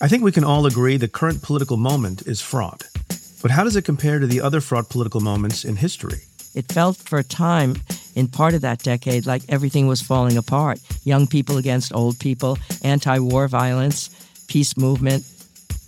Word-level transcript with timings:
I 0.00 0.08
think 0.08 0.24
we 0.24 0.32
can 0.32 0.44
all 0.44 0.66
agree 0.66 0.96
the 0.96 1.08
current 1.08 1.42
political 1.42 1.76
moment 1.76 2.26
is 2.26 2.40
fraught. 2.40 2.84
But 3.40 3.52
how 3.52 3.62
does 3.62 3.76
it 3.76 3.84
compare 3.84 4.18
to 4.18 4.26
the 4.26 4.40
other 4.40 4.60
fraught 4.60 4.88
political 4.88 5.20
moments 5.20 5.64
in 5.64 5.76
history? 5.76 6.22
It 6.54 6.70
felt 6.72 6.96
for 6.96 7.18
a 7.18 7.24
time 7.24 7.76
in 8.14 8.28
part 8.28 8.54
of 8.54 8.62
that 8.62 8.82
decade 8.82 9.26
like 9.26 9.42
everything 9.48 9.86
was 9.86 10.02
falling 10.02 10.36
apart 10.36 10.80
young 11.04 11.26
people 11.26 11.58
against 11.58 11.94
old 11.94 12.18
people, 12.18 12.58
anti 12.82 13.18
war 13.18 13.46
violence, 13.46 14.10
peace 14.48 14.76
movement. 14.76 15.24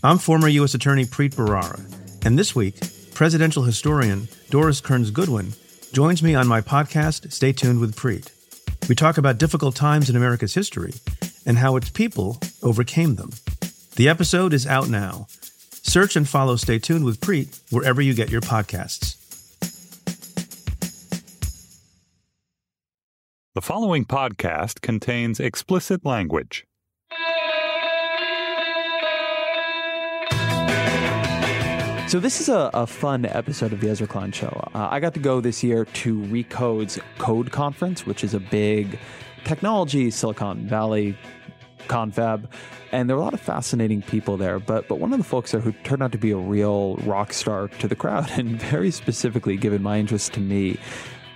I'm 0.04 0.18
former 0.18 0.48
U.S. 0.48 0.74
Attorney 0.74 1.04
Preet 1.04 1.34
Bharara, 1.34 1.80
and 2.24 2.38
this 2.38 2.54
week, 2.54 2.76
presidential 3.14 3.64
historian 3.64 4.28
Doris 4.50 4.80
Kearns 4.80 5.10
Goodwin 5.10 5.52
joins 5.92 6.22
me 6.22 6.34
on 6.34 6.46
my 6.46 6.60
podcast, 6.60 7.32
Stay 7.32 7.52
Tuned 7.52 7.80
with 7.80 7.96
Preet. 7.96 8.30
We 8.88 8.94
talk 8.94 9.18
about 9.18 9.38
difficult 9.38 9.74
times 9.74 10.08
in 10.08 10.16
America's 10.16 10.54
history 10.54 10.94
and 11.44 11.58
how 11.58 11.76
its 11.76 11.90
people 11.90 12.38
overcame 12.62 13.16
them. 13.16 13.30
The 13.96 14.10
episode 14.10 14.52
is 14.52 14.66
out 14.66 14.90
now. 14.90 15.26
Search 15.30 16.16
and 16.16 16.28
follow 16.28 16.56
Stay 16.56 16.78
Tuned 16.78 17.06
with 17.06 17.18
Preet 17.18 17.58
wherever 17.72 18.02
you 18.02 18.12
get 18.12 18.28
your 18.28 18.42
podcasts. 18.42 19.16
The 23.54 23.62
following 23.62 24.04
podcast 24.04 24.82
contains 24.82 25.40
explicit 25.40 26.04
language. 26.04 26.66
So 32.06 32.20
this 32.20 32.42
is 32.42 32.50
a, 32.50 32.70
a, 32.74 32.86
fun 32.86 33.24
episode 33.24 33.72
of 33.72 33.80
the 33.80 33.88
Ezra 33.88 34.06
Klein 34.06 34.30
Show. 34.30 34.68
Uh, 34.74 34.88
I 34.90 35.00
got 35.00 35.14
to 35.14 35.20
go 35.20 35.40
this 35.40 35.64
year 35.64 35.86
to 35.86 36.20
Recode's 36.24 36.98
Code 37.16 37.50
Conference, 37.50 38.04
which 38.04 38.22
is 38.22 38.34
a 38.34 38.40
big 38.40 38.98
technology 39.44 40.10
Silicon 40.10 40.68
Valley 40.68 41.16
confab, 41.88 42.50
and 42.92 43.08
there 43.08 43.16
were 43.16 43.22
a 43.22 43.24
lot 43.24 43.34
of 43.34 43.40
fascinating 43.40 44.02
people 44.02 44.36
there. 44.36 44.58
But 44.58 44.88
but 44.88 44.98
one 44.98 45.12
of 45.12 45.18
the 45.18 45.24
folks 45.24 45.52
there 45.52 45.60
who 45.60 45.72
turned 45.84 46.02
out 46.02 46.12
to 46.12 46.18
be 46.18 46.30
a 46.30 46.36
real 46.36 46.96
rock 46.98 47.32
star 47.32 47.68
to 47.68 47.88
the 47.88 47.96
crowd, 47.96 48.30
and 48.36 48.60
very 48.60 48.90
specifically 48.90 49.56
given 49.56 49.82
my 49.82 49.98
interest 49.98 50.32
to 50.34 50.40
me, 50.40 50.78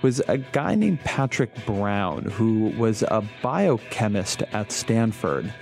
was 0.01 0.19
a 0.27 0.37
guy 0.37 0.75
named 0.75 0.99
Patrick 1.01 1.53
Brown, 1.65 2.25
who 2.25 2.73
was 2.77 3.03
a 3.03 3.23
biochemist 3.41 4.43
at 4.53 4.71
Stanford. 4.71 5.53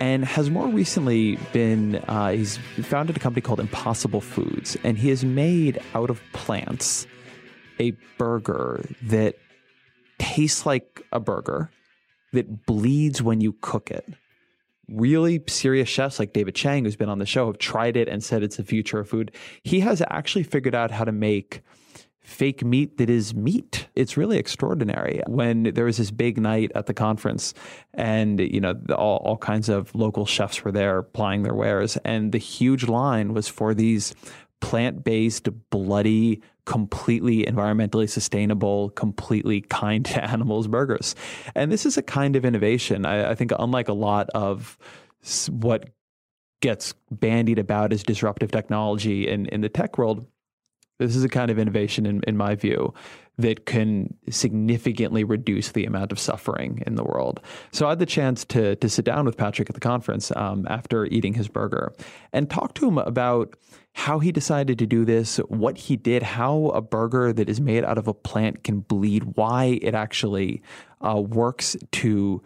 And 0.00 0.24
has 0.24 0.48
more 0.48 0.68
recently 0.68 1.36
been, 1.52 1.96
uh, 2.06 2.30
he's 2.30 2.58
founded 2.82 3.16
a 3.16 3.18
company 3.18 3.40
called 3.40 3.58
Impossible 3.58 4.20
Foods, 4.20 4.76
and 4.84 4.96
he 4.96 5.08
has 5.08 5.24
made 5.24 5.80
out 5.92 6.08
of 6.08 6.22
plants 6.32 7.04
a 7.80 7.92
burger 8.16 8.84
that 9.02 9.34
tastes 10.18 10.66
like 10.66 11.02
a 11.12 11.18
burger, 11.18 11.70
that 12.32 12.66
bleeds 12.66 13.22
when 13.22 13.40
you 13.40 13.54
cook 13.60 13.90
it 13.90 14.06
really 14.88 15.42
serious 15.48 15.88
chefs 15.88 16.18
like 16.18 16.32
David 16.32 16.54
Chang, 16.54 16.84
who's 16.84 16.96
been 16.96 17.08
on 17.08 17.18
the 17.18 17.26
show, 17.26 17.46
have 17.46 17.58
tried 17.58 17.96
it 17.96 18.08
and 18.08 18.24
said 18.24 18.42
it's 18.42 18.56
the 18.56 18.64
future 18.64 19.00
of 19.00 19.08
food. 19.08 19.34
He 19.62 19.80
has 19.80 20.02
actually 20.08 20.44
figured 20.44 20.74
out 20.74 20.90
how 20.90 21.04
to 21.04 21.12
make 21.12 21.62
fake 22.20 22.62
meat 22.62 22.98
that 22.98 23.08
is 23.08 23.34
meat. 23.34 23.88
It's 23.94 24.16
really 24.16 24.38
extraordinary. 24.38 25.22
When 25.26 25.62
there 25.74 25.86
was 25.86 25.96
this 25.96 26.10
big 26.10 26.38
night 26.38 26.70
at 26.74 26.86
the 26.86 26.94
conference, 26.94 27.54
and 27.94 28.38
you 28.38 28.60
know 28.60 28.74
all, 28.90 29.18
all 29.18 29.38
kinds 29.38 29.68
of 29.68 29.94
local 29.94 30.26
chefs 30.26 30.62
were 30.62 30.72
there 30.72 31.02
plying 31.02 31.42
their 31.42 31.54
wares, 31.54 31.96
and 32.04 32.32
the 32.32 32.38
huge 32.38 32.86
line 32.86 33.32
was 33.32 33.48
for 33.48 33.74
these 33.74 34.14
plant-based, 34.60 35.48
bloody 35.70 36.42
completely 36.68 37.44
environmentally 37.44 38.06
sustainable, 38.06 38.90
completely 38.90 39.62
kind 39.62 40.04
to 40.04 40.22
animals 40.30 40.68
burgers. 40.68 41.16
And 41.54 41.72
this 41.72 41.86
is 41.86 41.96
a 41.96 42.02
kind 42.02 42.36
of 42.36 42.44
innovation. 42.44 43.06
I, 43.06 43.30
I 43.30 43.34
think, 43.34 43.52
unlike 43.58 43.88
a 43.88 43.94
lot 43.94 44.28
of 44.34 44.76
what 45.48 45.88
gets 46.60 46.92
bandied 47.10 47.58
about 47.58 47.94
as 47.94 48.02
disruptive 48.02 48.52
technology 48.52 49.26
in, 49.26 49.46
in 49.46 49.62
the 49.62 49.70
tech 49.70 49.96
world, 49.96 50.26
this 50.98 51.16
is 51.16 51.24
a 51.24 51.28
kind 51.28 51.50
of 51.50 51.58
innovation, 51.58 52.04
in, 52.04 52.20
in 52.26 52.36
my 52.36 52.54
view, 52.54 52.92
that 53.38 53.64
can 53.64 54.12
significantly 54.28 55.24
reduce 55.24 55.72
the 55.72 55.86
amount 55.86 56.12
of 56.12 56.18
suffering 56.18 56.82
in 56.86 56.96
the 56.96 57.04
world. 57.04 57.40
So 57.72 57.86
I 57.86 57.90
had 57.90 57.98
the 57.98 58.04
chance 58.04 58.44
to 58.46 58.76
to 58.76 58.88
sit 58.90 59.06
down 59.06 59.24
with 59.24 59.38
Patrick 59.38 59.70
at 59.70 59.74
the 59.74 59.80
conference 59.80 60.32
um, 60.36 60.66
after 60.68 61.06
eating 61.06 61.32
his 61.32 61.48
burger 61.48 61.94
and 62.32 62.50
talk 62.50 62.74
to 62.74 62.88
him 62.88 62.98
about 62.98 63.54
how 63.98 64.20
he 64.20 64.30
decided 64.30 64.78
to 64.78 64.86
do 64.86 65.04
this, 65.04 65.38
what 65.48 65.76
he 65.76 65.96
did, 65.96 66.22
how 66.22 66.66
a 66.66 66.80
burger 66.80 67.32
that 67.32 67.48
is 67.48 67.60
made 67.60 67.82
out 67.82 67.98
of 67.98 68.06
a 68.06 68.14
plant 68.14 68.62
can 68.62 68.78
bleed, 68.78 69.24
why 69.34 69.76
it 69.82 69.92
actually 69.92 70.62
uh, 71.04 71.20
works 71.20 71.76
to 71.90 72.40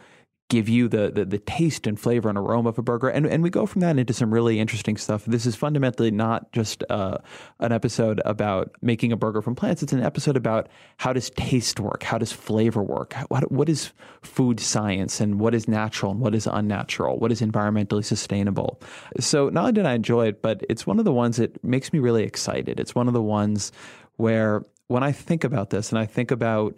give 0.52 0.68
you 0.68 0.86
the, 0.86 1.10
the, 1.10 1.24
the 1.24 1.38
taste 1.38 1.86
and 1.86 1.98
flavor 1.98 2.28
and 2.28 2.36
aroma 2.36 2.68
of 2.68 2.78
a 2.78 2.82
burger. 2.82 3.08
And 3.08 3.24
and 3.24 3.42
we 3.42 3.48
go 3.48 3.64
from 3.64 3.80
that 3.80 3.98
into 3.98 4.12
some 4.12 4.32
really 4.32 4.60
interesting 4.60 4.98
stuff. 4.98 5.24
This 5.24 5.46
is 5.46 5.56
fundamentally 5.56 6.10
not 6.10 6.52
just 6.52 6.84
uh, 6.90 7.16
an 7.58 7.72
episode 7.72 8.20
about 8.26 8.70
making 8.82 9.12
a 9.12 9.16
burger 9.16 9.40
from 9.40 9.54
plants. 9.54 9.82
It's 9.82 9.94
an 9.94 10.02
episode 10.02 10.36
about 10.36 10.68
how 10.98 11.14
does 11.14 11.30
taste 11.30 11.80
work, 11.80 12.02
how 12.02 12.18
does 12.18 12.32
flavor 12.32 12.82
work, 12.82 13.14
what 13.28 13.50
what 13.50 13.70
is 13.70 13.92
food 14.20 14.60
science, 14.60 15.22
and 15.22 15.40
what 15.40 15.54
is 15.54 15.66
natural 15.66 16.12
and 16.12 16.20
what 16.20 16.34
is 16.34 16.46
unnatural, 16.46 17.18
what 17.18 17.32
is 17.32 17.40
environmentally 17.40 18.04
sustainable. 18.04 18.78
So 19.20 19.48
not 19.48 19.60
only 19.62 19.72
did 19.72 19.86
I 19.86 19.94
enjoy 19.94 20.28
it, 20.28 20.42
but 20.42 20.60
it's 20.68 20.86
one 20.86 20.98
of 20.98 21.06
the 21.06 21.12
ones 21.14 21.38
that 21.38 21.64
makes 21.64 21.94
me 21.94 21.98
really 21.98 22.24
excited. 22.24 22.78
It's 22.78 22.94
one 22.94 23.08
of 23.08 23.14
the 23.14 23.22
ones 23.22 23.72
where 24.16 24.66
when 24.88 25.02
I 25.02 25.12
think 25.12 25.44
about 25.44 25.70
this 25.70 25.88
and 25.88 25.98
I 25.98 26.04
think 26.04 26.30
about 26.30 26.74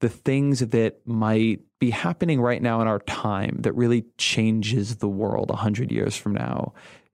the 0.00 0.08
things 0.08 0.60
that 0.60 1.00
might 1.06 1.60
be 1.78 1.90
happening 1.90 2.40
right 2.40 2.62
now 2.62 2.80
in 2.80 2.88
our 2.88 3.00
time 3.00 3.56
that 3.60 3.72
really 3.72 4.04
changes 4.18 4.96
the 4.96 5.08
world 5.08 5.50
100 5.50 5.90
years 5.90 6.16
from 6.16 6.34
now. 6.34 6.72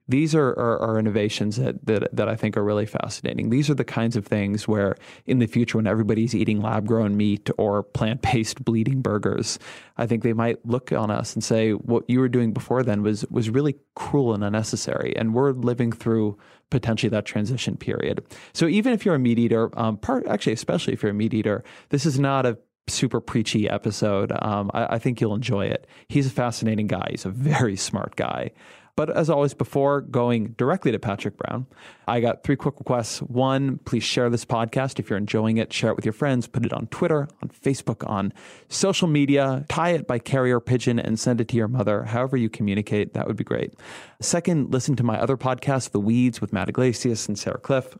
These 0.09 0.35
are, 0.35 0.49
are, 0.49 0.79
are, 0.79 0.99
innovations 0.99 1.55
that, 1.55 1.85
that, 1.85 2.13
that 2.13 2.27
I 2.27 2.35
think 2.35 2.57
are 2.57 2.63
really 2.63 2.85
fascinating. 2.85 3.49
These 3.49 3.69
are 3.69 3.73
the 3.73 3.85
kinds 3.85 4.17
of 4.17 4.27
things 4.27 4.67
where, 4.67 4.97
in 5.25 5.39
the 5.39 5.47
future, 5.47 5.77
when 5.77 5.87
everybody's 5.87 6.35
eating 6.35 6.61
lab 6.61 6.85
grown 6.85 7.15
meat 7.15 7.49
or 7.57 7.83
plant 7.83 8.21
based 8.21 8.65
bleeding 8.65 9.01
burgers, 9.01 9.59
I 9.95 10.05
think 10.05 10.23
they 10.23 10.33
might 10.33 10.65
look 10.65 10.91
on 10.91 11.09
us 11.09 11.35
and 11.35 11.43
say, 11.43 11.71
what 11.71 12.03
you 12.09 12.19
were 12.19 12.27
doing 12.27 12.51
before 12.51 12.83
then 12.83 13.01
was, 13.01 13.25
was 13.29 13.49
really 13.49 13.77
cruel 13.95 14.33
and 14.33 14.43
unnecessary. 14.43 15.15
And 15.15 15.33
we're 15.33 15.51
living 15.53 15.93
through 15.93 16.37
potentially 16.69 17.09
that 17.11 17.25
transition 17.25 17.77
period. 17.77 18.25
So, 18.51 18.67
even 18.67 18.91
if 18.91 19.05
you're 19.05 19.15
a 19.15 19.19
meat 19.19 19.39
eater, 19.39 19.69
um, 19.79 19.95
part, 19.95 20.27
actually, 20.27 20.53
especially 20.53 20.91
if 20.91 21.01
you're 21.01 21.11
a 21.11 21.15
meat 21.15 21.33
eater, 21.33 21.63
this 21.89 22.05
is 22.05 22.19
not 22.19 22.45
a 22.45 22.57
super 22.87 23.21
preachy 23.21 23.69
episode. 23.69 24.31
Um, 24.41 24.69
I, 24.73 24.95
I, 24.95 24.99
think 24.99 25.21
you'll 25.21 25.35
enjoy 25.35 25.65
it. 25.65 25.87
He's 26.09 26.27
a 26.27 26.31
fascinating 26.31 26.87
guy. 26.87 27.07
He's 27.11 27.25
a 27.25 27.29
very 27.29 27.75
smart 27.75 28.15
guy. 28.15 28.51
But 28.95 29.09
as 29.09 29.27
always, 29.27 29.55
before 29.55 30.01
going 30.01 30.49
directly 30.49 30.91
to 30.91 30.99
Patrick 30.99 31.35
Brown, 31.35 31.65
I 32.07 32.19
got 32.19 32.43
three 32.43 32.55
quick 32.55 32.77
requests. 32.77 33.23
One, 33.23 33.79
please 33.85 34.03
share 34.03 34.29
this 34.29 34.45
podcast 34.45 34.99
if 34.99 35.09
you're 35.09 35.17
enjoying 35.17 35.57
it. 35.57 35.73
Share 35.73 35.89
it 35.89 35.95
with 35.95 36.05
your 36.05 36.13
friends. 36.13 36.45
Put 36.45 36.63
it 36.63 36.73
on 36.73 36.85
Twitter, 36.87 37.27
on 37.41 37.49
Facebook, 37.49 38.07
on 38.07 38.31
social 38.69 39.07
media. 39.07 39.65
Tie 39.67 39.91
it 39.91 40.05
by 40.05 40.19
carrier 40.19 40.59
pigeon 40.59 40.99
and 40.99 41.19
send 41.19 41.41
it 41.41 41.47
to 41.47 41.57
your 41.57 41.67
mother. 41.67 42.03
However 42.03 42.37
you 42.37 42.49
communicate, 42.51 43.15
that 43.15 43.25
would 43.25 43.37
be 43.37 43.43
great. 43.43 43.73
Second, 44.21 44.71
listen 44.71 44.95
to 44.97 45.03
my 45.03 45.19
other 45.19 45.37
podcast, 45.37 45.89
The 45.89 45.99
Weeds 45.99 46.39
with 46.39 46.53
Matt 46.53 46.69
Yglesias 46.69 47.27
and 47.27 47.39
Sarah 47.39 47.59
Kliff 47.59 47.97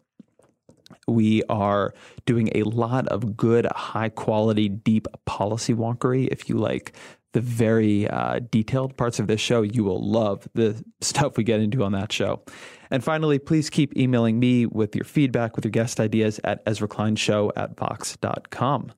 we 1.08 1.44
are 1.50 1.94
doing 2.26 2.50
a 2.56 2.64
lot 2.64 3.08
of 3.08 3.36
good, 3.36 3.66
high 3.76 4.10
quality, 4.10 4.70
deep 4.70 5.08
policy 5.26 5.74
wonkery. 5.74 6.28
If 6.32 6.50
you 6.50 6.58
like 6.58 6.94
the 7.34 7.42
very 7.42 8.08
uh, 8.08 8.40
detailed 8.52 8.96
parts 8.96 9.20
of 9.20 9.28
this 9.28 9.42
show, 9.42 9.62
you 9.64 9.84
will 9.84 10.08
love 10.08 10.48
the 10.54 10.84
stuff 11.02 11.36
we 11.38 11.44
get 11.44 11.60
into 11.60 11.84
on 11.84 11.92
that 11.94 12.12
show. 12.12 12.44
And 12.92 13.04
finally, 13.04 13.40
please 13.40 13.70
keep 13.70 13.98
emailing 13.98 14.40
me 14.40 14.66
with 14.68 14.96
your 14.96 15.06
feedback, 15.06 15.56
with 15.56 15.66
your 15.66 15.72
guest 15.72 16.00
ideas 16.00 16.40
at 16.44 16.62
Ezra 16.68 16.88
Klein 16.88 17.16
Show 17.16 17.52
at 17.56 17.76
Vox.com. 17.76 18.92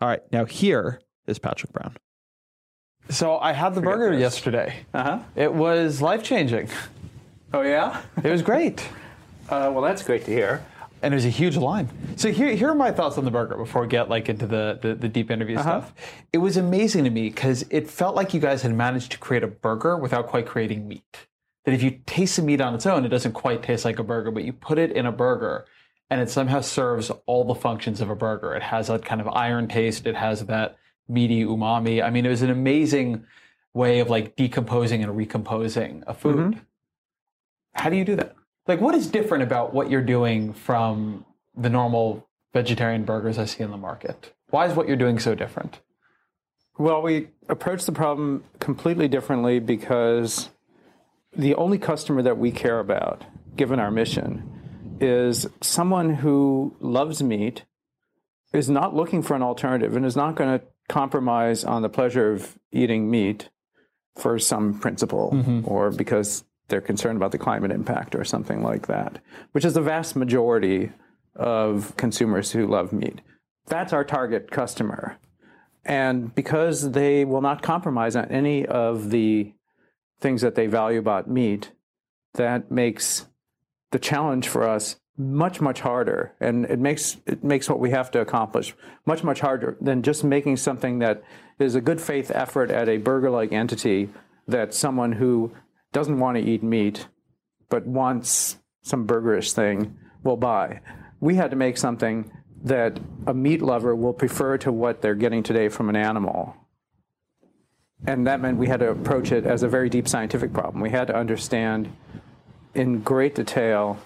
All 0.00 0.08
right, 0.08 0.22
now 0.32 0.46
here 0.46 1.00
is 1.26 1.38
Patrick 1.38 1.72
Brown. 1.72 1.96
So 3.10 3.38
I 3.38 3.52
had 3.52 3.74
the 3.74 3.80
Forget 3.80 3.98
burger 3.98 4.10
this. 4.12 4.20
yesterday. 4.20 4.74
Uh-huh. 4.94 5.18
It 5.36 5.52
was 5.52 6.00
life 6.00 6.22
changing. 6.22 6.70
Oh, 7.52 7.60
yeah? 7.60 8.00
it 8.22 8.30
was 8.30 8.42
great. 8.42 8.86
Uh, 9.50 9.70
well, 9.70 9.82
that's 9.82 10.02
great 10.02 10.24
to 10.24 10.30
hear. 10.30 10.64
And 11.02 11.12
there's 11.12 11.24
a 11.24 11.30
huge 11.30 11.56
line. 11.56 11.88
So 12.16 12.30
here, 12.30 12.54
here 12.54 12.70
are 12.70 12.74
my 12.74 12.92
thoughts 12.92 13.18
on 13.18 13.24
the 13.24 13.30
burger 13.30 13.56
before 13.56 13.82
we 13.82 13.88
get 13.88 14.08
like 14.08 14.28
into 14.28 14.46
the 14.46 14.78
the, 14.80 14.94
the 14.94 15.08
deep 15.08 15.30
interview 15.30 15.56
Uh-huh. 15.58 15.80
stuff. 15.82 15.94
It 16.32 16.38
was 16.38 16.56
amazing 16.56 17.04
to 17.04 17.10
me 17.10 17.28
because 17.28 17.64
it 17.70 17.90
felt 17.90 18.14
like 18.14 18.32
you 18.34 18.40
guys 18.40 18.62
had 18.62 18.74
managed 18.74 19.12
to 19.12 19.18
create 19.18 19.42
a 19.42 19.48
burger 19.48 19.96
without 19.96 20.26
quite 20.28 20.46
creating 20.46 20.86
meat. 20.88 21.26
That 21.64 21.74
if 21.74 21.82
you 21.82 22.00
taste 22.06 22.36
the 22.36 22.42
meat 22.42 22.60
on 22.60 22.74
its 22.74 22.86
own, 22.86 23.04
it 23.04 23.08
doesn't 23.08 23.32
quite 23.32 23.62
taste 23.62 23.84
like 23.84 23.98
a 23.98 24.04
burger, 24.04 24.30
but 24.30 24.44
you 24.44 24.52
put 24.52 24.78
it 24.78 24.92
in 24.92 25.06
a 25.06 25.12
burger 25.12 25.66
and 26.10 26.20
it 26.20 26.28
somehow 26.28 26.60
serves 26.60 27.10
all 27.26 27.44
the 27.44 27.54
functions 27.54 28.00
of 28.00 28.10
a 28.10 28.16
burger. 28.16 28.54
It 28.54 28.62
has 28.62 28.88
that 28.88 29.04
kind 29.04 29.20
of 29.20 29.28
iron 29.28 29.68
taste. 29.68 30.06
It 30.06 30.14
has 30.16 30.44
that 30.46 30.76
meaty 31.08 31.44
umami. 31.44 32.02
I 32.02 32.10
mean, 32.10 32.26
it 32.26 32.28
was 32.30 32.42
an 32.42 32.50
amazing 32.50 33.24
way 33.74 34.00
of 34.00 34.10
like 34.10 34.36
decomposing 34.36 35.02
and 35.02 35.16
recomposing 35.16 36.04
a 36.06 36.14
food. 36.14 36.36
Mm-hmm. 36.36 36.58
How 37.74 37.88
do 37.90 37.96
you 37.96 38.04
do 38.04 38.16
that? 38.16 38.34
Like, 38.66 38.80
what 38.80 38.94
is 38.94 39.08
different 39.08 39.42
about 39.42 39.74
what 39.74 39.90
you're 39.90 40.02
doing 40.02 40.52
from 40.52 41.24
the 41.56 41.68
normal 41.68 42.28
vegetarian 42.52 43.04
burgers 43.04 43.38
I 43.38 43.44
see 43.44 43.62
in 43.62 43.70
the 43.70 43.76
market? 43.76 44.32
Why 44.50 44.66
is 44.66 44.74
what 44.74 44.86
you're 44.86 44.96
doing 44.96 45.18
so 45.18 45.34
different? 45.34 45.80
Well, 46.78 47.02
we 47.02 47.28
approach 47.48 47.84
the 47.84 47.92
problem 47.92 48.44
completely 48.60 49.08
differently 49.08 49.58
because 49.58 50.50
the 51.34 51.54
only 51.54 51.78
customer 51.78 52.22
that 52.22 52.38
we 52.38 52.50
care 52.50 52.78
about, 52.78 53.24
given 53.56 53.78
our 53.78 53.90
mission, 53.90 54.98
is 55.00 55.46
someone 55.60 56.14
who 56.14 56.76
loves 56.80 57.22
meat, 57.22 57.64
is 58.52 58.68
not 58.68 58.94
looking 58.94 59.22
for 59.22 59.34
an 59.34 59.42
alternative, 59.42 59.96
and 59.96 60.06
is 60.06 60.16
not 60.16 60.36
going 60.36 60.58
to 60.58 60.64
compromise 60.88 61.64
on 61.64 61.82
the 61.82 61.88
pleasure 61.88 62.32
of 62.32 62.58
eating 62.70 63.10
meat 63.10 63.48
for 64.16 64.38
some 64.38 64.78
principle 64.78 65.30
mm-hmm. 65.32 65.62
or 65.64 65.90
because 65.90 66.44
they're 66.72 66.80
concerned 66.80 67.18
about 67.18 67.32
the 67.32 67.38
climate 67.38 67.70
impact 67.70 68.14
or 68.14 68.24
something 68.24 68.62
like 68.62 68.86
that, 68.86 69.20
which 69.52 69.64
is 69.64 69.74
the 69.74 69.82
vast 69.82 70.16
majority 70.16 70.90
of 71.36 71.94
consumers 71.98 72.50
who 72.50 72.66
love 72.66 72.94
meat. 72.94 73.20
That's 73.66 73.92
our 73.92 74.04
target 74.04 74.50
customer. 74.50 75.18
And 75.84 76.34
because 76.34 76.92
they 76.92 77.26
will 77.26 77.42
not 77.42 77.60
compromise 77.60 78.16
on 78.16 78.24
any 78.30 78.64
of 78.64 79.10
the 79.10 79.52
things 80.18 80.40
that 80.40 80.54
they 80.54 80.66
value 80.66 80.98
about 80.98 81.28
meat, 81.28 81.72
that 82.34 82.70
makes 82.70 83.26
the 83.90 83.98
challenge 83.98 84.48
for 84.48 84.66
us 84.66 84.96
much 85.18 85.60
much 85.60 85.80
harder 85.80 86.32
and 86.40 86.64
it 86.64 86.78
makes 86.78 87.18
it 87.26 87.44
makes 87.44 87.68
what 87.68 87.78
we 87.78 87.90
have 87.90 88.10
to 88.10 88.18
accomplish 88.18 88.74
much 89.04 89.22
much 89.22 89.40
harder 89.40 89.76
than 89.78 90.02
just 90.02 90.24
making 90.24 90.56
something 90.56 91.00
that 91.00 91.22
is 91.58 91.74
a 91.74 91.82
good 91.82 92.00
faith 92.00 92.30
effort 92.34 92.70
at 92.70 92.88
a 92.88 92.96
burger 92.96 93.28
like 93.28 93.52
entity 93.52 94.08
that 94.48 94.72
someone 94.72 95.12
who 95.12 95.52
doesn't 95.92 96.18
want 96.18 96.36
to 96.36 96.42
eat 96.42 96.62
meat 96.62 97.06
but 97.72 97.86
wants 97.86 98.58
some 98.82 99.06
burgerish 99.06 99.52
thing 99.52 99.96
will 100.22 100.36
buy. 100.36 100.80
We 101.20 101.36
had 101.36 101.50
to 101.52 101.56
make 101.56 101.78
something 101.78 102.30
that 102.64 103.00
a 103.26 103.32
meat 103.32 103.62
lover 103.62 103.96
will 103.96 104.12
prefer 104.12 104.58
to 104.58 104.70
what 104.70 105.00
they're 105.00 105.14
getting 105.14 105.42
today 105.42 105.70
from 105.70 105.88
an 105.88 105.96
animal. 105.96 106.54
And 108.06 108.26
that 108.26 108.40
meant 108.40 108.58
we 108.58 108.66
had 108.66 108.80
to 108.80 108.90
approach 108.90 109.32
it 109.32 109.46
as 109.46 109.62
a 109.62 109.68
very 109.68 109.88
deep 109.88 110.06
scientific 110.06 110.52
problem. 110.52 110.82
We 110.82 110.90
had 110.90 111.06
to 111.06 111.16
understand 111.16 111.90
in 112.74 113.00
great 113.00 113.34
detail 113.34 113.98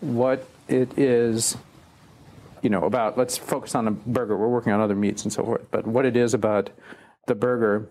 what 0.00 0.48
it 0.66 0.98
is, 0.98 1.56
you 2.62 2.70
know, 2.70 2.84
about, 2.84 3.16
let's 3.16 3.36
focus 3.36 3.76
on 3.76 3.84
the 3.84 3.90
burger. 3.92 4.36
We're 4.36 4.48
working 4.48 4.72
on 4.72 4.80
other 4.80 4.96
meats 4.96 5.22
and 5.22 5.32
so 5.32 5.44
forth, 5.44 5.70
but 5.70 5.86
what 5.86 6.04
it 6.04 6.16
is 6.16 6.34
about 6.34 6.70
the 7.28 7.36
burger 7.36 7.90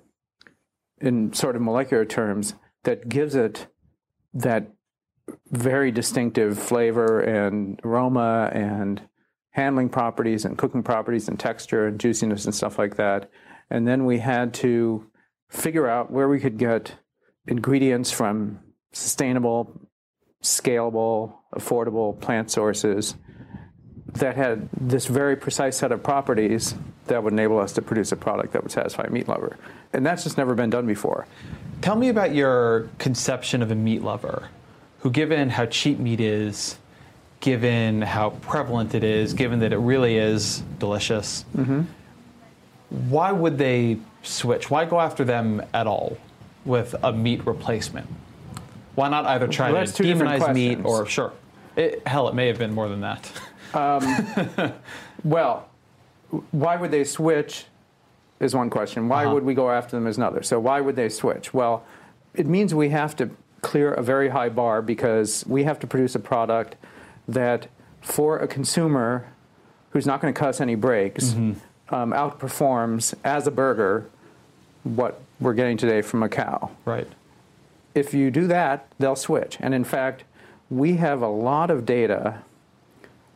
in 0.99 1.31
sort 1.33 1.55
of 1.55 1.61
molecular 1.61 2.03
terms 2.03 2.55
that 2.83 3.09
gives 3.09 3.35
it 3.35 3.67
that 4.33 4.71
very 5.51 5.91
distinctive 5.91 6.57
flavor 6.57 7.19
and 7.21 7.79
aroma 7.83 8.49
and 8.53 9.01
handling 9.51 9.89
properties 9.89 10.45
and 10.45 10.57
cooking 10.57 10.83
properties 10.83 11.27
and 11.27 11.39
texture 11.39 11.87
and 11.87 11.99
juiciness 11.99 12.45
and 12.45 12.55
stuff 12.55 12.79
like 12.79 12.95
that. 12.95 13.29
And 13.69 13.87
then 13.87 14.05
we 14.05 14.19
had 14.19 14.53
to 14.55 15.09
figure 15.49 15.87
out 15.87 16.11
where 16.11 16.27
we 16.27 16.39
could 16.39 16.57
get 16.57 16.93
ingredients 17.47 18.11
from 18.11 18.59
sustainable, 18.93 19.87
scalable, 20.41 21.35
affordable 21.55 22.19
plant 22.19 22.49
sources 22.49 23.15
that 24.13 24.35
had 24.35 24.69
this 24.79 25.05
very 25.05 25.35
precise 25.35 25.77
set 25.77 25.91
of 25.91 26.03
properties 26.03 26.75
that 27.07 27.23
would 27.23 27.33
enable 27.33 27.59
us 27.59 27.73
to 27.73 27.81
produce 27.81 28.11
a 28.11 28.15
product 28.15 28.53
that 28.53 28.63
would 28.63 28.71
satisfy 28.71 29.03
a 29.03 29.09
meat 29.09 29.27
lover. 29.27 29.57
And 29.93 30.05
that's 30.05 30.23
just 30.23 30.37
never 30.37 30.53
been 30.53 30.69
done 30.69 30.85
before. 30.85 31.27
Tell 31.81 31.95
me 31.95 32.09
about 32.09 32.33
your 32.33 32.89
conception 32.99 33.61
of 33.61 33.71
a 33.71 33.75
meat 33.75 34.03
lover 34.03 34.49
who, 34.99 35.09
given 35.09 35.49
how 35.49 35.65
cheap 35.65 35.97
meat 35.97 36.19
is, 36.19 36.77
given 37.39 38.03
how 38.03 38.29
prevalent 38.41 38.93
it 38.93 39.03
is, 39.03 39.33
given 39.33 39.59
that 39.59 39.73
it 39.73 39.77
really 39.77 40.17
is 40.17 40.59
delicious, 40.77 41.43
mm-hmm. 41.57 41.81
why 43.09 43.31
would 43.31 43.57
they 43.57 43.97
switch? 44.21 44.69
Why 44.69 44.85
go 44.85 44.99
after 44.99 45.23
them 45.23 45.65
at 45.73 45.87
all 45.87 46.17
with 46.65 46.93
a 47.03 47.11
meat 47.11 47.45
replacement? 47.47 48.07
Why 48.93 49.09
not 49.09 49.25
either 49.25 49.47
try 49.47 49.71
Well, 49.71 49.85
to 49.85 50.03
demonize 50.03 50.53
meat 50.53 50.79
or, 50.83 51.07
sure, 51.07 51.33
it, 51.75 52.05
hell, 52.05 52.27
it 52.27 52.35
may 52.35 52.47
have 52.47 52.59
been 52.59 52.73
more 52.73 52.89
than 52.89 53.01
that. 53.01 53.31
Um, 53.73 54.73
well, 55.23 55.67
why 56.51 56.75
would 56.75 56.91
they 56.91 57.05
switch 57.05 57.65
is 58.41 58.55
one 58.55 58.69
question. 58.69 59.07
Why 59.07 59.23
uh-huh. 59.23 59.35
would 59.35 59.43
we 59.43 59.53
go 59.53 59.71
after 59.71 59.95
them 59.95 60.07
is 60.07 60.17
another. 60.17 60.43
So 60.43 60.59
why 60.59 60.81
would 60.81 60.95
they 60.97 61.07
switch? 61.07 61.53
Well, 61.53 61.85
it 62.33 62.47
means 62.47 62.73
we 62.73 62.89
have 62.89 63.15
to 63.17 63.29
clear 63.61 63.93
a 63.93 64.01
very 64.01 64.29
high 64.29 64.49
bar 64.49 64.81
because 64.81 65.45
we 65.47 65.63
have 65.63 65.79
to 65.79 65.87
produce 65.87 66.15
a 66.15 66.19
product 66.19 66.75
that 67.27 67.67
for 68.01 68.39
a 68.39 68.47
consumer 68.47 69.27
who's 69.91 70.07
not 70.07 70.19
going 70.19 70.33
to 70.33 70.39
cuss 70.39 70.59
any 70.59 70.73
breaks 70.73 71.25
mm-hmm. 71.25 71.93
um, 71.93 72.11
outperforms 72.11 73.13
as 73.23 73.45
a 73.45 73.51
burger 73.51 74.09
what 74.83 75.21
we're 75.39 75.53
getting 75.53 75.77
today 75.77 76.01
from 76.01 76.23
a 76.23 76.29
cow 76.29 76.71
right. 76.85 77.07
if 77.93 78.15
you 78.15 78.31
do 78.31 78.47
that, 78.47 78.87
they'll 78.97 79.15
switch. 79.15 79.57
And 79.59 79.75
in 79.75 79.83
fact, 79.83 80.23
we 80.71 80.93
have 80.93 81.21
a 81.21 81.27
lot 81.27 81.69
of 81.69 81.85
data 81.85 82.39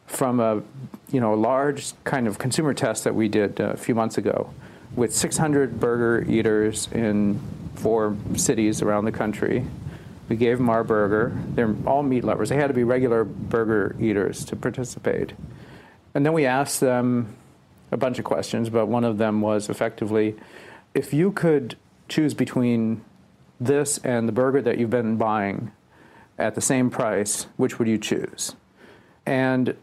from 0.08 0.40
a 0.40 0.64
you 1.12 1.20
know 1.20 1.34
large 1.34 1.94
kind 2.04 2.28
of 2.28 2.40
consumer 2.40 2.74
test 2.74 3.04
that 3.04 3.14
we 3.14 3.28
did 3.28 3.62
uh, 3.62 3.66
a 3.66 3.78
few 3.78 3.94
months 3.94 4.18
ago 4.18 4.50
with 4.96 5.14
600 5.14 5.80
burger 5.80 6.30
eaters 6.30 6.88
in 6.92 7.40
four 7.76 8.16
cities 8.36 8.82
around 8.82 9.06
the 9.06 9.12
country. 9.12 9.66
We 10.30 10.36
gave 10.36 10.58
them 10.58 10.70
our 10.70 10.84
burger. 10.84 11.38
They're 11.50 11.76
all 11.86 12.02
meat 12.02 12.24
lovers. 12.24 12.50
They 12.50 12.56
had 12.56 12.68
to 12.68 12.74
be 12.74 12.84
regular 12.84 13.24
burger 13.24 13.96
eaters 14.00 14.44
to 14.46 14.56
participate. 14.56 15.34
And 16.14 16.26
then 16.26 16.34
we 16.34 16.46
asked 16.46 16.80
them 16.80 17.36
a 17.92 17.98
bunch 17.98 18.18
of 18.18 18.26
questions, 18.26 18.70
but 18.70 18.88
one 18.88 19.04
of 19.04 19.18
them 19.18 19.42
was 19.42 19.70
effectively 19.70 20.36
if 20.94 21.14
you 21.14 21.32
could 21.32 21.76
choose 22.08 22.34
between 22.34 23.04
this 23.60 24.00
and 24.00 24.28
the 24.28 24.32
burger 24.32 24.62
that 24.62 24.78
you've 24.78 24.90
been 24.90 25.18
buying 25.18 25.72
at 26.38 26.56
the 26.56 26.62
same 26.62 26.90
price, 26.90 27.48
which 27.58 27.78
would 27.78 27.88
you 27.88 27.98
choose? 27.98 28.56
And 29.26 29.76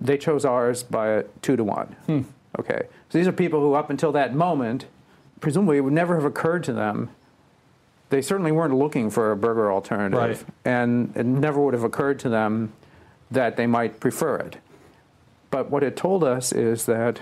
they 0.00 0.18
chose 0.18 0.44
ours 0.44 0.82
by 0.82 1.08
a 1.08 1.22
two 1.42 1.56
to 1.56 1.64
one. 1.64 1.96
Hmm. 2.06 2.22
Okay. 2.58 2.82
So 3.08 3.18
these 3.18 3.26
are 3.26 3.32
people 3.32 3.60
who, 3.60 3.74
up 3.74 3.90
until 3.90 4.12
that 4.12 4.34
moment, 4.34 4.86
presumably 5.40 5.78
it 5.78 5.80
would 5.80 5.92
never 5.92 6.14
have 6.16 6.24
occurred 6.24 6.64
to 6.64 6.72
them. 6.72 7.10
They 8.10 8.22
certainly 8.22 8.52
weren't 8.52 8.74
looking 8.74 9.10
for 9.10 9.32
a 9.32 9.36
burger 9.36 9.70
alternative. 9.72 10.44
Right. 10.44 10.54
And 10.64 11.16
it 11.16 11.26
never 11.26 11.60
would 11.60 11.74
have 11.74 11.84
occurred 11.84 12.18
to 12.20 12.28
them 12.28 12.72
that 13.30 13.56
they 13.56 13.66
might 13.66 14.00
prefer 14.00 14.36
it. 14.36 14.56
But 15.50 15.70
what 15.70 15.82
it 15.82 15.96
told 15.96 16.24
us 16.24 16.52
is 16.52 16.86
that 16.86 17.20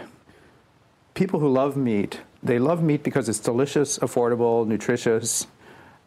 people 1.14 1.40
who 1.40 1.49
love 1.49 1.76
meat, 1.76 2.21
they 2.43 2.59
love 2.59 2.83
meat 2.83 3.02
because 3.02 3.28
it's 3.28 3.38
delicious, 3.38 3.99
affordable, 3.99 4.66
nutritious, 4.66 5.47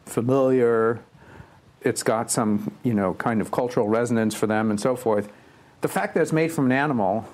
familiar. 0.06 1.02
It's 1.82 2.04
got 2.04 2.32
some, 2.32 2.74
you 2.84 2.94
know, 2.94 3.14
kind 3.14 3.42
of 3.42 3.52
cultural 3.52 3.88
resonance 3.88 4.36
for 4.36 4.48
them 4.48 4.70
and 4.70 4.80
so 4.80 4.96
forth. 4.96 5.30
The 5.82 5.88
fact 5.88 6.14
that 6.14 6.22
it's 6.22 6.34
made 6.34 6.52
from 6.52 6.66
an 6.66 6.72
animal 6.74 7.26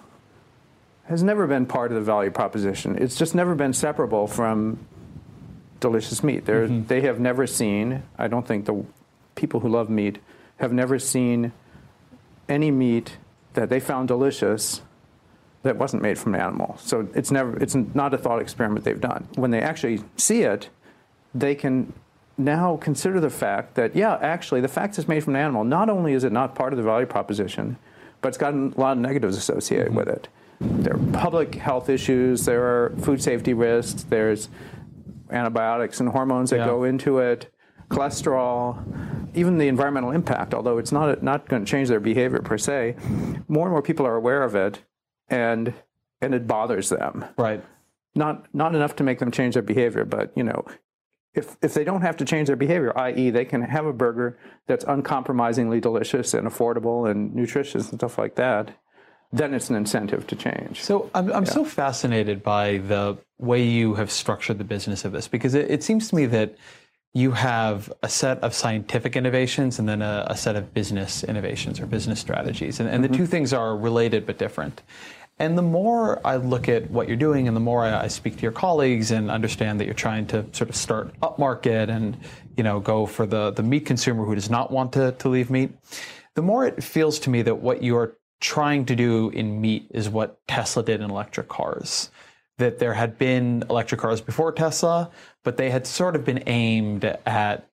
has 1.07 1.24
never 1.24 1.47
been 1.47 1.65
part 1.65 1.91
of 1.91 1.95
the 1.95 2.01
value 2.01 2.31
proposition. 2.31 2.97
It's 2.97 3.15
just 3.15 3.35
never 3.35 3.55
been 3.55 3.74
separable 3.74 4.27
from 4.27 4.79
delicious 5.79 6.24
meat. 6.24 6.45
They're, 6.45 6.67
mm-hmm. 6.67 6.88
They 6.88 7.01
have 7.01 7.19
never 7.19 7.45
seen, 7.45 8.03
I 8.17 8.27
don't 8.27 8.47
think 8.47 8.65
the 8.65 8.83
people 9.35 9.59
who 9.59 9.69
love 9.69 9.89
meat 9.89 10.19
have 10.57 10.74
never 10.74 10.97
seen 10.97 11.51
any 12.50 12.71
meat 12.71 13.17
that 13.53 13.69
they 13.69 13.79
found 13.79 14.07
delicious 14.07 14.81
that 15.63 15.77
wasn't 15.77 16.01
made 16.01 16.17
from 16.17 16.35
an 16.35 16.41
animal. 16.41 16.77
So 16.79 17.07
it's 17.15 17.31
never 17.31 17.57
it's 17.57 17.75
not 17.75 18.13
a 18.13 18.17
thought 18.17 18.39
experiment 18.39 18.85
they've 18.85 19.01
done. 19.01 19.27
When 19.35 19.51
they 19.51 19.62
actually 19.62 20.01
see 20.15 20.41
it, 20.43 20.69
they 21.33 21.55
can 21.55 21.91
now 22.38 22.77
consider 22.77 23.19
the 23.19 23.29
fact 23.29 23.75
that 23.75 23.95
yeah, 23.95 24.15
actually 24.21 24.62
the 24.62 24.67
fact 24.67 24.97
it's 25.00 25.07
made 25.07 25.24
from 25.24 25.35
an 25.35 25.41
animal, 25.41 25.63
not 25.63 25.89
only 25.89 26.13
is 26.13 26.24
it 26.24 26.31
not 26.31 26.53
part 26.53 26.71
of 26.71 26.77
the 26.77 26.83
value 26.83 27.07
proposition, 27.07 27.77
but 28.21 28.29
it's 28.29 28.38
got 28.38 28.53
a 28.53 28.71
lot 28.79 28.93
of 28.93 29.00
negatives 29.00 29.38
associated 29.38 29.88
mm-hmm. 29.88 29.97
with 29.97 30.07
it. 30.07 30.27
There 30.62 30.95
are 30.95 31.00
public 31.13 31.55
health 31.55 31.89
issues, 31.89 32.45
there 32.45 32.63
are 32.63 32.93
food 33.01 33.21
safety 33.21 33.53
risks, 33.53 34.03
there's 34.03 34.50
antibiotics 35.29 36.00
and 36.00 36.09
hormones 36.09 36.50
that 36.51 36.57
Yeah. 36.57 36.65
go 36.65 36.83
into 36.83 37.19
it, 37.19 37.51
cholesterol, 37.89 38.77
even 39.33 39.57
the 39.57 39.67
environmental 39.67 40.12
impact, 40.12 40.53
although 40.53 40.77
it's 40.77 40.91
not 40.91 41.21
not 41.24 41.47
going 41.50 41.63
to 41.65 41.69
change 41.69 41.89
their 41.89 42.00
behavior 42.00 42.39
per 42.39 42.57
se, 42.57 42.95
more 43.47 43.65
and 43.65 43.71
more 43.71 43.81
people 43.81 44.05
are 44.05 44.15
aware 44.15 44.43
of 44.43 44.55
it, 44.55 44.83
and 45.29 45.74
and 46.21 46.33
it 46.33 46.47
bothers 46.47 46.89
them. 46.89 47.25
Right. 47.38 47.63
Not 48.15 48.47
not 48.53 48.74
enough 48.75 48.95
to 48.97 49.03
make 49.03 49.19
them 49.19 49.31
change 49.31 49.55
their 49.55 49.63
behavior, 49.63 50.05
but 50.05 50.31
you 50.35 50.43
know, 50.43 50.63
if 51.33 51.57
if 51.62 51.74
they 51.74 51.83
don't 51.83 52.01
have 52.01 52.15
to 52.17 52.25
change 52.25 52.47
their 52.47 52.55
behavior, 52.55 52.97
i.e., 52.97 53.29
they 53.29 53.45
can 53.45 53.62
have 53.62 53.85
a 53.85 53.93
burger 53.93 54.38
that's 54.67 54.85
uncompromisingly 54.88 55.81
delicious 55.81 56.33
and 56.33 56.47
affordable 56.47 57.09
and 57.09 57.35
nutritious 57.35 57.89
and 57.91 58.00
stuff 58.00 58.17
like 58.17 58.35
that, 58.35 58.71
then 59.35 59.53
it's 59.53 59.69
an 59.69 59.75
incentive 59.75 60.25
to 60.27 60.35
change. 60.35 60.81
So 60.81 61.09
I'm, 61.13 61.31
I'm 61.31 61.45
so 61.45 61.65
fascinated 61.65 62.41
by 62.41 62.77
the 62.77 63.17
way 63.37 63.63
you 63.63 63.95
have 63.95 64.09
structured 64.09 64.57
the 64.57 64.63
business 64.63 65.03
of 65.03 65.11
this 65.11 65.27
because 65.27 65.53
it, 65.53 65.69
it 65.69 65.83
seems 65.83 66.09
to 66.09 66.15
me 66.15 66.25
that 66.27 66.55
you 67.13 67.31
have 67.31 67.91
a 68.01 68.09
set 68.09 68.39
of 68.39 68.53
scientific 68.53 69.15
innovations 69.15 69.79
and 69.79 69.87
then 69.87 70.01
a, 70.01 70.25
a 70.29 70.37
set 70.37 70.55
of 70.55 70.73
business 70.73 71.23
innovations 71.23 71.79
or 71.79 71.85
business 71.85 72.19
strategies. 72.19 72.79
And, 72.79 72.89
and 72.89 73.03
the 73.03 73.07
mm-hmm. 73.07 73.17
two 73.17 73.25
things 73.25 73.53
are 73.53 73.75
related 73.75 74.25
but 74.25 74.37
different. 74.37 74.81
And 75.37 75.57
the 75.57 75.61
more 75.61 76.25
I 76.25 76.37
look 76.37 76.69
at 76.69 76.89
what 76.89 77.09
you're 77.09 77.17
doing 77.17 77.47
and 77.47 77.55
the 77.55 77.61
more 77.61 77.83
I, 77.83 78.03
I 78.03 78.07
speak 78.07 78.37
to 78.37 78.41
your 78.41 78.53
colleagues 78.53 79.11
and 79.11 79.29
understand 79.29 79.79
that 79.79 79.85
you're 79.85 79.93
trying 79.93 80.27
to 80.27 80.45
sort 80.53 80.69
of 80.69 80.77
start 80.77 81.17
upmarket 81.19 81.89
and, 81.89 82.17
you 82.55 82.63
know, 82.63 82.79
go 82.79 83.05
for 83.05 83.25
the, 83.25 83.51
the 83.51 83.63
meat 83.63 83.85
consumer 83.85 84.23
who 84.23 84.35
does 84.35 84.49
not 84.49 84.71
want 84.71 84.93
to, 84.93 85.11
to 85.13 85.27
leave 85.27 85.49
meat, 85.49 85.71
the 86.35 86.41
more 86.41 86.65
it 86.65 86.81
feels 86.81 87.19
to 87.19 87.29
me 87.29 87.41
that 87.41 87.55
what 87.55 87.83
you're 87.83 88.15
trying 88.45 88.85
to 88.85 88.95
do 88.95 89.29
in 89.31 89.59
meat 89.59 89.87
is 89.89 90.07
what 90.07 90.39
Tesla 90.47 90.83
did 90.83 91.01
in 91.01 91.09
electric 91.09 91.47
cars. 91.47 92.11
That 92.59 92.77
there 92.79 92.93
had 92.93 93.17
been 93.17 93.63
electric 93.69 93.99
cars 93.99 94.21
before 94.21 94.51
Tesla, 94.51 95.09
but 95.43 95.57
they 95.57 95.71
had 95.71 95.85
sort 95.87 96.15
of 96.15 96.23
been 96.23 96.43
aimed 96.47 97.03
at 97.25 97.67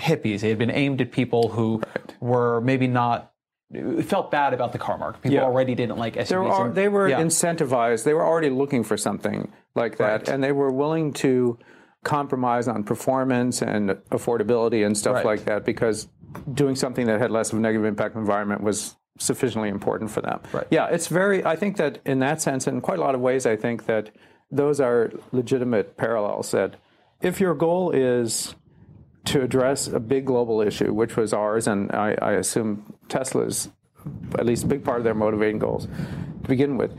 hippies. 0.00 0.40
They 0.40 0.48
had 0.48 0.58
been 0.58 0.70
aimed 0.70 1.00
at 1.00 1.12
people 1.12 1.48
who 1.50 1.82
were 2.20 2.60
maybe 2.62 2.86
not 2.88 3.32
felt 4.02 4.30
bad 4.30 4.54
about 4.54 4.72
the 4.72 4.78
car 4.78 4.96
market. 4.96 5.22
People 5.22 5.36
Yeah. 5.36 5.44
already 5.44 5.74
didn't 5.74 5.98
like 5.98 6.16
SUVs. 6.16 6.28
They 6.28 6.36
were, 6.38 6.66
and- 6.66 6.74
they 6.74 6.88
were 6.88 7.08
yeah. 7.08 7.20
incentivized. 7.20 8.04
They 8.04 8.14
were 8.14 8.24
already 8.24 8.50
looking 8.50 8.82
for 8.82 8.96
something 8.96 9.52
like 9.74 9.98
that, 9.98 10.20
Right. 10.20 10.28
and 10.28 10.42
they 10.42 10.52
were 10.52 10.70
willing 10.72 11.12
to 11.14 11.58
compromise 12.04 12.68
on 12.68 12.82
performance 12.84 13.60
and 13.62 13.90
affordability 14.10 14.86
and 14.86 14.96
stuff 14.96 15.16
Right. 15.16 15.24
like 15.24 15.44
that 15.46 15.64
because 15.64 16.08
doing 16.52 16.76
something 16.76 17.06
that 17.06 17.18
had 17.20 17.30
less 17.30 17.52
of 17.52 17.58
a 17.58 17.60
negative 17.62 17.84
impact 17.84 18.14
on 18.16 18.22
the 18.22 18.26
environment 18.28 18.62
was 18.62 18.96
sufficiently 19.18 19.68
important 19.68 20.10
for 20.10 20.20
them. 20.20 20.40
Right. 20.52 20.66
Yeah, 20.70 20.86
it's 20.86 21.08
very. 21.08 21.44
I 21.44 21.56
think 21.56 21.76
that 21.76 22.00
in 22.04 22.18
that 22.20 22.40
sense, 22.40 22.66
in 22.66 22.80
quite 22.80 22.98
a 22.98 23.02
lot 23.02 23.14
of 23.14 23.20
ways, 23.20 23.46
I 23.46 23.56
think 23.56 23.86
that 23.86 24.10
those 24.50 24.80
are 24.80 25.12
legitimate 25.32 25.96
parallels. 25.96 26.50
That 26.50 26.76
if 27.20 27.40
your 27.40 27.54
goal 27.54 27.90
is 27.90 28.54
to 29.26 29.42
address 29.42 29.88
a 29.88 30.00
big 30.00 30.24
global 30.24 30.60
issue, 30.60 30.92
which 30.92 31.16
was 31.16 31.32
ours, 31.32 31.66
and 31.66 31.90
I, 31.92 32.16
I 32.22 32.32
assume 32.32 32.94
Tesla's, 33.08 33.68
at 34.38 34.46
least 34.46 34.64
a 34.64 34.66
big 34.66 34.84
part 34.84 34.98
of 34.98 35.04
their 35.04 35.14
motivating 35.14 35.58
goals 35.58 35.86
to 35.86 36.48
begin 36.48 36.76
with. 36.76 36.96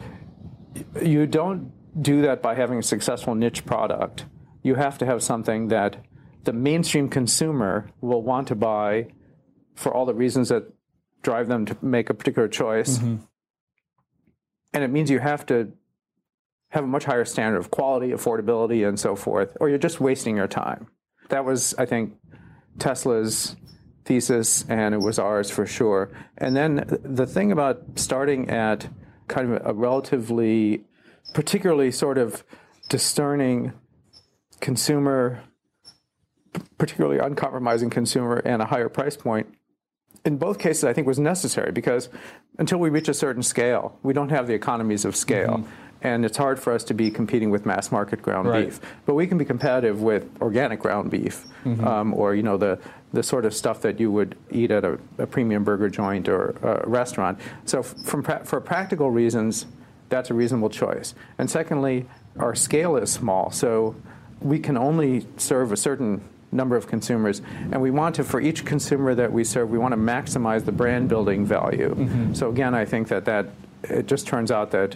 You 1.01 1.25
don't 1.25 1.71
do 2.01 2.21
that 2.24 2.41
by 2.41 2.53
having 2.53 2.79
a 2.79 2.83
successful 2.83 3.33
niche 3.33 3.65
product. 3.65 4.25
You 4.62 4.75
have 4.75 4.97
to 5.00 5.05
have 5.05 5.24
something 5.24 5.69
that 5.69 5.97
the 6.43 6.53
mainstream 6.53 7.09
consumer 7.09 7.89
will 8.01 8.21
want 8.21 8.50
to 8.50 8.55
buy 8.55 9.07
for 9.75 9.93
all 9.93 10.05
the 10.05 10.13
reasons 10.13 10.50
that 10.50 10.71
drive 11.24 11.47
them 11.47 11.65
to 11.65 11.77
make 11.81 12.09
a 12.09 12.13
particular 12.13 12.47
choice. 12.47 12.97
Mm-hmm. 12.97 13.17
And 14.74 14.83
it 14.83 14.89
means 14.89 15.09
you 15.09 15.19
have 15.19 15.45
to 15.47 15.71
have 16.69 16.83
a 16.83 16.88
much 16.88 17.05
higher 17.05 17.25
standard 17.25 17.57
of 17.57 17.71
quality, 17.71 18.09
affordability, 18.09 18.88
and 18.88 19.00
so 19.00 19.15
forth, 19.15 19.55
or 19.59 19.69
you're 19.69 19.77
just 19.77 20.00
wasting 20.00 20.36
your 20.36 20.47
time. 20.47 20.88
That 21.29 21.45
was, 21.45 21.74
I 21.77 21.86
think, 21.86 22.15
Tesla's 22.77 23.55
thesis, 24.05 24.65
and 24.69 24.93
it 24.93 25.00
was 25.00 25.19
ours 25.19 25.50
for 25.50 25.65
sure. 25.65 26.12
And 26.38 26.55
then 26.55 26.86
the 27.03 27.25
thing 27.25 27.51
about 27.51 27.83
starting 27.95 28.50
at 28.50 28.88
kind 29.27 29.51
of 29.51 29.65
a 29.65 29.74
relatively, 29.74 30.83
particularly 31.33 31.91
sort 31.91 32.17
of 32.17 32.43
discerning 32.89 33.74
consumer, 34.59 35.43
particularly 36.77 37.19
uncompromising 37.19 37.89
consumer, 37.89 38.38
and 38.45 38.62
a 38.62 38.65
higher 38.65 38.89
price 38.89 39.17
point, 39.17 39.53
in 40.27 40.38
both 40.38 40.60
cases, 40.60 40.84
I 40.84 40.93
think 40.93 41.07
was 41.07 41.17
necessary 41.19 41.72
because 41.72 42.10
until 42.60 42.77
we 42.79 42.89
reach 42.89 43.07
a 43.07 43.13
certain 43.13 43.41
scale, 43.41 43.98
we 44.03 44.13
don't 44.13 44.29
have 44.29 44.46
the 44.46 44.53
economies 44.53 45.05
of 45.05 45.15
scale. 45.15 45.65
And 46.03 46.24
it's 46.25 46.38
hard 46.38 46.60
for 46.60 46.74
us 46.74 46.84
to 46.86 46.93
be 46.93 47.10
competing 47.10 47.50
with 47.50 47.65
mass 47.65 47.91
market 47.91 48.22
ground 48.22 48.48
Right. 48.48 48.65
beef. 48.65 48.79
But 49.07 49.15
we 49.15 49.25
can 49.25 49.39
be 49.39 49.46
competitive 49.46 50.00
with 50.03 50.29
organic 50.41 50.79
ground 50.79 51.10
beef 51.10 51.46
um, 51.65 52.13
or, 52.13 52.36
you 52.36 52.43
know, 52.43 52.55
the, 52.57 52.77
the 53.13 53.24
sort 53.24 53.46
of 53.46 53.53
stuff 53.55 53.81
that 53.81 54.00
you 54.00 54.12
would 54.12 54.38
eat 54.51 54.69
at 54.69 54.84
a, 54.86 55.00
a 55.17 55.25
premium 55.25 55.63
burger 55.63 55.89
joint 55.89 56.29
or 56.29 56.50
a 56.62 56.88
restaurant. 56.88 57.39
So 57.65 57.81
from 57.81 58.22
pra- 58.22 58.46
for 58.46 58.62
practical 58.62 59.10
reasons, 59.10 59.65
that's 60.10 60.29
a 60.29 60.36
reasonable 60.36 60.69
choice. 60.69 61.15
And 61.39 61.50
secondly, 61.50 62.05
our 62.38 62.53
scale 62.53 62.96
is 62.98 63.12
small. 63.12 63.50
So 63.50 63.96
we 64.39 64.60
can 64.60 64.77
only 64.77 65.25
serve 65.38 65.72
a 65.72 65.77
certain 65.77 66.22
number 66.51 66.75
of 66.75 66.88
consumers. 66.88 67.42
And 67.72 67.82
we 67.82 67.92
want 67.92 68.16
to 68.16 68.24
for 68.24 68.39
each 68.39 68.66
consumer 68.66 69.13
that 69.16 69.32
we 69.32 69.44
serve 69.44 69.70
we 69.70 69.77
want 69.77 69.94
to 69.94 70.00
maximize 70.00 70.66
the 70.66 70.72
brand 70.72 71.10
building 71.10 71.46
value. 71.46 71.94
Mm-hmm. 71.94 72.34
So 72.34 72.50
again 72.50 72.74
i 72.74 72.86
think 72.86 73.10
that 73.10 73.25
that 73.25 73.48
it 73.84 74.08
just 74.08 74.27
turns 74.27 74.51
out 74.51 74.72
that 74.72 74.96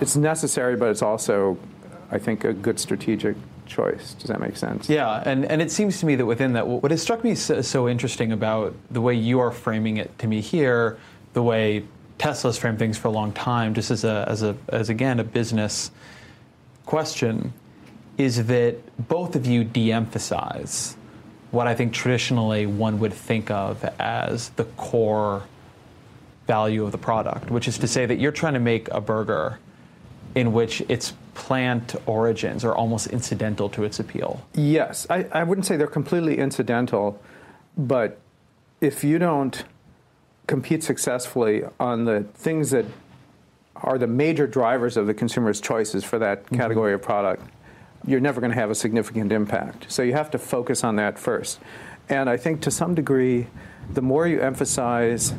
it's 0.00 0.16
necessary 0.16 0.76
but 0.76 0.90
it's 0.90 1.02
also 1.02 1.58
i 2.10 2.18
think 2.18 2.44
a 2.44 2.52
good 2.52 2.78
strategic 2.78 3.36
choice. 3.66 4.14
Does 4.14 4.28
that 4.28 4.40
make 4.40 4.56
sense? 4.56 4.88
Yeah, 4.88 5.22
and, 5.24 5.44
and 5.46 5.62
it 5.62 5.70
seems 5.70 5.98
to 6.00 6.06
me 6.06 6.14
that 6.16 6.26
within 6.26 6.52
that, 6.52 6.66
what 6.66 6.90
has 6.90 7.02
struck 7.02 7.24
me 7.24 7.34
so, 7.34 7.62
so 7.62 7.88
interesting 7.88 8.32
about 8.32 8.74
the 8.90 9.00
way 9.00 9.14
you 9.14 9.40
are 9.40 9.50
framing 9.50 9.96
it 9.96 10.16
to 10.18 10.26
me 10.26 10.40
here, 10.40 10.98
the 11.32 11.42
way 11.42 11.84
Tesla's 12.18 12.58
framed 12.58 12.78
things 12.78 12.98
for 12.98 13.08
a 13.08 13.10
long 13.10 13.32
time, 13.32 13.74
just 13.74 13.90
as 13.90 14.04
a 14.04 14.24
as 14.28 14.42
a 14.42 14.56
as 14.68 14.90
again 14.90 15.18
a 15.18 15.24
business 15.24 15.90
question, 16.86 17.52
is 18.22 18.46
that 18.46 18.76
both 19.08 19.34
of 19.34 19.46
you 19.46 19.64
de-emphasize 19.64 20.96
what 21.50 21.66
I 21.66 21.74
think 21.74 21.92
traditionally 21.92 22.66
one 22.66 23.00
would 23.00 23.12
think 23.12 23.50
of 23.50 23.84
as 23.98 24.50
the 24.50 24.64
core 24.64 25.42
value 26.46 26.84
of 26.84 26.92
the 26.92 26.98
product, 26.98 27.50
which 27.50 27.66
is 27.66 27.78
to 27.78 27.88
say 27.88 28.06
that 28.06 28.20
you're 28.20 28.30
trying 28.30 28.54
to 28.54 28.60
make 28.60 28.88
a 28.90 29.00
burger 29.00 29.58
in 30.36 30.52
which 30.52 30.82
its 30.88 31.14
plant 31.34 31.96
origins 32.06 32.64
are 32.64 32.74
almost 32.74 33.08
incidental 33.08 33.68
to 33.70 33.82
its 33.82 33.98
appeal. 33.98 34.40
Yes, 34.54 35.04
I, 35.10 35.26
I 35.32 35.42
wouldn't 35.42 35.66
say 35.66 35.76
they're 35.76 35.86
completely 35.88 36.38
incidental, 36.38 37.20
but 37.76 38.20
if 38.80 39.02
you 39.02 39.18
don't 39.18 39.64
compete 40.46 40.84
successfully 40.84 41.64
on 41.80 42.04
the 42.04 42.24
things 42.34 42.70
that 42.70 42.86
are 43.74 43.98
the 43.98 44.06
major 44.06 44.46
drivers 44.46 44.96
of 44.96 45.06
the 45.08 45.14
consumer's 45.14 45.60
choices 45.60 46.04
for 46.04 46.20
that 46.20 46.44
mm-hmm. 46.44 46.56
category 46.56 46.94
of 46.94 47.02
product, 47.02 47.42
you're 48.06 48.20
never 48.20 48.40
going 48.40 48.50
to 48.50 48.58
have 48.58 48.70
a 48.70 48.74
significant 48.74 49.32
impact. 49.32 49.90
So 49.90 50.02
you 50.02 50.12
have 50.12 50.30
to 50.32 50.38
focus 50.38 50.84
on 50.84 50.96
that 50.96 51.18
first. 51.18 51.60
And 52.08 52.28
I 52.28 52.36
think 52.36 52.60
to 52.62 52.70
some 52.70 52.94
degree, 52.94 53.46
the 53.90 54.02
more 54.02 54.26
you 54.26 54.40
emphasize 54.40 55.34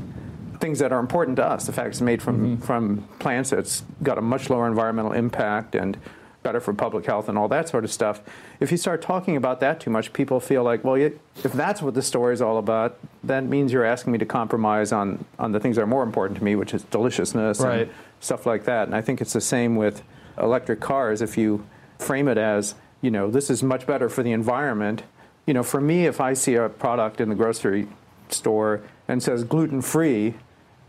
things 0.60 0.80
that 0.80 0.94
are 0.94 1.00
important 1.00 1.38
to 1.38 1.46
us, 1.46 1.66
the 1.66 1.74
fact 1.74 1.90
it's 1.90 2.02
made 2.02 2.22
from, 2.22 2.58
mm-hmm. 2.58 2.62
from 2.64 3.08
plants 3.20 3.50
that's 3.50 3.84
got 4.02 4.18
a 4.18 4.22
much 4.22 4.50
lower 4.50 4.68
environmental 4.68 5.12
impact 5.12 5.76
and 5.76 5.98
better 6.42 6.60
for 6.60 6.74
public 6.74 7.06
health 7.06 7.30
and 7.30 7.38
all 7.38 7.48
that 7.48 7.70
sort 7.70 7.84
of 7.84 7.92
stuff. 7.92 8.22
If 8.60 8.70
you 8.72 8.78
start 8.78 9.02
talking 9.02 9.36
about 9.36 9.60
that 9.62 9.80
too 9.80 9.90
much, 9.90 10.14
people 10.14 10.40
feel 10.40 10.64
like, 10.64 10.84
well, 10.84 10.98
you, 10.98 11.20
if 11.44 11.54
that's 11.54 11.82
what 11.82 11.94
the 11.94 12.02
story 12.02 12.34
is 12.34 12.42
all 12.42 12.58
about, 12.58 13.00
that 13.24 13.46
means 13.46 13.72
you're 13.72 13.86
asking 13.86 14.12
me 14.12 14.20
to 14.20 14.26
compromise 14.26 14.92
on, 14.92 15.26
on 15.40 15.54
the 15.54 15.60
things 15.60 15.78
that 15.78 15.84
are 15.84 15.88
more 15.88 16.04
important 16.04 16.38
to 16.38 16.44
me, 16.44 16.56
which 16.56 16.74
is 16.74 16.84
deliciousness 16.84 17.60
Right. 17.60 17.82
and 17.82 17.92
stuff 18.20 18.46
like 18.46 18.66
that. 18.66 18.88
And 18.88 18.96
I 18.96 19.02
think 19.02 19.22
it's 19.22 19.34
the 19.34 19.42
same 19.42 19.76
with 19.76 20.04
electric 20.38 20.80
cars. 20.82 21.22
If 21.22 21.38
you 21.38 21.66
frame 22.04 22.28
it 22.28 22.38
as, 22.38 22.76
you 23.02 23.12
know, 23.12 23.32
this 23.32 23.50
is 23.50 23.64
much 23.64 23.88
better 23.88 24.10
for 24.10 24.24
the 24.24 24.32
environment, 24.32 25.04
you 25.46 25.54
know, 25.54 25.64
for 25.64 25.82
me, 25.82 26.06
if 26.06 26.22
I 26.22 26.34
see 26.34 26.56
a 26.56 26.70
product 26.70 27.20
in 27.20 27.30
the 27.30 27.36
grocery 27.36 27.88
store 28.30 28.82
and 29.08 29.22
says 29.22 29.44
gluten 29.44 29.82
free, 29.82 30.36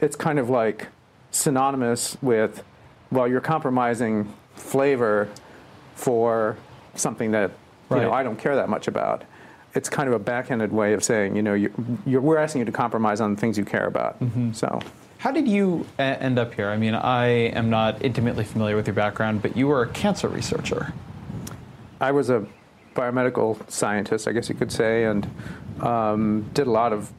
it's 0.01 0.17
kind 0.17 0.39
of 0.39 0.49
like 0.49 0.89
synonymous 1.31 2.17
with, 2.23 2.63
well, 3.11 3.27
you're 3.27 3.41
compromising 3.41 4.33
flavor 4.55 5.29
for 5.95 6.57
something 6.95 7.33
that 7.33 7.51
you 7.91 7.97
know 7.97 8.13
I 8.13 8.23
don't 8.23 8.39
care 8.39 8.57
that 8.57 8.69
much 8.69 8.89
about. 8.89 9.25
It's 9.75 9.89
kind 9.89 10.09
of 10.09 10.15
a 10.15 10.19
backhanded 10.19 10.73
way 10.73 10.95
of 10.95 11.03
saying, 11.03 11.35
you 11.35 11.43
know, 11.43 11.55
you're, 11.55 11.73
you're, 12.07 12.21
we're 12.21 12.39
asking 12.39 12.61
you 12.61 12.65
to 12.67 12.73
compromise 12.73 13.21
on 13.21 13.35
the 13.35 13.41
things 13.41 13.59
you 13.59 13.65
care 13.65 13.87
about. 13.87 14.21
Mm-hmm. 14.21 14.53
So, 14.53 14.81
How 15.25 15.31
did 15.31 15.49
you 15.49 15.87
a- 15.99 16.03
end 16.03 16.39
up 16.39 16.53
here? 16.53 16.69
I 16.69 16.77
mean, 16.77 16.95
I 16.95 17.29
am 17.57 17.71
not 17.71 18.05
intimately 18.05 18.45
familiar 18.45 18.77
with 18.77 18.87
your 18.87 18.93
background, 18.93 19.41
but 19.41 19.57
you 19.57 19.69
were 19.69 19.81
a 19.81 19.89
cancer 19.89 20.29
researcher. 20.29 20.93
I 21.99 22.11
was 22.11 22.29
a 22.29 22.47
biomedical 22.95 23.59
scientist, 23.71 24.29
I 24.29 24.33
guess 24.33 24.51
you 24.51 24.55
could 24.55 24.71
say, 24.71 25.05
and 25.05 25.27
um, 25.81 26.43
did 26.53 26.67
a 26.67 26.71
lot 26.71 26.93
of 26.93 27.11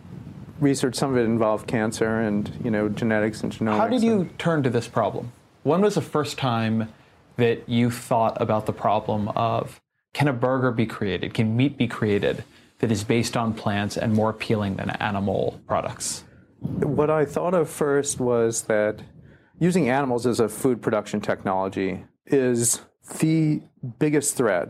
research. 0.59 0.93
Some 0.93 1.13
of 1.13 1.17
it 1.17 1.23
involved 1.23 1.65
cancer 1.65 2.21
and 2.21 2.51
you 2.63 2.69
know 2.69 2.89
genetics 2.89 3.41
and 3.41 3.51
genomics. 3.51 3.77
How 3.77 3.87
did 3.87 4.03
you 4.03 4.29
turn 4.37 4.61
to 4.61 4.69
this 4.69 4.87
problem? 4.87 5.31
When 5.63 5.81
was 5.81 5.95
the 5.95 6.01
first 6.01 6.37
time 6.37 6.93
that 7.37 7.67
you 7.67 7.89
thought 7.89 8.39
about 8.39 8.67
the 8.67 8.73
problem 8.73 9.29
of 9.29 9.81
can 10.13 10.27
a 10.27 10.33
burger 10.33 10.71
be 10.71 10.85
created? 10.85 11.33
Can 11.33 11.57
meat 11.57 11.75
be 11.75 11.87
created 11.87 12.43
that 12.77 12.91
is 12.91 13.03
based 13.03 13.35
on 13.35 13.55
plants 13.55 13.97
and 13.97 14.13
more 14.13 14.29
appealing 14.29 14.75
than 14.75 14.91
animal 14.91 15.59
products? 15.65 16.23
What 16.65 17.09
I 17.09 17.25
thought 17.25 17.53
of 17.53 17.69
first 17.69 18.19
was 18.19 18.63
that 18.63 19.01
using 19.59 19.89
animals 19.89 20.25
as 20.25 20.39
a 20.39 20.49
food 20.49 20.81
production 20.81 21.21
technology 21.21 22.05
is 22.25 22.81
the 23.19 23.61
biggest 23.99 24.35
threat 24.35 24.69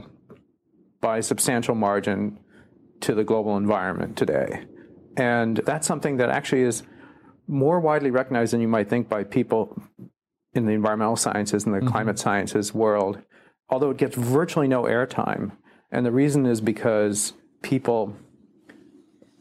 by 1.02 1.20
a 1.20 1.24
substantial 1.24 1.76
margin 1.76 2.40
to 3.02 3.14
the 3.14 3.24
global 3.24 3.58
environment 3.58 4.18
today. 4.18 4.66
And 5.18 5.58
that's 5.66 5.88
something 5.88 6.18
that 6.18 6.30
actually 6.30 6.64
is 6.64 6.84
more 7.48 7.80
widely 7.80 8.12
recognized 8.12 8.54
than 8.54 8.62
you 8.62 8.68
might 8.68 8.90
think 8.90 9.08
by 9.08 9.24
people 9.24 9.82
in 10.54 10.66
the 10.66 10.74
environmental 10.74 11.16
sciences 11.16 11.66
and 11.66 11.74
the 11.74 11.80
mm-hmm. 11.80 11.90
climate 11.90 12.20
sciences 12.20 12.74
world, 12.74 13.22
although 13.70 13.92
it 13.92 13.98
gets 13.98 14.16
virtually 14.16 14.68
no 14.68 14.84
airtime. 14.84 15.52
And 15.92 16.06
the 16.06 16.12
reason 16.12 16.46
is 16.46 16.60
because 16.60 17.34
people 17.62 18.16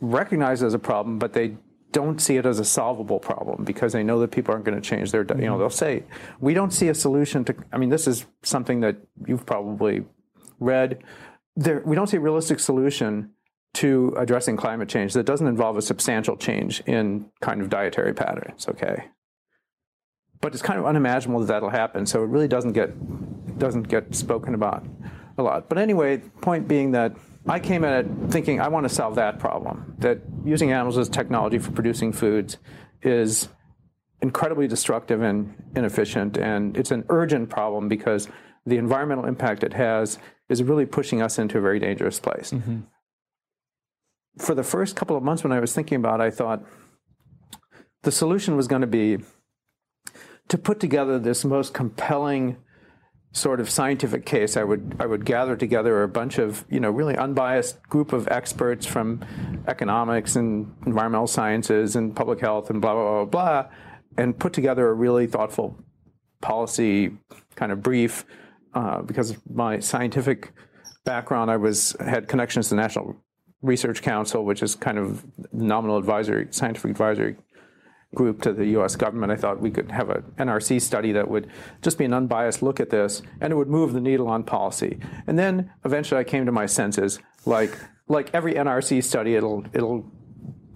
recognize 0.01 0.63
it 0.63 0.67
as 0.67 0.75
a 0.75 0.79
problem, 0.79 1.19
but 1.19 1.33
they 1.33 1.57
don't 1.95 2.21
see 2.21 2.37
it 2.37 2.45
as 2.45 2.59
a 2.59 2.65
solvable 2.65 3.21
problem 3.21 3.65
because 3.65 3.93
they 3.93 4.03
know 4.03 4.19
that 4.19 4.33
people 4.33 4.53
aren't 4.53 4.65
going 4.65 4.79
to 4.79 4.87
change 4.87 5.13
their, 5.13 5.23
you 5.23 5.27
know, 5.27 5.35
mm-hmm. 5.35 5.61
they'll 5.61 5.71
say, 5.71 6.03
we 6.41 6.53
don't 6.53 6.73
see 6.73 6.89
a 6.89 6.95
solution 6.95 7.45
to, 7.45 7.55
I 7.73 7.79
mean, 7.79 7.89
this 7.89 8.09
is 8.09 8.27
something 8.43 8.81
that 8.81 8.97
you've 9.27 9.47
probably 9.47 10.05
read. 10.59 11.05
There, 11.57 11.83
we 11.87 11.95
don't 11.95 12.09
see 12.09 12.17
a 12.17 12.21
realistic 12.21 12.59
solution 12.59 13.31
to 13.75 14.13
addressing 14.19 14.57
climate 14.57 14.89
change 14.89 15.15
that 15.15 15.25
doesn't 15.25 15.47
involve 15.47 15.77
a 15.77 15.83
substantial 15.83 16.37
change 16.37 16.81
in 16.81 17.31
kind 17.41 17.61
of 17.61 17.71
dietary 17.71 18.13
patterns, 18.13 18.67
okay? 18.69 19.05
But 20.41 20.53
it's 20.53 20.63
kind 20.63 20.81
of 20.81 20.87
unimaginable 20.87 21.41
that 21.41 21.47
that'll 21.47 21.71
happen, 21.71 22.07
so 22.07 22.25
it 22.25 22.27
really 22.27 22.49
doesn't 22.49 22.73
get, 22.73 22.91
doesn't 23.59 23.85
get 23.85 24.15
spoken 24.17 24.55
about 24.55 24.85
a 25.39 25.43
lot. 25.45 25.69
But 25.69 25.79
anyway, 25.79 26.19
point 26.41 26.67
being 26.67 26.91
that 26.91 27.15
I 27.47 27.61
came 27.61 27.85
at 27.85 28.05
it 28.05 28.11
thinking 28.31 28.61
I 28.61 28.69
want 28.69 28.89
to 28.89 28.95
solve 28.95 29.17
that 29.17 29.39
problem. 29.39 29.95
That 29.99 30.21
using 30.45 30.73
animals 30.73 30.97
as 30.99 31.09
technology 31.09 31.59
for 31.59 31.73
producing 31.73 32.13
foods 32.13 32.57
is 33.03 33.49
incredibly 34.23 34.67
destructive 34.67 35.21
and 35.23 35.55
inefficient, 35.77 36.39
and 36.39 36.77
it's 36.77 36.91
an 36.91 37.05
urgent 37.11 37.51
problem 37.51 37.89
because 37.89 38.29
the 38.65 38.79
environmental 38.79 39.27
impact 39.27 39.63
it 39.63 39.75
has 39.75 40.19
is 40.49 40.63
really 40.63 40.87
pushing 40.87 41.21
us 41.21 41.39
into 41.39 41.59
a 41.59 41.61
very 41.61 41.79
dangerous 41.79 42.19
place. 42.19 42.51
Mm-hmm. 42.51 42.81
For 44.39 44.55
the 44.55 44.63
first 44.63 44.97
couple 44.97 45.17
of 45.17 45.23
months 45.23 45.45
when 45.45 45.53
I 45.53 45.61
was 45.61 45.75
thinking 45.75 45.97
about 45.97 46.21
it, 46.21 46.25
I 46.25 46.31
thought 46.31 46.65
the 48.03 48.13
solution 48.13 48.57
was 48.57 48.67
going 48.67 48.81
to 48.81 48.87
be 48.87 49.19
to 50.49 50.59
put 50.59 50.81
together 50.81 51.19
this 51.19 51.45
most 51.45 51.75
compelling 51.75 52.57
sort 53.35 53.61
of 53.61 53.69
scientific 53.69 54.25
case, 54.25 54.57
I 54.57 54.65
would 54.65 54.97
I 55.01 55.07
would 55.07 55.25
gather 55.25 55.57
together 55.57 56.03
a 56.03 56.09
bunch 56.09 56.39
of 56.39 56.65
you 56.71 56.81
know 56.81 56.91
really 56.91 57.17
unbiased 57.17 57.83
group 57.89 58.13
of 58.13 58.29
experts 58.29 58.87
from 58.87 59.25
economics 59.67 60.37
and 60.37 60.73
environmental 60.87 61.27
sciences 61.27 61.97
and 61.97 62.15
public 62.17 62.41
health 62.41 62.71
and 62.71 62.81
blah 62.81 62.95
blah 62.95 63.25
blah 63.25 63.25
blah, 63.25 63.71
and 64.17 64.39
put 64.39 64.53
together 64.53 64.89
a 64.89 64.95
really 64.95 65.27
thoughtful 65.27 65.77
policy 66.41 67.13
kind 67.57 67.73
of 67.73 67.83
brief. 67.83 68.25
Uh, 68.73 69.03
because 69.03 69.31
of 69.31 69.51
my 69.51 69.79
scientific 69.79 70.53
background, 71.05 71.51
I 71.51 71.57
was 71.57 71.95
had 72.01 72.27
connections 72.29 72.69
to 72.69 72.75
the 72.75 72.81
National 72.81 73.17
Research 73.63 74.03
Council, 74.03 74.45
which 74.45 74.63
is 74.63 74.75
kind 74.75 74.99
of 74.99 75.25
nominal 75.53 75.97
advisory 75.97 76.49
scientific 76.51 76.91
advisory 76.91 77.37
group 78.15 78.43
to 78.43 78.53
the 78.53 78.67
US 78.79 78.97
government. 78.97 79.33
I 79.33 79.37
thought 79.37 79.61
we 79.61 79.71
could 79.71 79.91
have 79.91 80.11
an 80.11 80.23
NRC 80.39 80.81
study 80.81 81.13
that 81.13 81.29
would 81.29 81.51
just 81.83 81.99
be 81.99 82.05
an 82.05 82.15
unbiased 82.15 82.63
look 82.63 82.81
at 82.81 82.91
this 82.91 83.23
and 83.41 83.53
it 83.53 83.57
would 83.57 83.69
move 83.69 83.93
the 83.93 84.01
needle 84.01 84.29
on 84.29 84.45
policy. 84.45 84.99
And 85.27 85.39
then 85.39 85.71
eventually 85.85 86.21
I 86.21 86.25
came 86.25 86.47
to 86.47 86.53
my 86.53 86.67
senses 86.67 87.19
like 87.47 87.77
like 88.09 88.31
every 88.35 88.55
NRC 88.55 89.03
study 89.03 89.35
it'll 89.35 89.65
it'll 89.73 90.11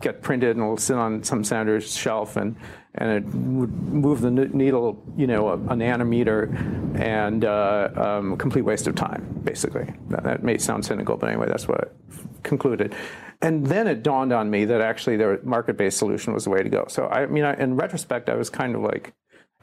get 0.01 0.23
printed 0.23 0.57
and 0.57 0.61
it'll 0.61 0.77
sit 0.77 0.97
on 0.97 1.23
some 1.25 1.43
senator's 1.45 1.97
shelf 1.97 2.37
and 2.37 2.57
and 2.95 3.11
it 3.11 3.25
would 3.27 3.73
move 3.73 4.21
the 4.23 4.31
needle, 4.31 5.03
you 5.17 5.29
know, 5.29 5.49
a, 5.49 5.55
a 5.55 5.75
nanometer, 5.77 6.99
and 6.99 7.45
uh, 7.45 7.91
um, 7.95 8.37
complete 8.37 8.63
waste 8.63 8.89
of 8.89 8.97
time, 8.97 9.41
basically. 9.45 9.95
That, 10.09 10.25
that, 10.25 10.43
may 10.43 10.59
sound 10.59 10.85
cynical, 10.85 11.17
but 11.17 11.29
anyway, 11.29 11.47
that's 11.47 11.69
what 11.69 11.81
I 11.85 12.17
concluded. 12.43 12.97
And 13.41 13.67
then 13.67 13.87
it 13.87 14.03
dawned 14.03 14.33
on 14.33 14.51
me 14.51 14.65
that 14.65 14.81
actually 14.81 15.17
the 15.17 15.41
market-based 15.45 15.97
solution 15.97 16.33
was 16.33 16.45
the 16.45 16.51
way 16.51 16.63
to 16.63 16.69
go. 16.69 16.87
So 16.89 17.07
I 17.07 17.27
mean, 17.27 17.45
I, 17.45 17.55
in 17.55 17.77
retrospect, 17.77 18.29
I 18.29 18.35
was 18.35 18.51
kind 18.51 18.75
of 18.75 18.83
like, 18.83 19.13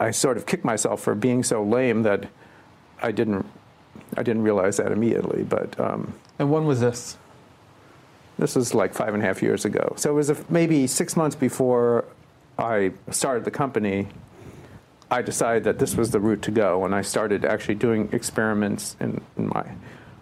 I 0.00 0.10
sort 0.10 0.36
of 0.36 0.46
kicked 0.46 0.64
myself 0.64 1.02
for 1.02 1.14
being 1.14 1.42
so 1.42 1.62
lame 1.62 2.02
that 2.04 2.28
I 3.02 3.12
didn't, 3.12 3.44
I 4.16 4.22
didn't 4.22 4.42
realize 4.42 4.78
that 4.78 4.92
immediately. 4.92 5.42
But 5.42 5.78
um, 5.78 6.14
and 6.38 6.50
when 6.50 6.64
was 6.64 6.80
this? 6.80 7.16
This 8.38 8.54
was 8.54 8.74
like 8.74 8.94
five 8.94 9.14
and 9.14 9.22
a 9.22 9.26
half 9.26 9.42
years 9.42 9.64
ago. 9.64 9.94
So 9.96 10.10
it 10.10 10.14
was 10.14 10.30
a, 10.30 10.36
maybe 10.48 10.86
six 10.86 11.16
months 11.16 11.36
before 11.36 12.04
I 12.58 12.92
started 13.10 13.44
the 13.44 13.50
company. 13.50 14.08
I 15.10 15.22
decided 15.22 15.64
that 15.64 15.78
this 15.78 15.96
was 15.96 16.10
the 16.10 16.20
route 16.20 16.42
to 16.42 16.50
go, 16.50 16.84
and 16.84 16.94
I 16.94 17.02
started 17.02 17.44
actually 17.44 17.76
doing 17.76 18.08
experiments 18.12 18.96
in, 19.00 19.20
in 19.36 19.48
my 19.48 19.64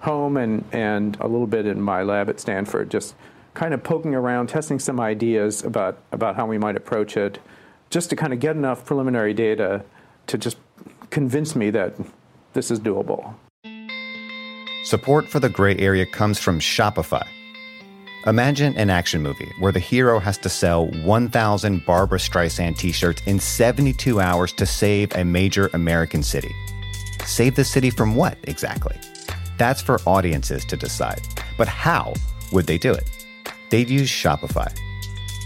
home 0.00 0.36
and, 0.36 0.64
and 0.72 1.16
a 1.20 1.26
little 1.26 1.46
bit 1.46 1.66
in 1.66 1.80
my 1.80 2.02
lab 2.02 2.28
at 2.28 2.38
Stanford, 2.38 2.90
just 2.90 3.14
kind 3.54 3.72
of 3.72 3.82
poking 3.82 4.14
around, 4.14 4.48
testing 4.48 4.78
some 4.78 5.00
ideas 5.00 5.64
about, 5.64 5.98
about 6.12 6.36
how 6.36 6.46
we 6.46 6.58
might 6.58 6.76
approach 6.76 7.16
it, 7.16 7.38
just 7.90 8.10
to 8.10 8.16
kind 8.16 8.32
of 8.32 8.40
get 8.40 8.56
enough 8.56 8.84
preliminary 8.84 9.32
data 9.32 9.84
to 10.26 10.36
just 10.36 10.56
convince 11.10 11.54
me 11.54 11.70
that 11.70 11.94
this 12.52 12.70
is 12.70 12.80
doable. 12.80 13.34
Support 14.84 15.28
for 15.28 15.40
the 15.40 15.48
gray 15.48 15.76
area 15.78 16.04
comes 16.04 16.38
from 16.38 16.58
Shopify. 16.58 17.26
Imagine 18.26 18.74
an 18.76 18.90
action 18.90 19.22
movie 19.22 19.52
where 19.58 19.72
the 19.72 19.78
hero 19.78 20.18
has 20.18 20.38
to 20.38 20.48
sell 20.48 20.86
1,000 20.86 21.84
Barbra 21.84 22.18
Streisand 22.18 22.78
t 22.78 22.90
shirts 22.90 23.22
in 23.26 23.38
72 23.38 24.20
hours 24.20 24.52
to 24.54 24.66
save 24.66 25.14
a 25.14 25.24
major 25.24 25.70
American 25.74 26.22
city. 26.22 26.54
Save 27.26 27.54
the 27.54 27.64
city 27.64 27.90
from 27.90 28.16
what 28.16 28.38
exactly? 28.44 28.98
That's 29.58 29.82
for 29.82 30.00
audiences 30.06 30.64
to 30.66 30.76
decide. 30.76 31.20
But 31.56 31.68
how 31.68 32.14
would 32.52 32.66
they 32.66 32.78
do 32.78 32.92
it? 32.92 33.23
They'd 33.70 33.90
use 33.90 34.11
Shopify. 34.11 34.72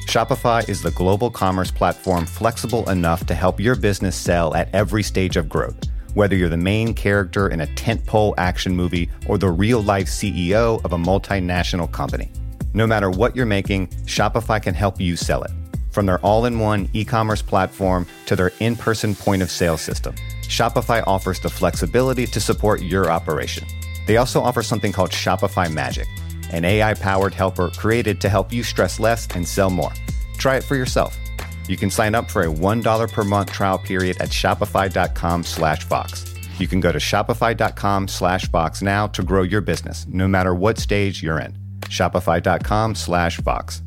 Shopify 0.09 0.67
is 0.71 0.81
the 0.81 0.91
global 0.93 1.31
commerce 1.31 1.71
platform 1.71 2.25
flexible 2.25 2.89
enough 2.89 3.27
to 3.27 3.35
help 3.35 3.61
your 3.61 3.75
business 3.75 4.17
sell 4.17 4.55
at 4.55 4.75
every 4.75 5.03
stage 5.03 5.37
of 5.37 5.51
growth. 5.51 5.77
Whether 6.15 6.35
you're 6.35 6.49
the 6.49 6.57
main 6.57 6.95
character 6.95 7.49
in 7.49 7.61
a 7.61 7.67
tentpole 7.67 8.33
action 8.39 8.75
movie 8.75 9.11
or 9.27 9.37
the 9.37 9.51
real 9.51 9.83
life 9.83 10.07
CEO 10.07 10.83
of 10.83 10.95
a 10.95 10.97
multinational 10.97 11.93
company. 11.93 12.33
No 12.73 12.87
matter 12.87 13.11
what 13.11 13.37
you're 13.37 13.45
making, 13.45 13.89
Shopify 14.07 14.63
can 14.63 14.73
help 14.73 14.99
you 14.99 15.15
sell 15.15 15.43
it. 15.43 15.51
From 15.91 16.07
their 16.07 16.21
all 16.21 16.47
in 16.47 16.59
one 16.59 16.89
e 16.95 17.05
commerce 17.05 17.43
platform 17.43 18.07
to 18.25 18.35
their 18.35 18.53
in 18.61 18.77
person 18.77 19.15
point 19.15 19.43
of 19.43 19.51
sale 19.51 19.77
system, 19.77 20.15
Shopify 20.43 21.05
offers 21.07 21.39
the 21.39 21.51
flexibility 21.51 22.25
to 22.27 22.41
support 22.41 22.81
your 22.81 23.11
operation. 23.11 23.67
They 24.07 24.17
also 24.17 24.41
offer 24.41 24.63
something 24.63 24.91
called 24.91 25.11
Shopify 25.11 25.71
Magic 25.71 26.09
an 26.51 26.65
AI 26.65 26.95
powered 26.95 27.35
helper 27.35 27.71
created 27.71 28.21
to 28.21 28.29
help 28.29 28.53
you 28.53 28.63
stress 28.63 28.99
less 28.99 29.27
and 29.35 29.47
sell 29.47 29.71
more. 29.71 29.93
Try 30.39 30.57
it 30.57 30.65
for 30.65 30.77
yourself. 30.77 31.19
You 31.69 31.77
can 31.77 31.91
sign 31.91 32.15
up 32.15 32.31
for 32.31 32.43
a 32.43 32.47
$1 32.47 33.13
per 33.13 33.25
month 33.25 33.53
trial 33.53 33.79
period 33.79 34.19
at 34.19 34.31
shopify.com 34.31 35.45
slash 35.45 35.85
Vox. 35.85 36.25
You 36.59 36.67
can 36.67 36.81
go 36.81 36.91
to 36.93 36.99
shopify.com 36.99 38.09
slash 38.09 38.49
Vox 38.49 38.83
now 38.83 39.07
to 39.09 39.23
grow 39.23 39.43
your 39.43 39.61
business, 39.61 40.07
no 40.09 40.27
matter 40.27 40.55
what 40.55 40.79
stage 40.79 41.23
you're 41.23 41.39
in. 41.39 41.57
Shopify.com 41.83 42.95
slash 42.95 43.39
Vox. 43.39 43.83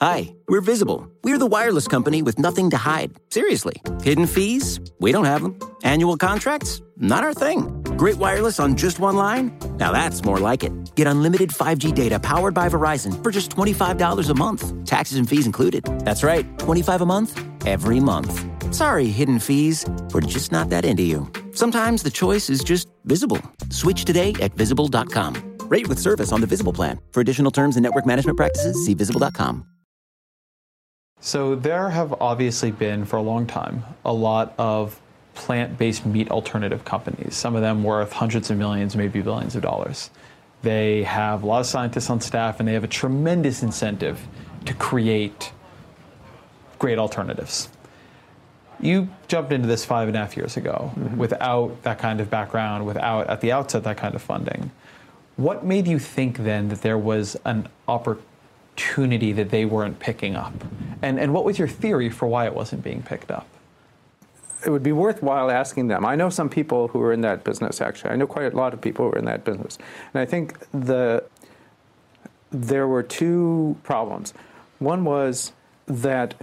Hi, 0.00 0.32
we're 0.46 0.60
Visible. 0.60 1.10
We're 1.24 1.38
the 1.38 1.46
wireless 1.46 1.88
company 1.88 2.22
with 2.22 2.38
nothing 2.38 2.70
to 2.70 2.76
hide. 2.76 3.16
Seriously. 3.30 3.82
Hidden 4.02 4.26
fees? 4.26 4.78
We 5.00 5.10
don't 5.10 5.24
have 5.24 5.42
them. 5.42 5.58
Annual 5.82 6.18
contracts? 6.18 6.80
Not 6.98 7.24
our 7.24 7.34
thing. 7.34 7.77
Great 7.98 8.14
wireless 8.14 8.60
on 8.60 8.76
just 8.76 9.00
one 9.00 9.16
line? 9.16 9.50
Now 9.76 9.90
that's 9.90 10.22
more 10.22 10.38
like 10.38 10.62
it. 10.62 10.94
Get 10.94 11.08
unlimited 11.08 11.50
5G 11.50 11.92
data 11.92 12.20
powered 12.20 12.54
by 12.54 12.68
Verizon 12.68 13.20
for 13.24 13.32
just 13.32 13.50
$25 13.50 14.30
a 14.30 14.34
month. 14.34 14.84
Taxes 14.86 15.18
and 15.18 15.28
fees 15.28 15.46
included. 15.46 15.82
That's 16.04 16.22
right, 16.22 16.46
25 16.60 17.00
a 17.00 17.06
month 17.06 17.44
every 17.66 17.98
month. 17.98 18.32
Sorry, 18.72 19.06
hidden 19.06 19.40
fees. 19.40 19.84
We're 20.14 20.20
just 20.20 20.52
not 20.52 20.70
that 20.70 20.84
into 20.84 21.02
you. 21.02 21.28
Sometimes 21.54 22.04
the 22.04 22.10
choice 22.10 22.48
is 22.48 22.62
just 22.62 22.86
visible. 23.04 23.42
Switch 23.68 24.04
today 24.04 24.32
at 24.40 24.54
visible.com. 24.54 25.56
Rate 25.62 25.88
with 25.88 25.98
service 25.98 26.30
on 26.30 26.40
the 26.40 26.46
Visible 26.46 26.72
plan. 26.72 27.00
For 27.10 27.20
additional 27.20 27.50
terms 27.50 27.74
and 27.74 27.82
network 27.82 28.06
management 28.06 28.36
practices, 28.36 28.86
see 28.86 28.94
visible.com. 28.94 29.66
So 31.18 31.56
there 31.56 31.90
have 31.90 32.14
obviously 32.20 32.70
been 32.70 33.04
for 33.04 33.16
a 33.16 33.22
long 33.22 33.44
time 33.48 33.82
a 34.04 34.12
lot 34.12 34.54
of 34.56 35.00
plant-based 35.38 36.04
meat 36.04 36.30
alternative 36.30 36.84
companies, 36.84 37.34
some 37.36 37.54
of 37.54 37.62
them 37.62 37.84
worth 37.84 38.12
hundreds 38.12 38.50
of 38.50 38.58
millions, 38.58 38.96
maybe 38.96 39.22
billions 39.22 39.54
of 39.56 39.62
dollars. 39.62 40.10
They 40.62 41.04
have 41.04 41.44
a 41.44 41.46
lot 41.46 41.60
of 41.60 41.66
scientists 41.66 42.10
on 42.10 42.20
staff, 42.20 42.58
and 42.58 42.68
they 42.68 42.74
have 42.74 42.84
a 42.84 42.88
tremendous 42.88 43.62
incentive 43.62 44.26
to 44.66 44.74
create 44.74 45.52
great 46.78 46.98
alternatives. 46.98 47.68
You 48.80 49.08
jumped 49.28 49.52
into 49.52 49.68
this 49.68 49.84
five 49.84 50.08
and 50.08 50.16
a 50.16 50.20
half 50.20 50.36
years 50.36 50.56
ago 50.56 50.92
mm-hmm. 50.94 51.16
without 51.16 51.82
that 51.84 51.98
kind 51.98 52.20
of 52.20 52.28
background, 52.28 52.84
without 52.84 53.28
at 53.28 53.40
the 53.40 53.52
outset 53.52 53.84
that 53.84 53.96
kind 53.96 54.14
of 54.14 54.22
funding. 54.22 54.70
What 55.36 55.64
made 55.64 55.86
you 55.86 56.00
think 56.00 56.38
then 56.38 56.68
that 56.68 56.82
there 56.82 56.98
was 56.98 57.36
an 57.44 57.68
opportunity 57.86 59.32
that 59.32 59.50
they 59.50 59.64
weren't 59.64 59.98
picking 60.00 60.34
up? 60.34 60.52
And, 61.02 61.18
and 61.20 61.32
what 61.32 61.44
was 61.44 61.58
your 61.58 61.68
theory 61.68 62.10
for 62.10 62.26
why 62.26 62.46
it 62.46 62.54
wasn't 62.54 62.82
being 62.82 63.02
picked 63.02 63.30
up? 63.30 63.46
It 64.64 64.70
would 64.70 64.82
be 64.82 64.92
worthwhile 64.92 65.50
asking 65.50 65.88
them. 65.88 66.04
I 66.04 66.16
know 66.16 66.30
some 66.30 66.48
people 66.48 66.88
who 66.88 67.00
are 67.02 67.12
in 67.12 67.20
that 67.22 67.44
business, 67.44 67.80
actually. 67.80 68.10
I 68.10 68.16
know 68.16 68.26
quite 68.26 68.52
a 68.52 68.56
lot 68.56 68.74
of 68.74 68.80
people 68.80 69.06
who 69.06 69.12
are 69.12 69.18
in 69.18 69.24
that 69.26 69.44
business. 69.44 69.78
And 70.12 70.20
I 70.20 70.26
think 70.26 70.58
the, 70.72 71.24
there 72.50 72.88
were 72.88 73.02
two 73.02 73.76
problems. 73.84 74.34
One 74.78 75.04
was 75.04 75.52
that 75.86 76.34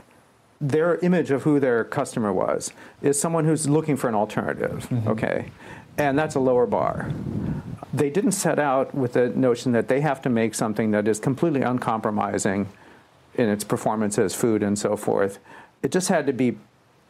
their 0.62 0.98
image 1.00 1.32
of 1.32 1.44
who 1.44 1.60
their 1.60 1.84
customer 1.84 2.32
was 2.32 2.72
is 3.02 3.20
someone 3.20 3.46
who's 3.46 3.68
looking 3.68 3.98
for 3.98 4.08
an 4.08 4.16
alternative, 4.16 4.88
mm-hmm. 4.90 5.08
okay? 5.10 5.52
And 5.98 6.18
that's 6.18 6.36
a 6.36 6.40
lower 6.40 6.66
bar 6.66 7.12
they 7.96 8.10
didn't 8.10 8.34
set 8.34 8.60
out 8.60 8.94
with 8.94 9.14
the 9.14 9.30
notion 9.30 9.72
that 9.72 9.88
they 9.88 10.02
have 10.02 10.22
to 10.22 10.30
make 10.30 10.54
something 10.54 10.92
that 10.92 11.08
is 11.08 11.20
completely 11.20 11.62
uncompromising 11.62 12.68
in 13.36 13.50
its 13.50 13.64
performance 13.64 14.20
as 14.20 14.36
food 14.36 14.62
and 14.62 14.78
so 14.78 14.98
forth. 14.98 15.40
It 15.82 15.92
just 15.92 16.10
had 16.10 16.28
to 16.28 16.34
be 16.34 16.58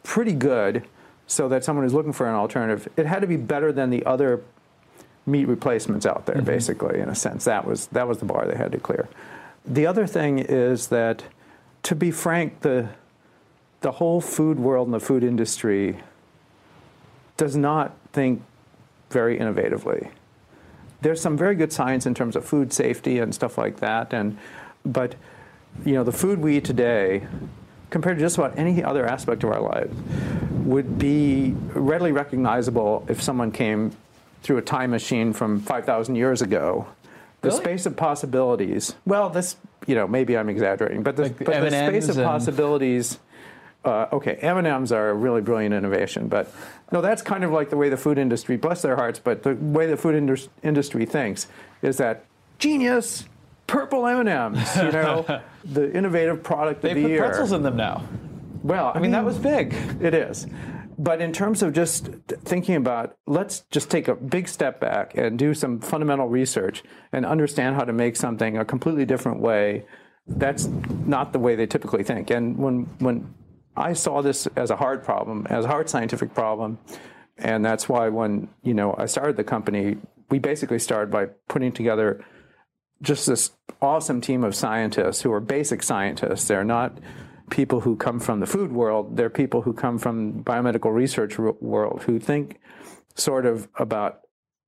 pretty 0.04 0.32
good 0.32 0.86
so 1.26 1.48
that 1.48 1.64
someone 1.64 1.84
who's 1.84 1.94
looking 1.94 2.12
for 2.12 2.26
an 2.28 2.34
alternative, 2.34 2.88
it 2.96 3.06
had 3.06 3.20
to 3.20 3.26
be 3.26 3.36
better 3.36 3.72
than 3.72 3.90
the 3.90 4.04
other 4.04 4.42
meat 5.26 5.46
replacements 5.46 6.06
out 6.06 6.26
there, 6.26 6.36
mm-hmm. 6.36 6.46
basically, 6.46 7.00
in 7.00 7.08
a 7.08 7.14
sense. 7.14 7.44
That 7.44 7.66
was, 7.66 7.86
that 7.88 8.06
was 8.06 8.18
the 8.18 8.24
bar 8.24 8.46
they 8.46 8.56
had 8.56 8.72
to 8.72 8.78
clear. 8.78 9.08
The 9.64 9.86
other 9.86 10.06
thing 10.06 10.38
is 10.38 10.88
that, 10.88 11.24
to 11.84 11.94
be 11.94 12.10
frank, 12.10 12.60
the, 12.60 12.90
the 13.80 13.92
whole 13.92 14.20
food 14.20 14.58
world 14.58 14.86
and 14.86 14.94
the 14.94 15.00
food 15.00 15.24
industry 15.24 15.98
does 17.36 17.56
not 17.56 17.96
think 18.12 18.42
very 19.10 19.38
innovatively 19.38 20.10
there's 21.06 21.20
some 21.20 21.36
very 21.36 21.54
good 21.54 21.72
science 21.72 22.06
in 22.06 22.14
terms 22.14 22.36
of 22.36 22.44
food 22.44 22.72
safety 22.72 23.18
and 23.18 23.34
stuff 23.34 23.58
like 23.58 23.76
that. 23.78 24.12
And 24.12 24.38
but 24.84 25.14
you 25.84 25.94
know, 25.94 26.04
the 26.04 26.12
food 26.12 26.40
we 26.40 26.56
eat 26.56 26.64
today, 26.64 27.26
compared 27.90 28.18
to 28.18 28.24
just 28.24 28.38
about 28.38 28.58
any 28.58 28.82
other 28.82 29.06
aspect 29.06 29.44
of 29.44 29.50
our 29.50 29.60
lives, 29.60 29.94
would 30.64 30.98
be 30.98 31.54
readily 31.74 32.12
recognizable 32.12 33.04
if 33.08 33.22
someone 33.22 33.52
came 33.52 33.92
through 34.42 34.58
a 34.58 34.62
time 34.62 34.90
machine 34.90 35.32
from 35.32 35.60
5,000 35.60 36.16
years 36.16 36.42
ago. 36.42 36.86
The 37.42 37.50
really? 37.50 37.60
space 37.60 37.86
of 37.86 37.96
possibilities. 37.96 38.94
Well, 39.04 39.30
this, 39.30 39.56
you 39.86 39.94
know, 39.94 40.06
maybe 40.08 40.36
I'm 40.36 40.48
exaggerating, 40.48 41.02
but 41.02 41.16
the, 41.16 41.24
like 41.24 41.38
but 41.38 41.60
the 41.60 41.70
space 41.70 42.08
of 42.08 42.16
possibilities 42.16 43.18
uh, 43.86 44.08
okay, 44.12 44.34
M&Ms 44.34 44.90
are 44.90 45.10
a 45.10 45.14
really 45.14 45.40
brilliant 45.40 45.72
innovation, 45.72 46.26
but 46.26 46.52
no, 46.90 47.00
that's 47.00 47.22
kind 47.22 47.44
of 47.44 47.52
like 47.52 47.70
the 47.70 47.76
way 47.76 47.88
the 47.88 47.96
food 47.96 48.18
industry, 48.18 48.56
bless 48.56 48.82
their 48.82 48.96
hearts, 48.96 49.20
but 49.20 49.44
the 49.44 49.54
way 49.54 49.86
the 49.86 49.96
food 49.96 50.16
indus- 50.16 50.48
industry 50.62 51.06
thinks 51.06 51.46
is 51.82 51.96
that 51.98 52.24
genius, 52.58 53.26
purple 53.66 54.06
M&Ms, 54.06 54.76
you 54.76 54.92
know, 54.92 55.42
the 55.64 55.92
innovative 55.92 56.42
product 56.42 56.82
they 56.82 56.90
of 56.90 56.94
the 56.96 57.00
year. 57.02 57.08
They 57.08 57.16
put 57.18 57.26
pretzels 57.28 57.52
in 57.52 57.62
them 57.62 57.76
now. 57.76 58.02
Well, 58.62 58.86
I, 58.86 58.90
I 58.90 58.94
mean, 58.94 59.02
mean, 59.02 59.10
that 59.12 59.24
was 59.24 59.38
big. 59.38 59.74
It 60.00 60.14
is. 60.14 60.46
But 60.98 61.20
in 61.20 61.32
terms 61.32 61.62
of 61.62 61.72
just 61.72 62.08
thinking 62.44 62.74
about, 62.74 63.16
let's 63.26 63.60
just 63.70 63.90
take 63.90 64.08
a 64.08 64.14
big 64.14 64.48
step 64.48 64.80
back 64.80 65.16
and 65.16 65.38
do 65.38 65.52
some 65.52 65.78
fundamental 65.80 66.26
research 66.26 66.82
and 67.12 67.26
understand 67.26 67.76
how 67.76 67.84
to 67.84 67.92
make 67.92 68.16
something 68.16 68.56
a 68.56 68.64
completely 68.64 69.04
different 69.04 69.40
way. 69.40 69.84
That's 70.26 70.66
not 71.04 71.32
the 71.32 71.38
way 71.38 71.54
they 71.54 71.66
typically 71.66 72.02
think. 72.02 72.30
And 72.30 72.56
when 72.56 72.84
when 72.98 73.34
I 73.76 73.92
saw 73.92 74.22
this 74.22 74.46
as 74.56 74.70
a 74.70 74.76
hard 74.76 75.04
problem, 75.04 75.46
as 75.50 75.66
a 75.66 75.68
hard 75.68 75.90
scientific 75.90 76.34
problem, 76.34 76.78
and 77.36 77.64
that's 77.64 77.88
why 77.88 78.08
when 78.08 78.48
you 78.62 78.72
know 78.72 78.94
I 78.96 79.06
started 79.06 79.36
the 79.36 79.44
company, 79.44 79.98
we 80.30 80.38
basically 80.38 80.78
started 80.78 81.10
by 81.10 81.26
putting 81.48 81.72
together 81.72 82.24
just 83.02 83.26
this 83.26 83.52
awesome 83.80 84.20
team 84.20 84.44
of 84.44 84.54
scientists 84.54 85.22
who 85.22 85.32
are 85.32 85.40
basic 85.40 85.82
scientists. 85.82 86.48
They're 86.48 86.64
not 86.64 86.98
people 87.50 87.80
who 87.80 87.96
come 87.96 88.18
from 88.18 88.40
the 88.40 88.46
food 88.46 88.72
world. 88.72 89.16
They're 89.16 89.30
people 89.30 89.62
who 89.62 89.72
come 89.72 89.98
from 89.98 90.42
biomedical 90.42 90.92
research 90.92 91.38
world 91.38 92.02
who 92.04 92.18
think 92.18 92.58
sort 93.14 93.46
of 93.46 93.68
about 93.76 94.20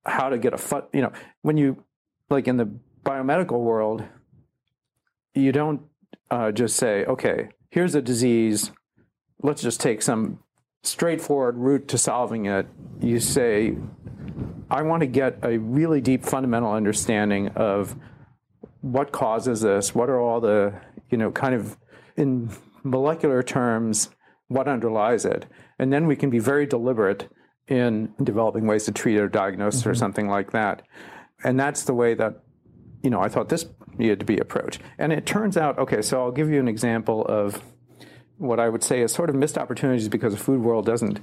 how 0.05 0.29
to 0.29 0.37
get 0.37 0.53
a 0.53 0.57
foot. 0.57 0.85
you 0.93 1.01
know 1.01 1.11
when 1.41 1.57
you 1.57 1.83
like 2.29 2.47
in 2.47 2.57
the 2.57 2.69
biomedical 3.03 3.59
world 3.59 4.03
you 5.35 5.51
don't 5.51 5.81
uh, 6.31 6.51
just 6.51 6.75
say 6.77 7.05
okay 7.05 7.49
here's 7.69 7.93
a 7.93 8.01
disease 8.01 8.71
let's 9.41 9.61
just 9.61 9.79
take 9.79 10.01
some 10.01 10.39
straightforward 10.83 11.57
route 11.57 11.87
to 11.89 11.97
solving 11.97 12.45
it. 12.45 12.67
You 13.01 13.19
say, 13.19 13.75
I 14.69 14.81
want 14.83 15.01
to 15.01 15.07
get 15.07 15.39
a 15.43 15.57
really 15.57 16.01
deep 16.01 16.25
fundamental 16.25 16.71
understanding 16.71 17.49
of 17.49 17.95
what 18.81 19.11
causes 19.11 19.61
this, 19.61 19.93
what 19.93 20.09
are 20.09 20.19
all 20.19 20.39
the, 20.39 20.73
you 21.09 21.17
know, 21.17 21.31
kind 21.31 21.53
of 21.53 21.77
in 22.15 22.49
molecular 22.83 23.43
terms, 23.43 24.09
what 24.47 24.67
underlies 24.67 25.25
it. 25.25 25.45
And 25.77 25.91
then 25.91 26.07
we 26.07 26.15
can 26.15 26.29
be 26.29 26.39
very 26.39 26.65
deliberate 26.65 27.29
in 27.67 28.13
developing 28.23 28.65
ways 28.65 28.85
to 28.85 28.91
treat 28.91 29.17
or 29.17 29.27
diagnose 29.27 29.81
mm-hmm. 29.81 29.89
or 29.89 29.95
something 29.95 30.27
like 30.27 30.51
that. 30.51 30.81
And 31.43 31.59
that's 31.59 31.83
the 31.83 31.93
way 31.93 32.13
that, 32.15 32.43
you 33.03 33.09
know, 33.09 33.21
I 33.21 33.29
thought 33.29 33.49
this 33.49 33.65
needed 33.97 34.19
to 34.19 34.25
be 34.25 34.37
approached. 34.37 34.81
And 34.97 35.13
it 35.13 35.25
turns 35.25 35.55
out, 35.55 35.77
okay, 35.77 36.01
so 36.01 36.21
I'll 36.21 36.31
give 36.31 36.49
you 36.49 36.59
an 36.59 36.67
example 36.67 37.25
of 37.25 37.61
what 38.37 38.59
I 38.59 38.69
would 38.69 38.83
say 38.83 39.01
is 39.01 39.11
sort 39.11 39.29
of 39.29 39.35
missed 39.35 39.57
opportunities 39.57 40.07
because 40.07 40.33
the 40.33 40.39
food 40.39 40.61
world 40.61 40.85
doesn't. 40.85 41.19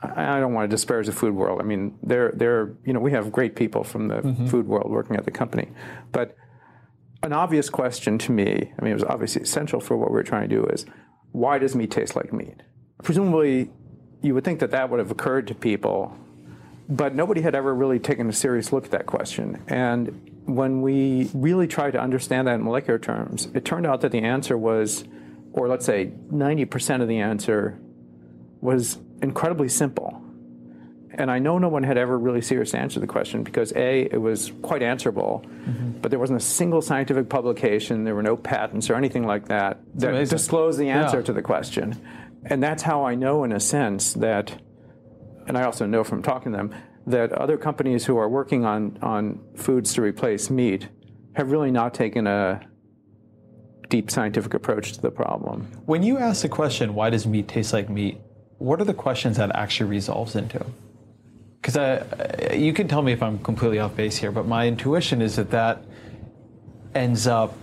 I 0.00 0.38
don't 0.38 0.54
want 0.54 0.70
to 0.70 0.74
disparage 0.74 1.06
the 1.06 1.12
food 1.12 1.34
world. 1.34 1.60
I 1.60 1.64
mean, 1.64 1.98
they're, 2.04 2.32
they're, 2.32 2.76
you 2.84 2.92
know, 2.92 3.00
we 3.00 3.10
have 3.12 3.32
great 3.32 3.56
people 3.56 3.82
from 3.82 4.06
the 4.06 4.16
mm-hmm. 4.16 4.46
food 4.46 4.68
world 4.68 4.90
working 4.90 5.16
at 5.16 5.24
the 5.24 5.32
company. 5.32 5.68
But 6.12 6.36
an 7.22 7.32
obvious 7.32 7.68
question 7.68 8.18
to 8.18 8.32
me, 8.32 8.72
I 8.78 8.82
mean, 8.82 8.92
it 8.92 8.94
was 8.94 9.04
obviously 9.04 9.42
essential 9.42 9.80
for 9.80 9.96
what 9.96 10.10
we 10.10 10.14
were 10.14 10.22
trying 10.22 10.48
to 10.48 10.54
do 10.54 10.64
is 10.66 10.86
why 11.32 11.58
does 11.58 11.74
meat 11.74 11.90
taste 11.90 12.16
like 12.16 12.32
meat? 12.32 12.62
Presumably, 13.02 13.70
you 14.22 14.34
would 14.34 14.44
think 14.44 14.60
that 14.60 14.70
that 14.70 14.90
would 14.90 14.98
have 14.98 15.10
occurred 15.10 15.46
to 15.48 15.54
people, 15.54 16.16
but 16.88 17.14
nobody 17.14 17.40
had 17.40 17.54
ever 17.54 17.74
really 17.74 17.98
taken 17.98 18.28
a 18.28 18.32
serious 18.32 18.72
look 18.72 18.86
at 18.86 18.90
that 18.92 19.06
question. 19.06 19.62
And 19.68 20.30
when 20.46 20.80
we 20.80 21.30
really 21.34 21.66
tried 21.66 21.92
to 21.92 22.00
understand 22.00 22.48
that 22.48 22.54
in 22.54 22.64
molecular 22.64 22.98
terms, 22.98 23.48
it 23.54 23.64
turned 23.64 23.86
out 23.86 24.00
that 24.00 24.12
the 24.12 24.20
answer 24.20 24.56
was 24.56 25.04
or 25.52 25.68
let's 25.68 25.84
say 25.84 26.12
90% 26.32 27.02
of 27.02 27.08
the 27.08 27.18
answer 27.18 27.78
was 28.60 28.98
incredibly 29.22 29.68
simple. 29.68 30.07
And 31.18 31.30
I 31.30 31.40
know 31.40 31.58
no 31.58 31.68
one 31.68 31.82
had 31.82 31.98
ever 31.98 32.16
really 32.16 32.40
seriously 32.40 32.78
answered 32.78 33.00
the 33.00 33.08
question 33.08 33.42
because 33.42 33.72
A, 33.72 34.02
it 34.02 34.20
was 34.20 34.52
quite 34.62 34.82
answerable, 34.82 35.44
mm-hmm. 35.44 36.00
but 36.00 36.10
there 36.10 36.20
wasn't 36.20 36.40
a 36.40 36.44
single 36.44 36.80
scientific 36.80 37.28
publication, 37.28 38.04
there 38.04 38.14
were 38.14 38.22
no 38.22 38.36
patents 38.36 38.88
or 38.88 38.94
anything 38.94 39.26
like 39.26 39.48
that 39.48 39.80
that 39.96 40.10
amazing. 40.10 40.36
disclosed 40.36 40.78
the 40.78 40.88
answer 40.88 41.18
yeah. 41.18 41.24
to 41.24 41.32
the 41.32 41.42
question. 41.42 42.00
And 42.44 42.62
that's 42.62 42.84
how 42.84 43.04
I 43.04 43.16
know, 43.16 43.42
in 43.42 43.52
a 43.52 43.58
sense, 43.58 44.12
that, 44.14 44.62
and 45.48 45.58
I 45.58 45.64
also 45.64 45.86
know 45.86 46.04
from 46.04 46.22
talking 46.22 46.52
to 46.52 46.58
them, 46.58 46.74
that 47.06 47.32
other 47.32 47.58
companies 47.58 48.06
who 48.06 48.16
are 48.16 48.28
working 48.28 48.64
on, 48.64 48.96
on 49.02 49.40
foods 49.56 49.92
to 49.94 50.02
replace 50.02 50.50
meat 50.50 50.88
have 51.34 51.50
really 51.50 51.72
not 51.72 51.94
taken 51.94 52.28
a, 52.28 52.60
deep 53.88 54.10
scientific 54.10 54.54
approach 54.54 54.92
to 54.92 55.00
the 55.00 55.10
problem. 55.10 55.66
When 55.86 56.02
you 56.02 56.18
ask 56.18 56.42
the 56.42 56.48
question, 56.48 56.94
why 56.94 57.10
does 57.10 57.26
meat 57.26 57.48
taste 57.48 57.72
like 57.72 57.88
meat? 57.88 58.20
What 58.58 58.80
are 58.80 58.84
the 58.84 58.94
questions 58.94 59.36
that 59.38 59.54
actually 59.54 59.88
resolves 59.90 60.36
into? 60.36 60.64
Because 61.68 61.76
uh, 61.76 62.54
you 62.56 62.72
can 62.72 62.88
tell 62.88 63.02
me 63.02 63.12
if 63.12 63.22
I'm 63.22 63.38
completely 63.40 63.78
off 63.78 63.94
base 63.94 64.16
here, 64.16 64.32
but 64.32 64.46
my 64.46 64.66
intuition 64.66 65.20
is 65.20 65.36
that 65.36 65.50
that 65.50 65.82
ends 66.94 67.26
up 67.26 67.54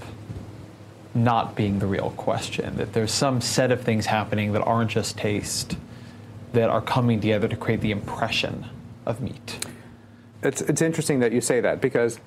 not 1.16 1.56
being 1.56 1.80
the 1.80 1.88
real 1.88 2.12
question. 2.12 2.78
That 2.78 2.94
there's 2.94 3.12
some 3.12 3.42
set 3.42 3.72
of 3.72 3.82
things 3.82 4.06
happening 4.06 4.54
that 4.54 4.62
aren't 4.62 4.92
just 4.92 5.18
taste, 5.18 5.78
that 6.54 6.70
are 6.70 6.82
coming 6.82 7.20
together 7.20 7.48
to 7.48 7.56
create 7.56 7.82
the 7.82 7.90
impression 7.90 8.68
of 9.08 9.22
meat. 9.22 9.66
It's, 10.44 10.62
it's 10.62 10.84
interesting 10.84 11.20
that 11.22 11.32
you 11.32 11.42
say 11.42 11.60
that 11.62 11.82
because 11.82 12.20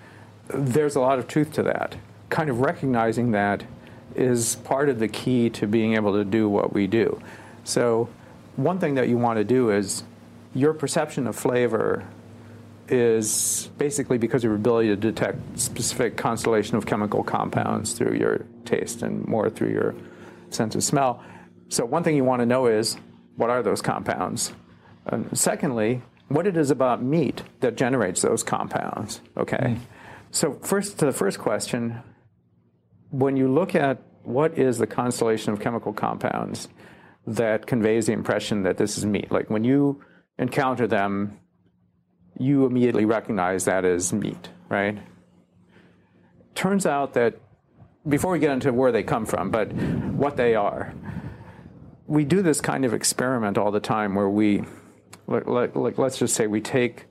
there's 0.49 0.97
a 0.97 1.01
lot 1.01 1.21
of 1.21 1.29
truth 1.29 1.53
to 1.53 1.63
that. 1.63 1.95
Kind 2.29 2.51
of 2.51 2.59
recognizing 2.59 3.31
that 3.31 3.63
is 4.17 4.57
part 4.57 4.89
of 4.89 4.99
the 4.99 5.07
key 5.07 5.49
to 5.51 5.69
being 5.69 5.95
able 5.95 6.13
to 6.15 6.25
do 6.25 6.49
what 6.49 6.73
we 6.73 6.89
do. 6.89 7.21
So, 7.63 8.09
one 8.57 8.81
thing 8.81 8.97
that 8.97 9.09
you 9.09 9.17
want 9.17 9.37
to 9.37 9.45
do 9.45 9.71
is 9.71 10.03
your 10.59 10.75
perception 10.75 11.27
of 11.27 11.37
flavor 11.37 12.05
is 12.89 13.71
basically 13.79 14.19
because 14.19 14.43
of 14.43 14.49
your 14.49 14.57
ability 14.57 14.89
to 14.89 14.97
detect 14.97 15.39
specific 15.59 16.17
constellation 16.17 16.77
of 16.77 16.87
chemical 16.87 17.23
compounds 17.23 17.93
through 17.93 18.15
your 18.15 18.45
taste 18.65 19.03
and 19.03 19.27
more 19.27 19.49
through 19.49 19.71
your 19.71 19.95
sense 20.51 20.75
of 20.75 20.83
smell. 20.83 21.23
So, 21.69 21.85
one 21.85 22.03
thing 22.03 22.17
you 22.17 22.25
want 22.25 22.41
to 22.41 22.47
know 22.47 22.67
is 22.67 22.97
what 23.37 23.51
are 23.51 23.63
those 23.63 23.83
compounds? 23.83 24.53
And 25.07 25.39
secondly, 25.39 26.03
what 26.29 26.47
it 26.47 26.57
is 26.57 26.71
about 26.71 27.03
meat 27.03 27.43
that 27.61 27.77
generates 27.77 28.23
those 28.23 28.43
compounds. 28.43 29.21
Okay. 29.37 29.57
Mm. 29.57 29.79
So, 30.31 30.55
first 30.55 30.99
to 30.99 31.07
the 31.07 31.13
first 31.13 31.39
question, 31.39 32.03
when 33.11 33.37
you 33.37 33.53
look 33.53 33.75
at 33.75 34.03
what 34.25 34.59
is 34.59 34.79
the 34.79 34.87
constellation 34.87 35.53
of 35.53 35.61
chemical 35.61 35.93
compounds 35.93 36.69
that 37.27 37.67
conveys 37.67 38.07
the 38.07 38.13
impression 38.13 38.63
that 38.63 38.77
this 38.79 38.99
is 38.99 39.07
meat, 39.07 39.31
like 39.31 39.51
when 39.51 39.63
you 39.63 40.03
encounter 40.39 40.87
them, 40.87 41.39
you 42.39 42.67
immediately 42.67 43.05
recognize 43.05 43.65
that 43.65 43.85
as 43.85 44.13
meat, 44.13 44.49
right? 44.69 44.99
turns 46.59 46.87
out 46.87 47.15
that 47.15 47.37
before 48.09 48.33
we 48.33 48.39
get 48.41 48.51
into 48.51 48.73
where 48.73 48.91
they 48.91 49.05
come 49.05 49.25
from, 49.25 49.49
but 49.51 49.73
what 49.73 50.37
they 50.37 50.57
are, 50.57 50.93
we 52.09 52.25
do 52.25 52.43
this 52.43 52.61
kind 52.61 52.85
of 52.85 52.93
experiment 52.93 53.57
all 53.57 53.71
the 53.71 53.81
time 53.81 54.17
where 54.17 54.29
we, 54.29 54.65
like, 55.29 55.47
like, 55.47 55.77
like 55.77 55.99
let's 55.99 56.19
just 56.19 56.35
say 56.35 56.49
we 56.49 56.61
take 56.61 57.07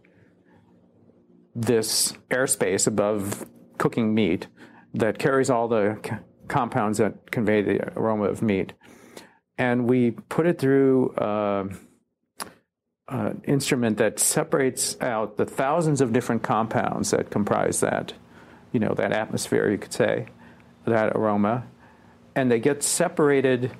this 1.55 2.11
airspace 2.29 2.87
above 2.87 3.47
cooking 3.77 4.13
meat 4.13 4.47
that 4.93 5.17
carries 5.17 5.49
all 5.49 5.69
the 5.69 5.97
c- 6.03 6.11
compounds 6.49 6.97
that 6.97 7.31
convey 7.31 7.61
the 7.61 7.97
aroma 7.97 8.25
of 8.25 8.41
meat, 8.41 8.73
and 9.57 9.87
we 9.87 10.11
put 10.11 10.45
it 10.45 10.59
through. 10.59 11.11
Uh, 11.11 11.69
an 13.09 13.41
instrument 13.45 13.97
that 13.97 14.19
separates 14.19 14.99
out 15.01 15.37
the 15.37 15.45
thousands 15.45 16.01
of 16.01 16.11
different 16.11 16.43
compounds 16.43 17.11
that 17.11 17.29
comprise 17.29 17.79
that, 17.79 18.13
you 18.71 18.79
know, 18.79 18.93
that 18.93 19.13
atmosphere, 19.13 19.69
you 19.69 19.77
could 19.77 19.93
say, 19.93 20.27
that 20.85 21.15
aroma, 21.15 21.63
and 22.35 22.51
they 22.51 22.59
get 22.59 22.83
separated 22.83 23.71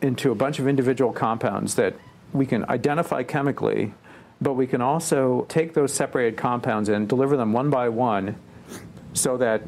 into 0.00 0.30
a 0.30 0.34
bunch 0.34 0.58
of 0.58 0.68
individual 0.68 1.12
compounds 1.12 1.74
that 1.74 1.94
we 2.32 2.46
can 2.46 2.68
identify 2.68 3.22
chemically, 3.22 3.94
but 4.40 4.54
we 4.54 4.66
can 4.66 4.80
also 4.80 5.44
take 5.48 5.74
those 5.74 5.92
separated 5.92 6.36
compounds 6.36 6.88
and 6.88 7.08
deliver 7.08 7.36
them 7.36 7.52
one 7.52 7.70
by 7.70 7.88
one 7.88 8.36
so 9.12 9.36
that 9.36 9.62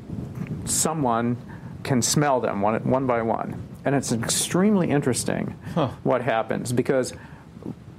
someone 0.67 1.37
can 1.83 2.03
smell 2.03 2.41
them 2.41 2.61
one, 2.61 2.89
one 2.89 3.07
by 3.07 3.23
one. 3.23 3.67
And 3.85 3.95
it's 3.95 4.13
extremely 4.13 4.91
interesting 4.91 5.57
what 6.03 6.23
happens 6.23 6.73
because 6.73 7.15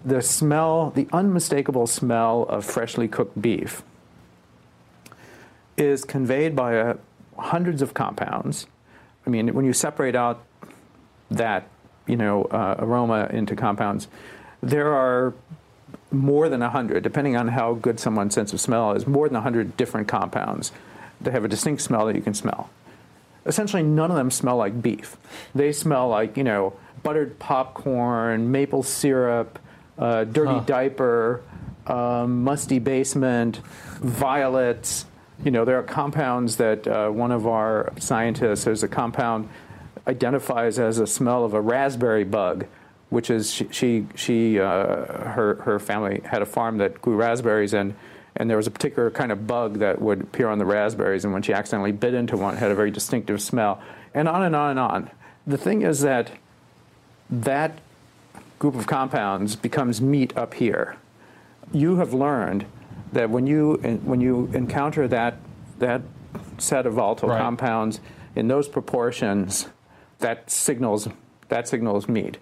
the 0.03 0.21
smell, 0.21 0.91
the 0.91 1.07
unmistakable 1.11 1.87
smell 1.87 2.43
of 2.43 2.65
freshly 2.65 3.07
cooked 3.07 3.41
beef, 3.41 3.83
is 5.77 6.03
conveyed 6.03 6.55
by 6.55 6.77
uh, 6.77 6.97
hundreds 7.37 7.81
of 7.81 7.93
compounds. 7.93 8.67
I 9.25 9.29
mean, 9.29 9.53
when 9.53 9.65
you 9.65 9.73
separate 9.73 10.15
out 10.15 10.43
that, 11.31 11.67
you 12.07 12.15
know, 12.15 12.43
uh, 12.45 12.75
aroma 12.79 13.27
into 13.31 13.55
compounds, 13.55 14.07
there 14.61 14.93
are 14.93 15.33
more 16.11 16.49
than 16.49 16.61
100, 16.61 17.03
depending 17.03 17.35
on 17.35 17.49
how 17.49 17.73
good 17.73 17.99
someone's 17.99 18.33
sense 18.33 18.51
of 18.53 18.59
smell 18.59 18.93
is, 18.93 19.07
more 19.07 19.27
than 19.27 19.35
100 19.35 19.77
different 19.77 20.07
compounds 20.07 20.71
that 21.21 21.31
have 21.31 21.45
a 21.45 21.47
distinct 21.47 21.81
smell 21.81 22.05
that 22.05 22.15
you 22.15 22.21
can 22.21 22.33
smell. 22.33 22.69
Essentially, 23.45 23.83
none 23.83 24.11
of 24.11 24.17
them 24.17 24.31
smell 24.31 24.57
like 24.57 24.81
beef. 24.81 25.17
They 25.55 25.71
smell 25.71 26.09
like, 26.09 26.35
you 26.35 26.43
know, 26.43 26.73
buttered 27.03 27.39
popcorn, 27.39 28.51
maple 28.51 28.83
syrup, 28.83 29.59
uh, 29.99 30.23
dirty 30.23 30.59
diaper, 30.65 31.43
um, 31.85 32.43
musty 32.43 32.79
basement, 32.79 33.57
violets. 33.99 35.05
You 35.43 35.51
know, 35.51 35.65
there 35.65 35.77
are 35.77 35.83
compounds 35.83 36.57
that 36.57 36.87
uh, 36.87 37.09
one 37.09 37.31
of 37.31 37.45
our 37.45 37.93
scientists, 37.99 38.63
there's 38.63 38.83
a 38.83 38.87
compound 38.87 39.49
identifies 40.07 40.79
as 40.79 40.97
a 40.99 41.07
smell 41.07 41.45
of 41.45 41.53
a 41.53 41.61
raspberry 41.61 42.23
bug, 42.23 42.65
which 43.09 43.29
is 43.29 43.53
she, 43.53 43.67
she, 43.71 44.07
she 44.15 44.59
uh, 44.59 44.65
her, 44.65 45.55
her 45.63 45.79
family 45.79 46.21
had 46.25 46.41
a 46.41 46.45
farm 46.45 46.77
that 46.77 47.01
grew 47.01 47.15
raspberries 47.15 47.73
and 47.73 47.93
and 48.35 48.49
there 48.49 48.55
was 48.55 48.67
a 48.67 48.71
particular 48.71 49.11
kind 49.11 49.33
of 49.33 49.45
bug 49.47 49.79
that 49.79 50.01
would 50.01 50.21
appear 50.21 50.47
on 50.47 50.59
the 50.59 50.65
raspberries, 50.65 51.25
and 51.25 51.33
when 51.33 51.41
she 51.41 51.51
accidentally 51.51 51.91
bit 51.91 52.13
into 52.13 52.37
one, 52.37 52.55
it 52.55 52.57
had 52.57 52.71
a 52.71 52.75
very 52.75 52.89
distinctive 52.89 53.41
smell, 53.41 53.81
and 54.13 54.29
on 54.29 54.43
and 54.43 54.55
on 54.55 54.69
and 54.71 54.79
on. 54.79 55.09
The 55.45 55.57
thing 55.57 55.81
is 55.81 55.99
that 56.01 56.31
that 57.29 57.79
group 58.59 58.75
of 58.75 58.85
compounds 58.85 59.55
becomes 59.55 60.01
meat 60.01 60.35
up 60.37 60.53
here. 60.53 60.97
You 61.71 61.95
have 61.97 62.13
learned 62.13 62.65
that 63.13 63.29
when 63.29 63.47
you 63.47 63.75
when 64.03 64.21
you 64.21 64.49
encounter 64.53 65.07
that 65.07 65.37
that 65.79 66.01
set 66.57 66.85
of 66.85 66.93
volatile 66.93 67.29
Right. 67.29 67.41
compounds 67.41 68.01
in 68.35 68.47
those 68.47 68.67
proportions, 68.67 69.69
that 70.19 70.51
signals 70.51 71.07
that 71.47 71.67
signals 71.67 72.07
meat. 72.07 72.37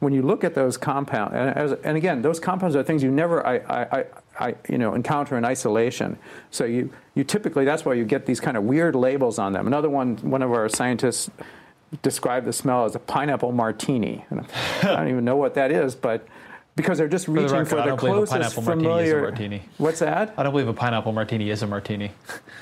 When 0.00 0.12
you 0.12 0.22
look 0.22 0.44
at 0.44 0.54
those 0.54 0.76
compounds, 0.76 1.34
and, 1.34 1.56
as, 1.56 1.72
and 1.72 1.96
again, 1.96 2.22
those 2.22 2.38
compounds 2.38 2.76
are 2.76 2.84
things 2.84 3.02
you 3.02 3.10
never 3.10 3.44
I, 3.44 3.56
I, 3.56 3.98
I, 3.98 4.04
I, 4.38 4.54
you 4.68 4.78
know 4.78 4.94
encounter 4.94 5.36
in 5.38 5.44
isolation. 5.44 6.18
So 6.50 6.64
you 6.64 6.90
you 7.14 7.24
typically 7.24 7.64
that's 7.64 7.84
why 7.84 7.94
you 7.94 8.04
get 8.04 8.26
these 8.26 8.40
kind 8.40 8.56
of 8.56 8.64
weird 8.64 8.94
labels 8.94 9.38
on 9.38 9.52
them. 9.52 9.66
Another 9.66 9.88
one, 9.90 10.16
one 10.18 10.42
of 10.42 10.52
our 10.52 10.68
scientists 10.68 11.30
described 12.02 12.46
the 12.46 12.52
smell 12.52 12.84
as 12.84 12.94
a 12.94 12.98
pineapple 12.98 13.52
martini. 13.52 14.24
I 14.30 14.44
don't 14.82 15.08
even 15.08 15.24
know 15.24 15.36
what 15.36 15.54
that 15.54 15.70
is, 15.72 15.94
but 15.94 16.26
because 16.76 16.98
they're 16.98 17.08
just 17.08 17.26
the 17.26 17.32
reaching 17.32 17.50
record, 17.52 17.68
for 17.68 17.76
the 17.76 17.82
don't 17.84 17.98
believe 17.98 18.12
a 18.12 18.16
closest 18.26 18.32
pineapple 18.56 18.62
martini 18.62 18.84
is 18.84 18.88
a 18.88 19.12
familiar. 19.14 19.22
martini. 19.22 19.62
What's 19.78 19.98
that? 20.00 20.34
I 20.36 20.42
don't 20.42 20.52
believe 20.52 20.68
a 20.68 20.72
pineapple 20.74 21.12
martini 21.12 21.50
is 21.50 21.62
a 21.62 21.66
martini. 21.66 22.12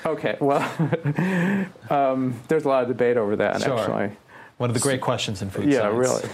Okay, 0.05 0.37
well, 0.39 0.59
um, 1.89 2.39
there's 2.47 2.65
a 2.65 2.67
lot 2.67 2.83
of 2.83 2.87
debate 2.87 3.17
over 3.17 3.35
that 3.35 3.61
Sure. 3.61 3.77
actually. 3.79 4.17
One 4.57 4.69
of 4.69 4.73
the 4.73 4.79
great 4.79 5.01
questions 5.01 5.41
in 5.41 5.49
food 5.49 5.65
Yeah, 5.71 5.81
science. 5.81 5.93
Yeah, 5.93 5.99
really. 5.99 6.29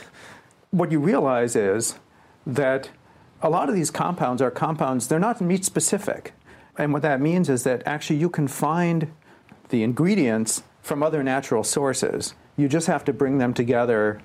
What 0.72 0.92
you 0.92 1.00
realize 1.00 1.56
is 1.56 1.96
that 2.48 2.90
a 3.42 3.50
lot 3.50 3.68
of 3.70 3.76
these 3.76 3.92
compounds 3.92 4.42
are 4.42 4.50
compounds, 4.52 5.08
they're 5.08 5.20
not 5.20 5.42
meat 5.42 5.66
specific. 5.66 6.34
And 6.78 6.94
what 6.94 7.02
that 7.02 7.20
means 7.20 7.50
is 7.50 7.64
that 7.64 7.84
actually 7.86 8.18
you 8.18 8.30
can 8.30 8.48
find 8.48 9.12
the 9.70 9.84
ingredients 9.84 10.64
from 10.82 11.04
other 11.04 11.22
natural 11.22 11.64
sources. 11.64 12.34
You 12.58 12.68
just 12.68 12.88
have 12.88 13.04
to 13.06 13.14
bring 13.14 13.38
them 13.38 13.54
together, 13.54 14.22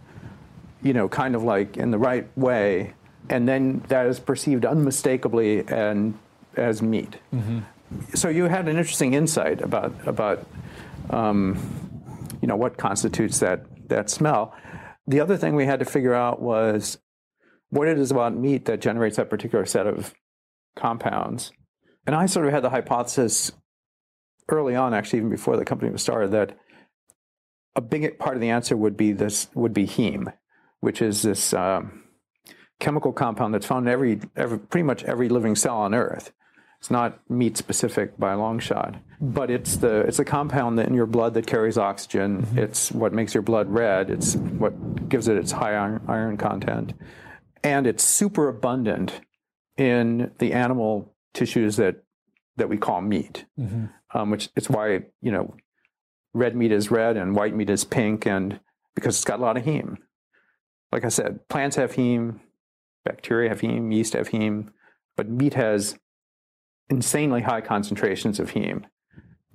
you 0.83 0.93
know, 0.93 1.09
kind 1.09 1.35
of 1.35 1.43
like 1.43 1.77
in 1.77 1.91
the 1.91 1.99
right 1.99 2.29
way, 2.37 2.95
and 3.31 3.49
then 3.49 3.83
that 3.89 4.07
is 4.07 4.21
perceived 4.21 4.65
unmistakably 4.65 5.67
and 5.69 6.19
as 6.57 6.83
meat. 6.83 7.17
So 8.15 8.29
you 8.29 8.45
had 8.45 8.69
an 8.69 8.77
interesting 8.77 9.15
insight 9.15 9.63
about 9.63 9.95
about 10.07 10.47
um, 11.11 11.59
you 12.43 12.49
know 12.49 12.57
what 12.57 12.77
constitutes 12.77 13.39
that 13.41 13.65
that 13.89 14.11
smell. 14.11 14.55
The 15.07 15.21
other 15.21 15.37
thing 15.39 15.55
we 15.57 15.65
had 15.65 15.79
to 15.79 15.87
figure 15.87 16.15
out 16.15 16.43
was 16.43 16.99
what 17.71 17.89
it 17.89 17.99
is 17.99 18.11
about 18.11 18.37
meat 18.37 18.67
that 18.67 18.81
generates 18.81 19.17
that 19.17 19.31
particular 19.31 19.65
set 19.65 19.87
of 19.87 20.15
compounds. 20.77 21.53
And 22.07 22.15
I 22.15 22.27
sort 22.27 22.47
of 22.47 22.53
had 22.53 22.63
the 22.63 22.71
hypothesis 22.71 23.53
early 24.49 24.75
on, 24.75 24.95
actually, 24.95 25.19
even 25.19 25.31
before 25.31 25.57
the 25.57 25.65
company 25.65 25.91
was 25.91 26.03
started, 26.03 26.31
that 26.33 26.59
a 27.77 27.81
big 27.81 28.19
part 28.19 28.37
of 28.37 28.41
the 28.41 28.51
answer 28.51 28.77
would 28.77 28.97
be 28.97 29.13
this 29.13 29.49
would 29.55 29.75
be 29.75 29.87
heme, 29.87 30.33
which 30.81 31.01
is 31.03 31.23
this 31.23 31.53
um, 31.55 32.05
chemical 32.81 33.13
compound 33.13 33.55
that's 33.55 33.67
found 33.67 33.87
in 33.87 33.93
every, 33.93 34.21
every 34.37 34.59
pretty 34.59 34.85
much 34.85 35.05
every 35.05 35.29
living 35.29 35.55
cell 35.57 35.77
on 35.77 35.95
Earth. 35.95 36.33
It's 36.81 36.91
not 36.93 37.19
meat 37.29 37.57
specific 37.57 38.17
by 38.19 38.33
a 38.35 38.39
long 38.39 38.61
shot, 38.61 38.95
but 39.21 39.51
it's 39.51 39.79
the 39.79 40.01
it's 40.03 40.21
a 40.21 40.25
compound 40.25 40.79
that 40.79 40.87
in 40.87 40.95
your 40.95 41.07
blood 41.07 41.35
that 41.35 41.45
carries 41.45 41.77
oxygen. 41.77 42.47
It's 42.57 42.93
what 42.93 43.13
makes 43.13 43.35
your 43.35 43.43
blood 43.43 43.69
red. 43.69 44.11
It's 44.11 44.37
what 44.37 45.09
gives 45.09 45.27
it 45.27 45.37
its 45.37 45.51
high 45.51 45.75
iron, 45.75 46.01
iron 46.07 46.37
content, 46.37 46.93
and 47.65 47.85
it's 47.85 48.05
super 48.05 48.49
abundant 48.49 49.21
in 49.77 50.31
the 50.39 50.53
animal 50.53 51.17
tissues 51.35 51.77
that 51.77 52.05
that 52.59 52.69
we 52.69 52.77
call 52.77 53.01
meat. 53.01 53.45
Um, 54.15 54.31
which 54.31 54.49
it's 54.55 54.71
why 54.71 55.01
you 55.21 55.33
know 55.33 55.57
red 56.39 56.57
meat 56.57 56.73
is 56.73 56.91
red 56.91 57.17
and 57.17 57.35
white 57.35 57.55
meat 57.55 57.71
is 57.71 57.85
pink, 57.85 58.27
and 58.27 58.61
because 58.95 59.17
it's 59.17 59.25
got 59.25 59.41
a 59.41 59.43
lot 59.43 59.57
of 59.57 59.65
heme. 59.65 59.97
Like 60.91 61.05
I 61.05 61.09
said, 61.09 61.47
plants 61.49 61.77
have 61.77 61.93
heme, 61.93 62.41
bacteria 63.05 63.51
have 63.51 63.61
heme, 63.61 63.95
yeast 63.95 64.15
have 64.15 64.31
heme, 64.31 64.69
but 65.17 65.29
meat 65.29 65.55
has 65.55 65.99
insanely 66.89 67.43
high 67.43 67.61
concentrations 67.61 68.41
of 68.41 68.53
heme. 68.53 68.85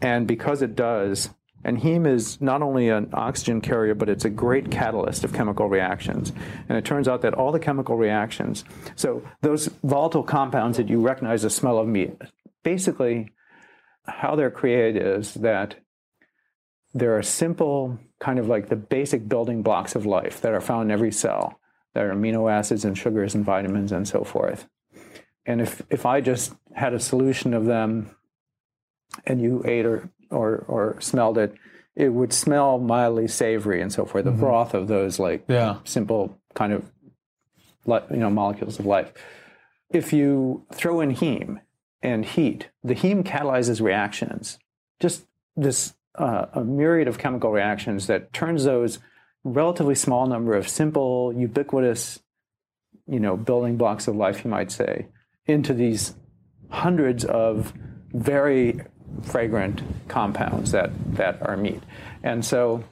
And 0.02 0.28
because 0.28 0.62
it 0.62 0.76
does, 0.76 1.30
and 1.64 1.80
heme 1.80 2.06
is 2.06 2.42
not 2.42 2.62
only 2.62 2.90
an 2.90 3.10
oxygen 3.14 3.62
carrier, 3.62 3.96
but 3.96 4.10
it's 4.10 4.26
a 4.26 4.30
great 4.30 4.70
catalyst 4.70 5.24
of 5.24 5.34
chemical 5.34 5.70
reactions. 5.70 6.34
And 6.68 6.78
it 6.78 6.86
turns 6.86 7.08
out 7.08 7.22
that 7.22 7.34
all 7.34 7.52
the 7.52 7.60
chemical 7.60 7.96
reactions, 7.96 8.66
so 8.96 9.24
those 9.42 9.68
volatile 9.84 10.24
compounds 10.24 10.78
that 10.78 10.90
you 10.90 11.00
recognize 11.00 11.44
the 11.44 11.50
smell 11.50 11.78
of 11.80 11.88
meat, 11.88 12.14
basically 12.64 13.32
how 14.06 14.36
they're 14.36 14.52
created 14.52 15.02
is 15.02 15.36
that 15.36 15.76
there 16.94 17.18
are 17.18 17.24
simple, 17.24 18.00
kind 18.20 18.40
of 18.40 18.48
like 18.48 18.70
the 18.70 18.76
basic 18.76 19.28
building 19.28 19.64
blocks 19.64 19.96
of 19.96 20.06
life 20.06 20.42
that 20.42 20.54
are 20.54 20.62
found 20.62 20.90
in 20.90 20.92
every 20.92 21.12
cell. 21.12 21.60
There 21.94 22.10
are 22.10 22.16
amino 22.16 22.52
acids 22.52 22.86
and 22.86 22.98
sugars 22.98 23.36
and 23.36 23.46
vitamins 23.46 23.92
and 23.92 24.08
so 24.08 24.24
forth. 24.24 24.68
And 25.46 25.62
if, 25.62 25.82
if 25.90 26.06
I 26.06 26.22
just 26.22 26.54
had 26.74 26.94
a 26.94 27.00
solution 27.00 27.54
of 27.54 27.66
them 27.66 28.16
and 29.26 29.42
you 29.42 29.64
ate 29.66 29.86
or, 29.86 30.10
or, 30.30 30.66
or 30.68 31.02
smelled 31.02 31.38
it, 31.38 31.56
it 31.96 32.10
would 32.10 32.34
smell 32.34 32.80
mildly 32.80 33.28
savory 33.28 33.82
and 33.82 33.92
so 33.92 34.06
forth. 34.06 34.24
The 34.24 34.32
mm-hmm. 34.32 34.40
broth 34.40 34.74
of 34.74 34.88
those 34.88 35.20
like 35.20 35.46
Yeah. 35.48 35.78
simple 35.84 36.40
kind 36.56 36.74
of 36.74 36.92
you 37.86 38.18
know 38.18 38.30
molecules 38.30 38.80
of 38.80 38.86
life. 38.86 39.14
If 39.90 40.14
you 40.14 40.66
throw 40.74 41.02
in 41.02 41.14
heme 41.16 41.62
and 42.02 42.26
heat, 42.26 42.70
the 42.84 42.96
heme 42.96 43.24
catalyzes 43.24 43.82
reactions. 43.82 44.58
Just 45.00 45.26
this 45.56 45.94
uh, 46.16 46.46
a 46.54 46.64
myriad 46.64 47.08
of 47.08 47.18
chemical 47.18 47.52
reactions 47.52 48.08
that 48.08 48.34
turns 48.34 48.64
those 48.64 49.00
relatively 49.44 49.96
small 49.96 50.28
number 50.28 50.54
of 50.54 50.68
simple, 50.68 51.34
ubiquitous, 51.36 52.20
you 53.08 53.20
know, 53.20 53.36
building 53.36 53.78
blocks 53.78 54.08
of 54.08 54.16
life, 54.16 54.44
you 54.44 54.50
might 54.50 54.72
say, 54.72 55.08
into 55.46 55.74
these 55.74 56.16
hundreds 56.70 57.26
of 57.26 57.74
very 58.14 58.80
fragrant 59.24 59.82
compounds 60.08 60.72
that, 60.72 60.92
that 61.16 61.42
are 61.42 61.58
meat. 61.58 61.82
And 62.24 62.44
so 62.46 62.84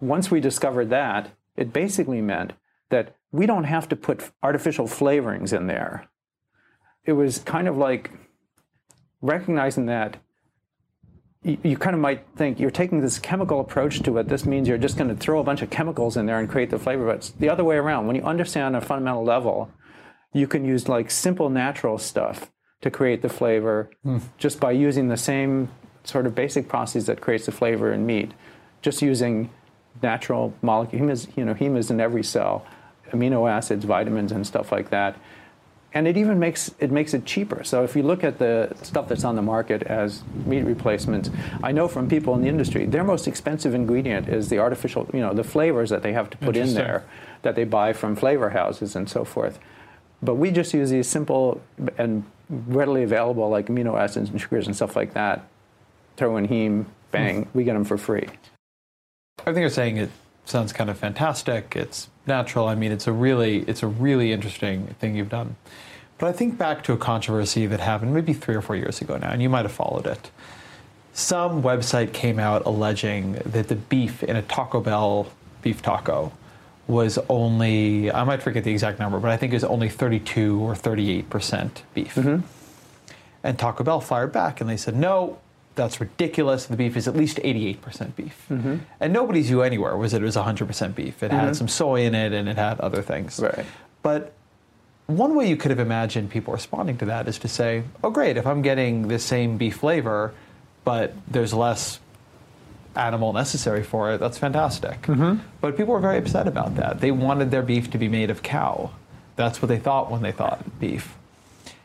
once 0.00 0.30
we 0.30 0.40
discovered 0.40 0.90
that, 0.90 1.30
it 1.56 1.72
basically 1.72 2.20
meant 2.20 2.52
that 2.90 3.16
we 3.30 3.46
don't 3.46 3.64
have 3.64 3.88
to 3.88 3.96
put 3.96 4.30
artificial 4.42 4.86
flavorings 4.86 5.52
in 5.52 5.66
there. 5.66 6.08
It 7.04 7.12
was 7.12 7.38
kind 7.38 7.68
of 7.68 7.76
like 7.76 8.10
recognizing 9.20 9.86
that 9.86 10.16
you, 11.44 11.76
kind 11.76 11.94
of 11.94 12.00
might 12.00 12.24
think 12.36 12.60
you're 12.60 12.70
taking 12.70 13.00
this 13.00 13.18
chemical 13.18 13.60
approach 13.60 14.02
to 14.02 14.18
it. 14.18 14.28
This 14.28 14.46
means 14.46 14.68
you're 14.68 14.78
just 14.78 14.96
going 14.96 15.10
to 15.10 15.16
throw 15.16 15.40
a 15.40 15.44
bunch 15.44 15.60
of 15.62 15.70
chemicals 15.70 16.16
in 16.16 16.26
there 16.26 16.38
and 16.38 16.48
create 16.48 16.70
the 16.70 16.78
flavor. 16.78 17.06
But 17.06 17.16
it's 17.16 17.30
the 17.30 17.48
other 17.48 17.64
way 17.64 17.76
around. 17.76 18.06
When 18.06 18.14
you 18.14 18.22
understand 18.22 18.76
on 18.76 18.82
a 18.82 18.84
fundamental 18.84 19.24
level, 19.24 19.70
you 20.32 20.46
can 20.46 20.64
use 20.64 20.88
like 20.88 21.10
simple 21.10 21.50
natural 21.50 21.98
stuff 21.98 22.50
to 22.80 22.90
create 22.90 23.22
the 23.22 23.28
flavor 23.28 23.90
hmm. 24.02 24.18
just 24.38 24.60
by 24.60 24.72
using 24.72 25.08
the 25.08 25.16
same 25.16 25.68
sort 26.04 26.26
of 26.26 26.34
basic 26.34 26.68
process 26.68 27.06
that 27.06 27.20
creates 27.20 27.46
the 27.46 27.52
flavor 27.52 27.92
in 27.92 28.06
meat. 28.06 28.32
Just 28.80 29.02
using 29.02 29.50
natural 30.00 30.54
molecules. 30.62 31.02
Heme 31.02 31.10
is, 31.10 31.28
you 31.36 31.44
know, 31.44 31.54
heme 31.54 31.76
is 31.76 31.90
in 31.90 32.00
every 32.00 32.22
cell, 32.22 32.64
amino 33.10 33.50
acids, 33.50 33.84
vitamins, 33.84 34.32
and 34.32 34.46
stuff 34.46 34.72
like 34.72 34.90
that. 34.90 35.16
And 35.94 36.08
it 36.08 36.16
even 36.16 36.38
makes 36.38 36.74
it 36.78 36.90
makes 36.90 37.12
it 37.12 37.26
cheaper. 37.26 37.64
So 37.64 37.84
if 37.84 37.94
you 37.94 38.02
look 38.02 38.24
at 38.24 38.38
the 38.38 38.72
stuff 38.82 39.08
that's 39.08 39.24
on 39.24 39.36
the 39.36 39.42
market 39.42 39.82
as 39.82 40.22
meat 40.46 40.62
replacements, 40.62 41.30
I 41.62 41.72
know 41.72 41.86
from 41.86 42.08
people 42.08 42.34
in 42.34 42.40
the 42.40 42.48
industry, 42.48 42.86
their 42.86 43.04
most 43.04 43.28
expensive 43.28 43.74
ingredient 43.74 44.28
is 44.28 44.48
the 44.48 44.58
artificial, 44.58 45.08
you 45.12 45.20
know, 45.20 45.34
the 45.34 45.44
flavors 45.44 45.90
that 45.90 46.02
they 46.02 46.14
have 46.14 46.30
to 46.30 46.38
put 46.38 46.56
in 46.56 46.72
there 46.74 47.04
that 47.42 47.56
they 47.56 47.64
buy 47.64 47.92
from 47.92 48.16
flavor 48.16 48.50
houses 48.50 48.96
and 48.96 49.08
so 49.08 49.24
forth. 49.24 49.58
But 50.22 50.36
we 50.36 50.50
just 50.50 50.72
use 50.72 50.90
these 50.90 51.08
simple 51.08 51.60
and 51.98 52.24
readily 52.48 53.02
available 53.02 53.48
like 53.50 53.66
amino 53.66 53.98
acids 53.98 54.30
and 54.30 54.40
sugars 54.40 54.66
and 54.66 54.74
stuff 54.74 54.96
like 54.96 55.12
that. 55.14 55.46
Throw 56.16 56.36
in 56.36 56.48
heme, 56.48 56.86
bang, 57.10 57.44
hmm. 57.44 57.58
we 57.58 57.64
get 57.64 57.74
them 57.74 57.84
for 57.84 57.98
free. 57.98 58.28
I 59.40 59.44
think 59.46 59.58
you're 59.58 59.70
saying 59.70 59.96
it 59.96 60.10
sounds 60.44 60.72
kind 60.72 60.90
of 60.90 60.98
fantastic. 60.98 61.74
It's 61.76 62.08
natural. 62.26 62.68
I 62.68 62.74
mean, 62.74 62.92
it's 62.92 63.06
a 63.06 63.12
really, 63.12 63.60
it's 63.60 63.82
a 63.82 63.86
really 63.86 64.32
interesting 64.32 64.88
thing 64.98 65.16
you've 65.16 65.28
done. 65.28 65.56
But 66.18 66.28
I 66.28 66.32
think 66.32 66.56
back 66.56 66.84
to 66.84 66.92
a 66.92 66.96
controversy 66.96 67.66
that 67.66 67.80
happened 67.80 68.14
maybe 68.14 68.32
three 68.32 68.54
or 68.54 68.62
four 68.62 68.76
years 68.76 69.00
ago 69.00 69.16
now, 69.16 69.30
and 69.30 69.42
you 69.42 69.48
might 69.48 69.64
have 69.64 69.72
followed 69.72 70.06
it. 70.06 70.30
Some 71.12 71.62
website 71.62 72.12
came 72.12 72.38
out 72.38 72.64
alleging 72.64 73.32
that 73.44 73.68
the 73.68 73.74
beef 73.74 74.22
in 74.22 74.36
a 74.36 74.42
Taco 74.42 74.80
Bell 74.80 75.30
beef 75.62 75.82
taco 75.82 76.32
was 76.86 77.18
only, 77.28 78.10
I 78.10 78.24
might 78.24 78.42
forget 78.42 78.64
the 78.64 78.72
exact 78.72 78.98
number, 78.98 79.18
but 79.18 79.30
I 79.30 79.36
think 79.36 79.52
it 79.52 79.56
was 79.56 79.64
only 79.64 79.88
32 79.88 80.60
or 80.60 80.74
38% 80.74 81.70
beef. 81.94 82.14
Mm-hmm. 82.14 82.44
And 83.44 83.58
Taco 83.58 83.84
Bell 83.84 84.00
fired 84.00 84.32
back 84.32 84.60
and 84.60 84.68
they 84.68 84.76
said, 84.76 84.96
no, 84.96 85.38
that's 85.74 86.00
ridiculous. 86.00 86.66
The 86.66 86.76
beef 86.76 86.96
is 86.96 87.08
at 87.08 87.16
least 87.16 87.38
88% 87.38 88.14
beef. 88.16 88.46
Mm-hmm. 88.50 88.76
And 89.00 89.12
nobody's 89.12 89.46
view 89.48 89.62
anywhere 89.62 89.96
was 89.96 90.12
that 90.12 90.22
it 90.22 90.24
was 90.24 90.36
100% 90.36 90.94
beef. 90.94 91.22
It 91.22 91.30
had 91.30 91.44
mm-hmm. 91.44 91.52
some 91.54 91.68
soy 91.68 92.02
in 92.02 92.14
it 92.14 92.32
and 92.32 92.48
it 92.48 92.56
had 92.56 92.80
other 92.80 93.02
things. 93.02 93.40
Right. 93.40 93.64
But 94.02 94.32
one 95.06 95.34
way 95.34 95.48
you 95.48 95.56
could 95.56 95.70
have 95.70 95.80
imagined 95.80 96.30
people 96.30 96.52
responding 96.52 96.98
to 96.98 97.04
that 97.06 97.28
is 97.28 97.38
to 97.40 97.48
say, 97.48 97.84
oh, 98.04 98.10
great, 98.10 98.36
if 98.36 98.46
I'm 98.46 98.62
getting 98.62 99.08
the 99.08 99.18
same 99.18 99.56
beef 99.56 99.76
flavor, 99.76 100.34
but 100.84 101.14
there's 101.28 101.54
less 101.54 102.00
animal 102.94 103.32
necessary 103.32 103.82
for 103.82 104.12
it, 104.12 104.18
that's 104.18 104.38
fantastic. 104.38 105.02
Mm-hmm. 105.02 105.42
But 105.60 105.76
people 105.76 105.94
were 105.94 106.00
very 106.00 106.18
upset 106.18 106.46
about 106.46 106.76
that. 106.76 107.00
They 107.00 107.10
wanted 107.10 107.50
their 107.50 107.62
beef 107.62 107.90
to 107.92 107.98
be 107.98 108.08
made 108.08 108.30
of 108.30 108.42
cow. 108.42 108.90
That's 109.36 109.62
what 109.62 109.68
they 109.68 109.78
thought 109.78 110.10
when 110.10 110.22
they 110.22 110.32
thought 110.32 110.78
beef. 110.78 111.14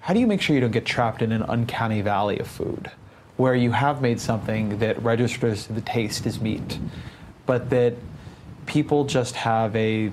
How 0.02 0.13
do 0.13 0.19
you 0.19 0.28
make 0.28 0.41
sure 0.41 0.54
you 0.54 0.62
don't 0.62 0.71
get 0.71 0.86
trapped 0.86 1.21
in 1.21 1.32
an 1.32 1.43
uncanny 1.43 2.02
valley 2.02 2.39
of 2.39 2.47
food 2.47 2.91
where 3.38 3.56
you 3.56 3.71
have 3.71 4.02
made 4.02 4.19
something 4.19 4.80
that 4.80 5.02
registers 5.02 5.67
the 5.67 5.82
taste 5.82 6.26
as 6.26 6.41
meat, 6.41 6.80
but 7.45 7.69
that 7.69 7.93
people 8.65 9.06
just 9.06 9.36
have 9.36 9.76
a 9.76 10.12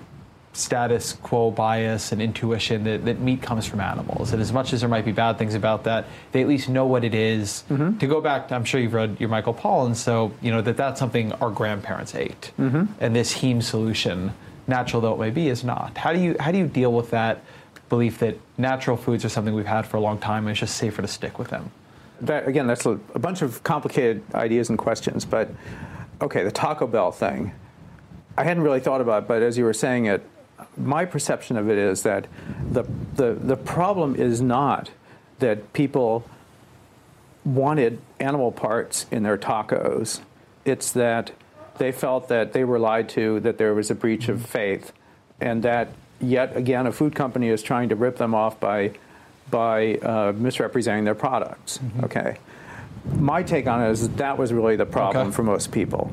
status 0.55 1.15
quo 1.15 1.51
bias 1.51 2.13
and 2.13 2.23
intuition 2.23 2.85
that, 2.85 3.05
that 3.05 3.21
meat 3.21 3.43
comes 3.43 3.67
from 3.67 3.81
animals. 3.81 4.33
And 4.33 4.41
as 4.41 4.53
much 4.53 4.73
as 4.73 4.81
there 4.81 4.89
might 4.89 5.05
be 5.05 5.13
bad 5.13 5.37
things 5.37 5.55
about 5.55 5.85
that, 5.85 6.07
they 6.33 6.43
at 6.43 6.49
least 6.49 6.69
know 6.69 6.87
what 6.87 7.05
it 7.05 7.15
is. 7.15 7.65
Mm-hmm. 7.69 7.99
To 7.99 8.07
go 8.07 8.21
back, 8.21 8.53
I'm 8.53 8.65
sure 8.65 8.81
you've 8.81 8.95
read 8.95 9.17
your 9.19 9.29
Michael 9.29 9.55
Pollan, 9.55 9.97
so 9.97 10.33
you 10.41 10.51
know 10.51 10.63
that 10.63 10.77
that's 10.77 11.01
something 11.01 11.33
our 11.35 11.51
grandparents 11.51 12.15
ate. 12.15 12.53
Mm-hmm. 12.59 12.85
And 13.01 13.17
this 13.17 13.35
heme 13.35 13.63
solution, 13.63 14.33
natural 14.67 15.03
though 15.03 15.15
it 15.15 15.19
may 15.19 15.31
be, 15.31 15.49
is 15.49 15.65
not. 15.65 15.99
How 15.99 16.13
do 16.13 16.21
you 16.21 16.37
how 16.39 16.53
do 16.53 16.59
you 16.59 16.67
deal 16.67 16.93
with 16.93 17.11
that 17.11 17.43
belief 17.89 18.19
that 18.21 18.39
natural 18.57 18.97
foods 18.97 19.25
are 19.25 19.29
something 19.29 19.55
we've 19.55 19.67
had 19.67 19.87
for 19.87 19.97
a 19.97 20.01
long 20.01 20.19
time 20.19 20.47
and 20.47 20.53
it's 20.53 20.61
just 20.61 20.77
safer 20.77 21.03
to 21.03 21.09
stick 21.09 21.39
with 21.39 21.49
them? 21.49 21.71
That, 22.27 22.49
again, 22.49 22.67
that's 22.67 22.87
a, 22.87 22.99
a 23.15 23.19
bunch 23.19 23.43
of 23.43 23.63
complicated 23.63 24.23
ideas 24.35 24.69
and 24.69 24.79
questions. 24.79 25.25
But 25.25 25.51
okay, 26.21 26.45
the 26.45 26.53
Taco 26.53 26.87
Bell 26.87 27.13
thing, 27.13 27.53
I 28.37 28.45
hadn't 28.45 28.63
really 28.63 28.81
thought 28.81 29.01
about 29.01 29.25
it, 29.25 29.29
but 29.29 29.43
as 29.43 29.57
you 29.57 29.65
were 29.65 29.75
saying 29.75 30.07
it, 30.07 30.25
my 30.77 31.05
perception 31.05 31.57
of 31.57 31.69
it 31.69 31.79
is 31.79 32.03
that 32.03 32.27
the 32.71 32.85
the, 33.15 33.35
the 33.35 33.57
problem 33.57 34.15
is 34.17 34.41
not 34.41 34.91
that 35.39 35.73
people 35.73 36.25
wanted 37.45 38.01
animal 38.19 38.51
parts 38.51 39.07
in 39.11 39.23
their 39.23 39.37
tacos. 39.37 40.21
It's 40.65 40.93
that 40.93 41.33
they 41.79 41.93
felt 41.93 42.29
that 42.29 42.53
they 42.53 42.65
were 42.65 42.79
lied 42.79 43.09
to, 43.11 43.41
that 43.41 43.59
there 43.59 43.75
was 43.75 43.91
a 43.91 43.95
breach 43.95 44.29
of 44.29 44.47
faith, 44.47 44.93
and 45.41 45.63
that 45.63 45.89
yet 46.21 46.57
again 46.57 46.87
a 46.87 46.93
food 46.93 47.15
company 47.15 47.49
is 47.49 47.63
trying 47.63 47.89
to 47.89 47.97
rip 47.97 48.17
them 48.17 48.35
off 48.35 48.59
by 48.59 48.93
by 49.51 49.95
uh, 49.97 50.33
misrepresenting 50.37 51.05
their 51.05 51.15
products. 51.15 51.81
Okay. 52.03 52.39
My 53.17 53.43
take 53.43 53.67
on 53.67 53.83
it 53.83 53.91
is 53.91 54.03
that, 54.03 54.17
that 54.17 54.39
was 54.39 54.53
really 54.53 54.77
the 54.77 54.87
problem 54.87 55.29
Okay. 55.29 55.37
for 55.37 55.43
most 55.43 55.73
people. 55.73 56.13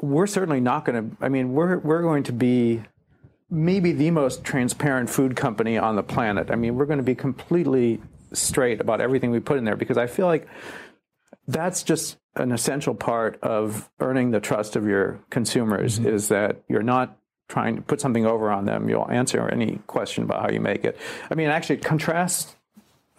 We're 0.00 0.26
certainly 0.26 0.60
not 0.60 0.84
going 0.84 1.10
to. 1.10 1.16
I 1.20 1.28
mean, 1.28 1.52
we're 1.52 1.78
we're 1.78 2.02
going 2.02 2.22
to 2.24 2.32
be 2.32 2.82
maybe 3.50 3.92
the 3.92 4.10
most 4.10 4.44
transparent 4.44 5.08
food 5.08 5.36
company 5.36 5.78
on 5.78 5.96
the 5.96 6.02
planet. 6.02 6.50
I 6.50 6.56
mean, 6.56 6.76
we're 6.76 6.86
going 6.86 6.98
to 6.98 7.04
be 7.04 7.14
completely 7.14 8.00
straight 8.32 8.80
about 8.80 9.00
everything 9.00 9.30
we 9.30 9.40
put 9.40 9.56
in 9.56 9.64
there 9.64 9.76
because 9.76 9.96
I 9.96 10.06
feel 10.06 10.26
like 10.26 10.48
that's 11.48 11.82
just 11.82 12.18
an 12.34 12.52
essential 12.52 12.94
part 12.94 13.38
of 13.42 13.88
earning 14.00 14.32
the 14.32 14.40
trust 14.40 14.76
of 14.76 14.84
your 14.86 15.20
consumers 15.30 15.98
is 15.98 16.28
that 16.28 16.62
you're 16.68 16.82
not 16.82 17.16
trying 17.48 17.76
to 17.76 17.82
put 17.82 18.00
something 18.00 18.26
over 18.26 18.50
on 18.50 18.64
them. 18.64 18.88
You'll 18.88 19.10
answer 19.10 19.48
any 19.48 19.80
question 19.86 20.24
about 20.24 20.42
how 20.42 20.50
you 20.50 20.60
make 20.60 20.84
it. 20.84 20.98
I 21.30 21.34
mean, 21.34 21.48
actually, 21.48 21.76
it 21.76 21.84
contrasts 21.84 22.56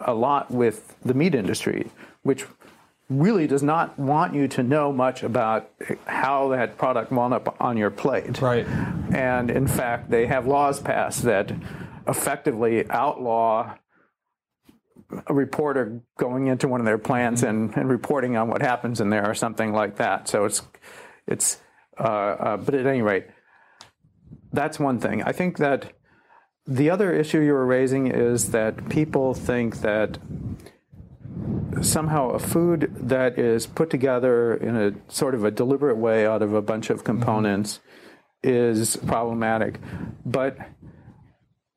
a 0.00 0.14
lot 0.14 0.50
with 0.50 0.96
the 1.04 1.14
meat 1.14 1.34
industry, 1.34 1.90
which 2.22 2.44
really 3.08 3.46
does 3.46 3.62
not 3.62 3.98
want 3.98 4.34
you 4.34 4.46
to 4.46 4.62
know 4.62 4.92
much 4.92 5.22
about 5.22 5.70
how 6.06 6.48
that 6.48 6.76
product 6.76 7.10
wound 7.10 7.32
up 7.32 7.56
on 7.60 7.76
your 7.76 7.90
plate. 7.90 8.40
Right. 8.40 8.66
And 8.66 9.50
in 9.50 9.66
fact, 9.66 10.10
they 10.10 10.26
have 10.26 10.46
laws 10.46 10.78
passed 10.80 11.22
that 11.22 11.52
effectively 12.06 12.88
outlaw 12.90 13.74
a 15.26 15.32
reporter 15.32 16.02
going 16.18 16.48
into 16.48 16.68
one 16.68 16.80
of 16.80 16.86
their 16.86 16.98
plants 16.98 17.42
and, 17.42 17.74
and 17.76 17.88
reporting 17.88 18.36
on 18.36 18.48
what 18.48 18.60
happens 18.60 19.00
in 19.00 19.08
there 19.08 19.28
or 19.28 19.34
something 19.34 19.72
like 19.72 19.96
that. 19.96 20.28
So 20.28 20.44
it's, 20.44 20.62
it's, 21.26 21.62
uh, 21.98 22.02
uh, 22.02 22.56
but 22.58 22.74
at 22.74 22.86
any 22.86 23.00
rate, 23.00 23.26
that's 24.52 24.78
one 24.78 24.98
thing. 24.98 25.22
I 25.22 25.32
think 25.32 25.58
that 25.58 25.92
the 26.66 26.90
other 26.90 27.12
issue 27.12 27.40
you 27.40 27.52
were 27.52 27.66
raising 27.66 28.08
is 28.08 28.50
that 28.50 28.88
people 28.88 29.34
think 29.34 29.80
that 29.80 30.18
somehow 31.82 32.30
a 32.30 32.38
food 32.38 32.92
that 32.94 33.38
is 33.38 33.66
put 33.66 33.90
together 33.90 34.54
in 34.54 34.76
a 34.76 34.92
sort 35.08 35.34
of 35.34 35.44
a 35.44 35.50
deliberate 35.50 35.96
way 35.96 36.26
out 36.26 36.42
of 36.42 36.52
a 36.52 36.62
bunch 36.62 36.90
of 36.90 37.04
components 37.04 37.80
is 38.42 38.96
problematic. 38.96 39.78
But 40.24 40.58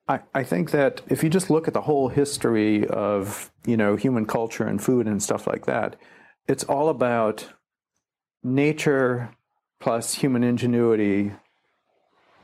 I, 0.07 0.19
I 0.33 0.43
think 0.43 0.71
that 0.71 1.01
if 1.07 1.23
you 1.23 1.29
just 1.29 1.49
look 1.49 1.67
at 1.67 1.73
the 1.73 1.81
whole 1.81 2.09
history 2.09 2.87
of 2.87 3.51
you 3.65 3.77
know 3.77 3.95
human 3.95 4.25
culture 4.25 4.65
and 4.65 4.83
food 4.83 5.07
and 5.07 5.21
stuff 5.21 5.47
like 5.47 5.65
that, 5.67 5.95
it's 6.47 6.63
all 6.63 6.89
about 6.89 7.47
nature 8.43 9.35
plus 9.79 10.15
human 10.15 10.43
ingenuity 10.43 11.31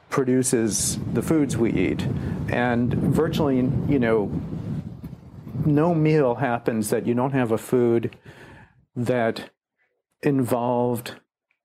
produces 0.09 0.97
the 1.13 1.21
foods 1.21 1.57
we 1.57 1.71
eat, 1.71 2.01
and 2.49 2.93
virtually 2.93 3.57
you 3.57 3.99
know 3.99 4.31
no 5.65 5.93
meal 5.93 6.35
happens 6.35 6.89
that 6.89 7.05
you 7.05 7.13
don't 7.13 7.33
have 7.33 7.51
a 7.51 7.57
food 7.57 8.15
that 8.95 9.49
involved 10.23 11.15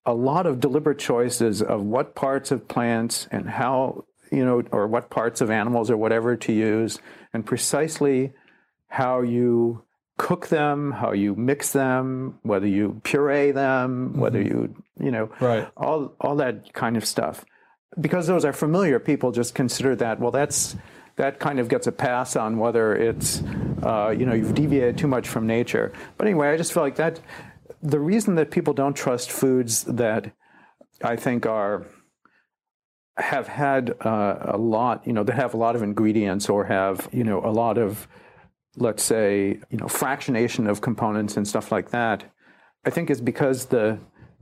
a 0.05 0.15
lot 0.15 0.47
of 0.47 0.61
deliberate 0.61 0.99
choices 0.99 1.63
of 1.63 1.83
what 1.83 2.15
parts 2.15 2.51
of 2.51 2.67
plants 2.69 3.29
and 3.31 3.49
how 3.49 4.05
you 4.31 4.45
know 4.45 4.63
or 4.73 4.87
what 4.87 5.11
parts 5.11 5.41
of 5.41 5.51
animals 5.51 5.91
or 5.91 5.97
whatever 5.97 6.37
to 6.37 6.53
use 6.53 6.99
and 7.33 7.47
precisely 7.47 8.33
how 8.89 9.21
you 9.21 9.85
cook 10.19 10.49
them 10.49 10.93
how 10.93 11.13
you 11.13 11.35
mix 11.35 11.73
them 11.73 12.39
whether 12.43 12.67
you 12.67 13.01
puree 13.05 13.51
them 13.53 14.19
whether 14.19 14.43
mm-hmm. 14.43 14.59
you 14.59 14.83
you 15.01 15.11
know 15.11 15.31
Right. 15.41 15.69
all 15.77 16.15
all 16.21 16.37
that 16.37 16.73
kind 16.73 16.97
of 16.97 17.05
stuff 17.07 17.45
because 18.01 18.27
those 18.27 18.45
are 18.45 18.53
familiar 18.53 18.99
people 18.99 19.33
just 19.33 19.55
consider 19.55 19.95
that 19.95 20.19
well 20.19 20.31
that's 20.31 20.77
that 21.17 21.39
kind 21.39 21.59
of 21.61 21.69
gets 21.69 21.87
a 21.87 21.93
pass 21.93 22.37
on 22.37 22.59
whether 22.59 22.95
it's, 22.95 23.43
uh, 23.83 24.15
you 24.17 24.25
know, 24.25 24.33
you've 24.33 24.55
deviated 24.55 24.97
too 24.97 25.07
much 25.07 25.29
from 25.29 25.47
nature. 25.47 25.93
But 26.17 26.27
anyway, 26.27 26.49
I 26.49 26.57
just 26.57 26.73
feel 26.73 26.83
like 26.83 26.97
that 26.97 27.21
the 27.83 28.01
reason 28.01 28.37
that 28.37 28.51
people 28.51 28.75
don't 28.75 28.95
trust 28.95 29.31
foods 29.31 29.85
that 29.85 30.33
I 31.03 31.17
think 31.17 31.47
are 31.47 31.87
have 33.19 33.47
had 33.47 33.95
uh, 34.01 34.37
a 34.41 34.57
lot, 34.57 35.07
you 35.07 35.13
know, 35.13 35.23
that 35.23 35.35
have 35.35 35.53
a 35.53 35.57
lot 35.59 35.77
of 35.77 35.83
ingredients 35.83 36.49
or 36.49 36.65
have, 36.65 37.09
you 37.13 37.25
know, 37.25 37.45
a 37.45 37.53
lot 37.53 37.77
of, 37.77 38.09
let's 38.77 39.03
say, 39.03 39.61
you 39.69 39.77
know, 39.77 39.87
fractionation 39.87 40.69
of 40.69 40.81
components 40.81 41.37
and 41.37 41.47
stuff 41.47 41.71
like 41.71 41.91
that, 41.91 42.25
I 42.87 42.91
think 42.91 43.11
is 43.11 43.21
because 43.21 43.67
the 43.67 43.99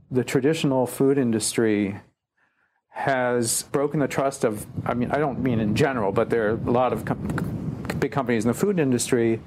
the 0.09 0.23
traditional 0.23 0.85
food 0.87 1.17
industry 1.17 1.99
has 2.91 3.63
broken 3.71 3.99
the 3.99 4.07
trust 4.07 4.43
of, 4.43 4.65
I 4.85 4.93
mean, 4.93 5.11
I 5.11 5.17
don't 5.17 5.39
mean 5.39 5.59
in 5.59 5.75
general, 5.75 6.11
but 6.11 6.29
there 6.29 6.47
are 6.47 6.51
a 6.51 6.71
lot 6.71 6.93
of 6.93 7.05
com- 7.05 7.85
big 7.99 8.11
companies 8.11 8.43
in 8.45 8.49
the 8.49 8.53
food 8.53 8.79
industry 8.79 9.39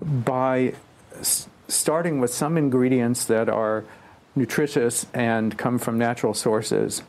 by 0.00 0.74
s- 1.18 1.48
starting 1.68 2.20
with 2.20 2.32
some 2.32 2.56
ingredients 2.56 3.24
that 3.24 3.48
are 3.48 3.84
nutritious 4.34 5.06
and 5.14 5.56
come 5.56 5.78
from 5.78 5.96
natural 5.98 6.34
sources, 6.34 7.02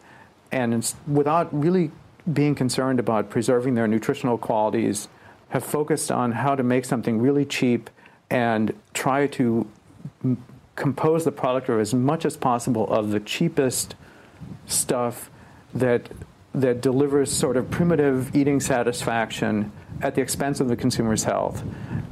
and 0.51 0.93
without 1.05 1.49
really 1.51 1.91
being 2.31 2.55
concerned 2.55 2.99
about 2.99 3.29
preserving 3.29 3.75
their 3.75 3.87
nutritional 3.87 4.37
qualities, 4.37 5.09
have 5.49 5.63
focused 5.63 6.11
on 6.11 6.31
how 6.31 6.55
to 6.55 6.63
make 6.63 6.85
something 6.85 7.21
really 7.21 7.45
cheap 7.45 7.89
and 8.29 8.73
try 8.93 9.27
to 9.27 9.67
m- 10.23 10.43
compose 10.75 11.25
the 11.25 11.31
product 11.31 11.69
as 11.69 11.93
much 11.93 12.25
as 12.25 12.37
possible 12.37 12.87
of 12.87 13.11
the 13.11 13.19
cheapest 13.19 13.95
stuff 14.65 15.29
that 15.73 16.09
that 16.53 16.81
delivers 16.81 17.31
sort 17.31 17.55
of 17.55 17.69
primitive 17.69 18.35
eating 18.35 18.59
satisfaction 18.59 19.71
at 20.01 20.15
the 20.15 20.21
expense 20.21 20.59
of 20.59 20.67
the 20.67 20.75
consumer's 20.75 21.23
health 21.23 21.63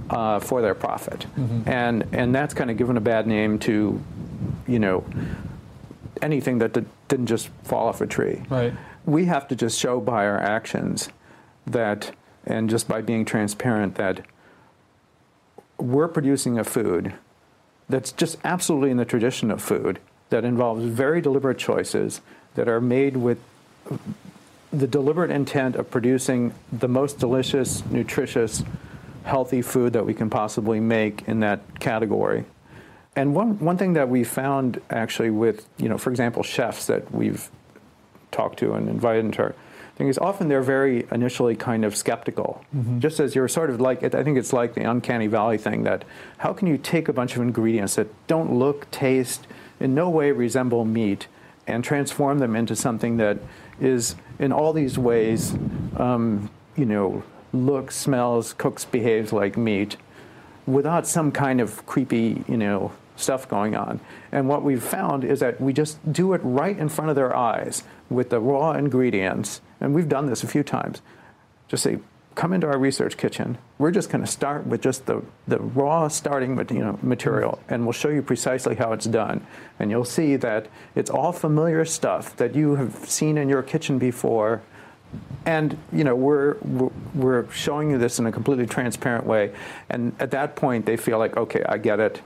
uh, 0.10 0.39
for 0.39 0.62
their 0.62 0.76
profit, 0.76 1.26
mm-hmm. 1.36 1.68
and 1.68 2.06
and 2.12 2.34
that's 2.34 2.53
kind 2.53 2.70
of 2.70 2.78
given 2.78 2.97
a 2.97 3.01
bad 3.01 3.28
name 3.28 3.58
to, 3.60 4.01
you 4.68 4.80
know, 4.80 5.03
anything 6.22 6.60
that 6.60 6.74
didn't 7.08 7.28
just 7.28 7.49
fall 7.64 7.88
off 7.88 8.01
a 8.01 8.08
tree. 8.08 8.43
Right. 8.49 8.74
We 9.06 9.26
have 9.26 9.47
to 9.49 9.56
just 9.56 9.80
show 9.80 9.99
by 9.99 10.26
our 10.26 10.39
actions 10.39 11.10
that, 11.68 12.12
and 12.45 12.70
just 12.70 12.88
by 12.88 13.01
being 13.01 13.26
transparent, 13.26 13.95
that 13.95 14.22
we're 15.78 16.08
producing 16.08 16.58
a 16.58 16.64
food 16.64 17.14
that's 17.89 18.12
just 18.12 18.38
absolutely 18.43 18.91
in 18.91 18.97
the 18.97 19.06
tradition 19.06 19.51
of 19.51 19.62
food 19.62 19.99
that 20.30 20.43
involves 20.43 20.84
very 20.86 21.22
deliberate 21.22 21.58
choices 21.58 22.22
that 22.56 22.68
are 22.68 22.82
made 22.82 23.18
with 23.18 23.38
the 24.72 24.88
deliberate 24.88 25.32
intent 25.32 25.76
of 25.76 25.89
producing 25.89 26.53
the 26.72 26.88
most 26.88 27.20
delicious, 27.20 27.86
nutritious, 27.86 28.64
healthy 29.24 29.62
food 29.62 29.93
that 29.93 30.06
we 30.06 30.14
can 30.14 30.30
possibly 30.30 30.80
make 30.80 31.28
in 31.28 31.39
that 31.39 31.80
category. 31.80 32.45
And 33.16 33.34
one, 33.34 33.60
one 33.60 33.78
thing 33.78 33.93
that 33.93 34.10
we 34.10 34.24
found 34.24 34.82
actually 34.89 35.30
with, 35.30 35.68
you 35.78 35.88
know, 35.88 35.97
for 35.97 36.10
example, 36.10 36.43
chefs 36.43 36.88
that 36.88 37.12
we've 37.14 37.49
talked 38.32 38.60
to 38.60 38.74
and 38.74 38.89
invited 38.89 39.24
into 39.24 39.41
our 39.41 39.56
thing 39.95 40.10
is 40.10 40.18
often 40.18 40.49
they're 40.49 40.62
very 40.62 41.08
initially 41.12 41.56
kind 41.56 41.86
of 41.86 41.95
skeptical. 41.95 42.64
Mm-hmm. 42.76 42.99
Just 42.99 43.20
as 43.20 43.34
you're 43.34 43.47
sort 43.47 43.70
of 43.70 43.80
like, 43.80 44.03
I 44.03 44.24
think 44.24 44.38
it's 44.38 44.53
like 44.53 44.74
the 44.74 44.84
uncanny 44.84 45.28
valley 45.28 45.58
thing 45.58 45.84
that 45.84 46.03
how 46.39 46.53
can 46.53 46.68
you 46.68 46.78
take 46.78 47.08
a 47.08 47.14
bunch 47.14 47.36
of 47.36 47.41
ingredients 47.41 47.95
that 47.95 48.08
don't 48.28 48.53
look, 48.53 48.89
taste, 48.91 49.47
in 49.80 49.95
no 49.95 50.10
way 50.10 50.32
resemble 50.32 50.86
meat 50.86 51.28
and 51.68 51.84
transform 51.84 52.39
them 52.39 52.55
into 52.55 52.76
something 52.76 53.18
that 53.18 53.38
is 53.80 54.16
in 54.39 54.51
all 54.51 54.74
these 54.74 54.97
ways, 54.97 55.53
um, 55.97 56.49
you 56.76 56.86
know, 56.86 57.24
looks, 57.53 57.95
smells, 57.95 58.53
cooks, 58.53 58.86
behaves 58.86 59.32
like 59.34 59.57
meat, 59.57 59.97
without 60.68 61.07
some 61.07 61.32
kind 61.32 61.61
of 61.61 61.86
creepy, 61.86 62.43
you 62.47 62.57
know, 62.57 62.91
stuff 63.16 63.47
going 63.47 63.76
on. 63.76 63.99
And 64.32 64.47
what 64.49 64.63
we've 64.63 64.84
found 64.84 65.24
is 65.24 65.39
that 65.39 65.59
we 65.61 65.74
just 65.74 66.11
do 66.11 66.34
it 66.34 66.41
right 66.43 66.78
in 66.78 66.89
front 66.89 67.09
of 67.09 67.16
their 67.16 67.36
eyes 67.36 67.84
with 68.09 68.30
the 68.30 68.39
raw 68.39 68.74
ingredients. 68.74 69.61
And 69.80 69.93
we've 69.93 70.09
done 70.09 70.26
this 70.26 70.43
a 70.43 70.47
few 70.47 70.63
times. 70.63 71.01
Just 71.68 71.84
say, 71.84 71.99
come 72.36 72.52
into 72.52 72.68
our 72.68 72.78
research 72.78 73.18
kitchen. 73.18 73.58
We're 73.78 73.92
just 73.92 74.10
going 74.10 74.24
to 74.24 74.30
start 74.30 74.68
with 74.68 74.82
just 74.82 75.06
the, 75.06 75.24
the 75.48 75.60
raw 75.60 76.10
starting 76.10 76.58
you 76.70 76.80
know, 76.80 77.00
material, 77.02 77.54
mm-hmm. 77.54 77.74
and 77.74 77.84
we'll 77.86 77.94
show 77.94 78.10
you 78.10 78.22
precisely 78.22 78.76
how 78.76 78.94
it's 78.94 79.06
done. 79.06 79.46
And 79.80 79.90
you'll 79.90 80.06
see 80.06 80.36
that 80.36 80.68
it's 80.94 81.10
all 81.10 81.32
familiar 81.32 81.86
stuff 81.86 82.36
that 82.38 82.54
you 82.54 82.76
have 82.76 83.10
seen 83.10 83.38
in 83.38 83.50
your 83.50 83.64
kitchen 83.64 83.98
before. 83.98 84.62
And 85.46 85.78
you 85.94 86.04
know 86.04 86.16
we're 86.16 86.56
we're 87.14 87.50
showing 87.52 87.90
you 87.90 87.98
this 87.98 88.20
in 88.20 88.26
a 88.26 88.34
completely 88.34 88.66
transparent 88.66 89.26
way, 89.26 89.54
and 89.90 90.14
at 90.20 90.32
that 90.32 90.58
point 90.58 90.86
they 90.86 90.98
feel 90.98 91.20
like, 91.20 91.38
okay, 91.38 91.64
I 91.70 91.78
get 91.78 92.02
it. 92.02 92.22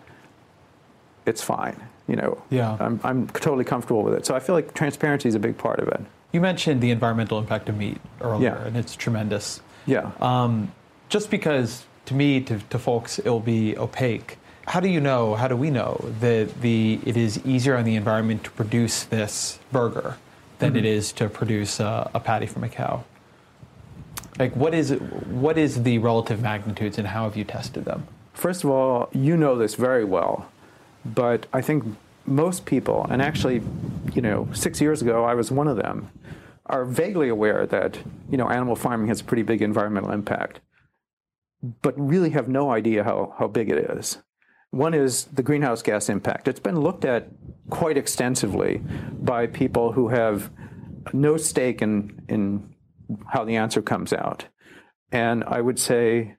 It's 1.27 1.43
fine. 1.43 1.75
You 2.07 2.15
know, 2.15 2.41
yeah, 2.49 2.77
I'm 2.79 2.99
I'm 3.03 3.27
totally 3.27 3.65
comfortable 3.65 4.01
with 4.01 4.15
it. 4.15 4.25
So 4.25 4.33
I 4.33 4.39
feel 4.39 4.55
like 4.55 4.73
transparency 4.73 5.29
is 5.29 5.35
a 5.35 5.39
big 5.39 5.55
part 5.55 5.79
of 5.79 5.89
it. 5.89 6.01
You 6.31 6.41
mentioned 6.41 6.81
the 6.81 6.89
environmental 6.89 7.37
impact 7.37 7.69
of 7.69 7.77
meat 7.77 7.99
earlier, 8.21 8.57
yeah. 8.57 8.65
and 8.65 8.75
it's 8.75 8.95
tremendous. 8.95 9.61
Yeah. 9.89 10.11
Um, 10.21 10.71
just 11.09 11.31
because 11.31 11.85
to 12.05 12.13
me, 12.13 12.41
to, 12.41 12.59
to 12.69 12.79
folks, 12.79 13.19
it'll 13.19 13.39
be 13.39 13.77
opaque. 13.77 14.37
How 14.67 14.79
do 14.79 14.87
you 14.87 14.99
know? 14.99 15.33
How 15.33 15.47
do 15.47 15.55
we 15.55 15.71
know 15.71 16.13
that 16.19 16.61
the 16.61 16.99
it 17.05 17.17
is 17.17 17.43
easier 17.43 17.75
on 17.75 17.85
the 17.85 17.95
environment 17.95 18.43
to 18.43 18.51
produce 18.51 19.03
this 19.03 19.57
burger 19.71 20.17
than 20.59 20.69
mm-hmm. 20.69 20.77
it 20.77 20.85
is 20.85 21.11
to 21.13 21.27
produce 21.27 21.79
a, 21.79 22.09
a 22.13 22.19
patty 22.19 22.45
from 22.45 22.63
a 22.63 22.69
cow? 22.69 23.03
Like, 24.37 24.55
what 24.55 24.75
is 24.75 24.91
what 24.91 25.57
is 25.57 25.83
the 25.83 25.97
relative 25.97 26.41
magnitudes, 26.41 26.99
and 26.99 27.07
how 27.07 27.23
have 27.23 27.35
you 27.35 27.43
tested 27.43 27.85
them? 27.85 28.07
First 28.33 28.63
of 28.63 28.69
all, 28.69 29.09
you 29.11 29.35
know 29.35 29.57
this 29.57 29.73
very 29.73 30.05
well, 30.05 30.49
but 31.03 31.47
I 31.51 31.61
think 31.61 31.83
most 32.27 32.65
people, 32.65 33.07
and 33.09 33.23
actually, 33.23 33.63
you 34.13 34.21
know, 34.21 34.47
six 34.53 34.79
years 34.79 35.01
ago 35.01 35.25
I 35.25 35.33
was 35.33 35.51
one 35.51 35.67
of 35.67 35.77
them, 35.77 36.11
are 36.69 36.85
vaguely 36.85 37.29
aware 37.29 37.65
that 37.65 37.99
you 38.29 38.37
know 38.37 38.49
animal 38.49 38.75
farming 38.75 39.07
has 39.07 39.21
a 39.21 39.23
pretty 39.23 39.43
big 39.43 39.61
environmental 39.61 40.11
impact, 40.11 40.61
but 41.81 41.99
really 41.99 42.29
have 42.31 42.47
no 42.47 42.71
idea 42.71 43.03
how, 43.03 43.35
how 43.37 43.47
big 43.47 43.69
it 43.69 43.77
is. 43.97 44.19
One 44.71 44.93
is 44.93 45.25
the 45.25 45.43
greenhouse 45.43 45.81
gas 45.81 46.09
impact. 46.09 46.47
It's 46.47 46.59
been 46.59 46.79
looked 46.79 47.03
at 47.03 47.29
quite 47.69 47.97
extensively 47.97 48.81
by 49.19 49.47
people 49.47 49.93
who 49.93 50.09
have 50.09 50.51
no 51.11 51.37
stake 51.37 51.81
in, 51.81 52.21
in 52.29 52.75
how 53.27 53.43
the 53.45 53.55
answer 53.55 53.81
comes 53.81 54.13
out. 54.13 54.45
And 55.11 55.43
I 55.43 55.59
would 55.61 55.79
say, 55.79 56.35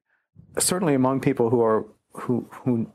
certainly 0.59 0.95
among 0.95 1.21
people 1.21 1.51
who 1.51 1.61
are 1.61 1.87
who 2.13 2.49
who 2.65 2.93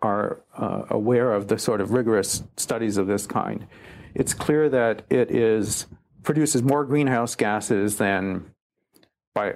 are 0.00 0.42
uh, 0.56 0.84
aware 0.88 1.32
of 1.32 1.48
the 1.48 1.58
sort 1.58 1.80
of 1.80 1.92
rigorous 1.92 2.42
studies 2.56 2.96
of 2.96 3.06
this 3.06 3.26
kind, 3.26 3.66
it's 4.14 4.32
clear 4.32 4.70
that 4.70 5.02
it 5.10 5.30
is 5.30 5.86
produces 6.24 6.62
more 6.62 6.84
greenhouse 6.84 7.36
gases 7.36 7.98
than, 7.98 8.50
by 9.34 9.54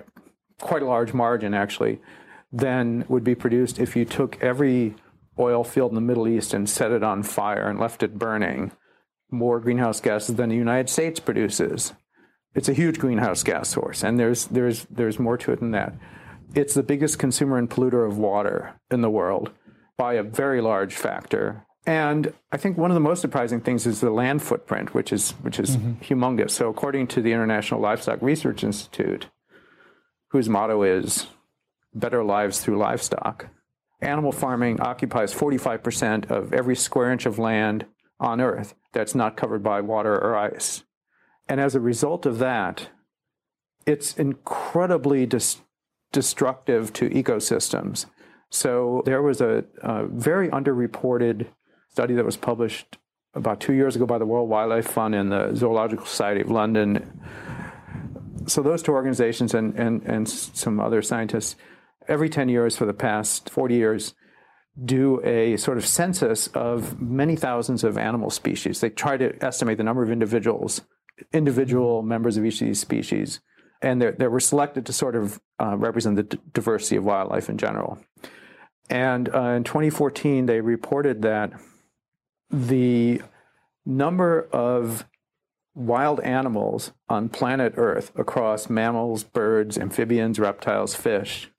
quite 0.60 0.82
a 0.82 0.86
large 0.86 1.12
margin 1.12 1.54
actually, 1.54 2.00
than 2.52 3.04
would 3.08 3.24
be 3.24 3.34
produced 3.34 3.78
if 3.78 3.96
you 3.96 4.04
took 4.04 4.40
every 4.42 4.94
oil 5.38 5.64
field 5.64 5.90
in 5.90 5.94
the 5.94 6.00
Middle 6.00 6.28
East 6.28 6.54
and 6.54 6.68
set 6.68 6.92
it 6.92 7.02
on 7.02 7.22
fire 7.22 7.68
and 7.68 7.78
left 7.78 8.02
it 8.02 8.18
burning. 8.18 8.72
More 9.30 9.60
greenhouse 9.60 10.00
gases 10.00 10.36
than 10.36 10.48
the 10.48 10.56
United 10.56 10.88
States 10.88 11.20
produces. 11.20 11.92
It's 12.54 12.68
a 12.68 12.74
huge 12.74 12.98
greenhouse 12.98 13.42
gas 13.42 13.68
source, 13.68 14.02
and 14.02 14.18
there's 14.18 14.46
there's 14.46 14.86
there's 14.90 15.18
more 15.18 15.36
to 15.38 15.52
it 15.52 15.60
than 15.60 15.72
that. 15.72 15.94
It's 16.54 16.74
the 16.74 16.82
biggest 16.82 17.18
consumer 17.18 17.58
and 17.58 17.68
polluter 17.68 18.08
of 18.08 18.16
water 18.16 18.80
in 18.90 19.02
the 19.02 19.10
world 19.10 19.50
by 19.98 20.14
a 20.14 20.22
very 20.22 20.62
large 20.62 20.94
factor. 20.94 21.66
And 21.86 22.32
I 22.52 22.56
think 22.56 22.76
one 22.76 22.90
of 22.90 22.94
the 22.94 23.00
most 23.00 23.20
surprising 23.20 23.60
things 23.60 23.86
is 23.86 24.00
the 24.00 24.10
land 24.10 24.42
footprint, 24.42 24.94
which 24.94 25.12
is 25.12 25.30
which 25.42 25.58
is 25.58 25.76
mm-hmm. 25.76 26.02
humongous. 26.02 26.50
So 26.50 26.68
according 26.68 27.06
to 27.08 27.22
the 27.22 27.32
International 27.32 27.80
Livestock 27.80 28.20
Research 28.20 28.62
Institute, 28.62 29.28
whose 30.28 30.48
motto 30.48 30.82
is 30.82 31.28
better 31.94 32.22
lives 32.22 32.60
through 32.60 32.78
livestock, 32.78 33.48
animal 34.00 34.32
farming 34.32 34.80
occupies 34.80 35.34
45% 35.34 36.30
of 36.30 36.52
every 36.52 36.76
square 36.76 37.10
inch 37.10 37.26
of 37.26 37.38
land 37.38 37.86
on 38.20 38.40
earth 38.40 38.74
that's 38.92 39.14
not 39.14 39.36
covered 39.36 39.62
by 39.62 39.80
water 39.80 40.14
or 40.14 40.36
ice. 40.36 40.84
And 41.48 41.60
as 41.60 41.74
a 41.74 41.80
result 41.80 42.26
of 42.26 42.38
that, 42.38 42.88
it's 43.86 44.16
incredibly 44.18 45.24
dis- 45.24 45.62
destructive 46.12 46.92
to 46.94 47.08
ecosystems. 47.08 48.06
So 48.50 49.02
there 49.04 49.22
was 49.22 49.40
a, 49.40 49.64
a 49.82 50.06
very 50.06 50.48
underreported 50.48 51.46
study 51.90 52.14
that 52.14 52.24
was 52.24 52.36
published 52.36 52.98
about 53.34 53.60
two 53.60 53.72
years 53.72 53.96
ago 53.96 54.06
by 54.06 54.18
the 54.18 54.26
World 54.26 54.48
Wildlife 54.48 54.88
Fund 54.88 55.14
and 55.14 55.30
the 55.30 55.54
Zoological 55.54 56.06
Society 56.06 56.40
of 56.40 56.50
London. 56.50 57.20
So 58.46 58.62
those 58.62 58.82
two 58.82 58.92
organizations 58.92 59.54
and, 59.54 59.74
and, 59.74 60.02
and 60.04 60.28
some 60.28 60.80
other 60.80 61.02
scientists, 61.02 61.56
every 62.08 62.28
10 62.28 62.48
years 62.48 62.76
for 62.76 62.86
the 62.86 62.94
past 62.94 63.50
40 63.50 63.74
years, 63.74 64.14
do 64.84 65.20
a 65.24 65.56
sort 65.56 65.76
of 65.76 65.84
census 65.84 66.46
of 66.48 67.00
many 67.00 67.36
thousands 67.36 67.84
of 67.84 67.98
animal 67.98 68.30
species. 68.30 68.80
They 68.80 68.90
try 68.90 69.16
to 69.16 69.44
estimate 69.44 69.76
the 69.76 69.84
number 69.84 70.02
of 70.02 70.10
individuals, 70.10 70.82
individual 71.32 72.02
members 72.02 72.36
of 72.36 72.44
each 72.44 72.60
of 72.60 72.68
these 72.68 72.80
species 72.80 73.40
and 73.80 74.02
they 74.02 74.26
were 74.26 74.40
selected 74.40 74.86
to 74.86 74.92
sort 74.92 75.14
of 75.14 75.40
uh, 75.60 75.76
represent 75.76 76.16
the 76.16 76.24
d- 76.24 76.38
diversity 76.52 76.96
of 76.96 77.04
wildlife 77.04 77.48
in 77.48 77.58
general. 77.58 77.98
And 78.90 79.32
uh, 79.32 79.50
in 79.50 79.64
2014, 79.64 80.46
they 80.46 80.60
reported 80.60 81.22
that 81.22 81.52
the 82.50 83.22
number 83.84 84.48
of 84.52 85.06
wild 85.74 86.20
animals 86.20 86.92
on 87.08 87.28
planet 87.28 87.74
Earth 87.76 88.10
across 88.16 88.68
mammals, 88.68 89.22
birds, 89.24 89.78
amphibians, 89.78 90.38
reptiles, 90.38 90.94
fish 90.94 91.50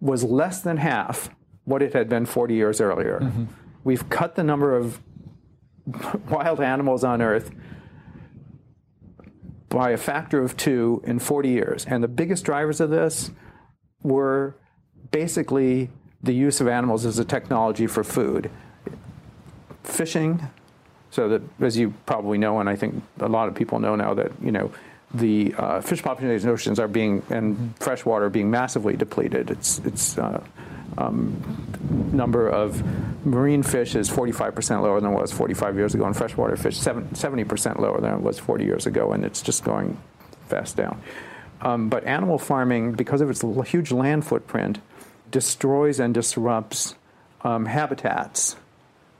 was 0.00 0.24
less 0.24 0.60
than 0.60 0.78
half 0.78 1.30
what 1.64 1.82
it 1.82 1.92
had 1.92 2.08
been 2.08 2.24
40 2.24 2.54
years 2.54 2.80
earlier. 2.80 3.20
Mm-hmm. 3.20 3.44
We've 3.84 4.08
cut 4.08 4.34
the 4.34 4.44
number 4.44 4.76
of 4.76 5.00
wild 6.30 6.60
animals 6.60 7.04
on 7.04 7.20
Earth 7.20 7.50
by 9.68 9.90
a 9.90 9.96
factor 9.96 10.42
of 10.42 10.56
two 10.56 11.02
in 11.04 11.18
40 11.18 11.48
years. 11.48 11.84
And 11.86 12.02
the 12.02 12.08
biggest 12.08 12.44
drivers 12.44 12.80
of 12.80 12.90
this 12.90 13.30
were 14.02 14.56
basically 15.10 15.90
the 16.22 16.32
use 16.32 16.60
of 16.60 16.68
animals 16.68 17.04
as 17.04 17.18
a 17.18 17.24
technology 17.24 17.86
for 17.86 18.02
food. 18.02 18.50
Fishing, 19.86 20.42
so 21.10 21.28
that 21.28 21.42
as 21.60 21.78
you 21.78 21.94
probably 22.04 22.38
know, 22.38 22.60
and 22.60 22.68
I 22.68 22.76
think 22.76 23.02
a 23.20 23.28
lot 23.28 23.48
of 23.48 23.54
people 23.54 23.78
know 23.78 23.96
now 23.96 24.14
that 24.14 24.32
you 24.42 24.52
know 24.52 24.70
the 25.14 25.54
uh, 25.56 25.80
fish 25.80 26.02
populations 26.02 26.44
in 26.44 26.50
oceans 26.50 26.78
are 26.78 26.88
being 26.88 27.22
and 27.30 27.74
freshwater 27.78 28.28
being 28.28 28.50
massively 28.50 28.96
depleted. 28.96 29.50
It's 29.50 29.78
it's 29.80 30.18
uh, 30.18 30.42
um, 30.98 31.42
number 32.12 32.48
of 32.48 32.82
marine 33.24 33.62
fish 33.62 33.94
is 33.94 34.10
45% 34.10 34.82
lower 34.82 35.00
than 35.00 35.12
it 35.12 35.14
was 35.14 35.32
45 35.32 35.76
years 35.76 35.94
ago, 35.94 36.04
and 36.04 36.16
freshwater 36.16 36.56
fish 36.56 36.78
70% 36.78 37.78
lower 37.78 38.00
than 38.00 38.14
it 38.14 38.20
was 38.20 38.38
40 38.38 38.64
years 38.64 38.86
ago, 38.86 39.12
and 39.12 39.24
it's 39.24 39.42
just 39.42 39.64
going 39.64 39.98
fast 40.48 40.76
down. 40.76 41.00
Um, 41.60 41.88
but 41.88 42.04
animal 42.04 42.38
farming, 42.38 42.92
because 42.92 43.20
of 43.20 43.30
its 43.30 43.42
huge 43.70 43.90
land 43.92 44.26
footprint, 44.26 44.78
destroys 45.30 46.00
and 46.00 46.14
disrupts 46.14 46.94
um, 47.42 47.66
habitats 47.66 48.56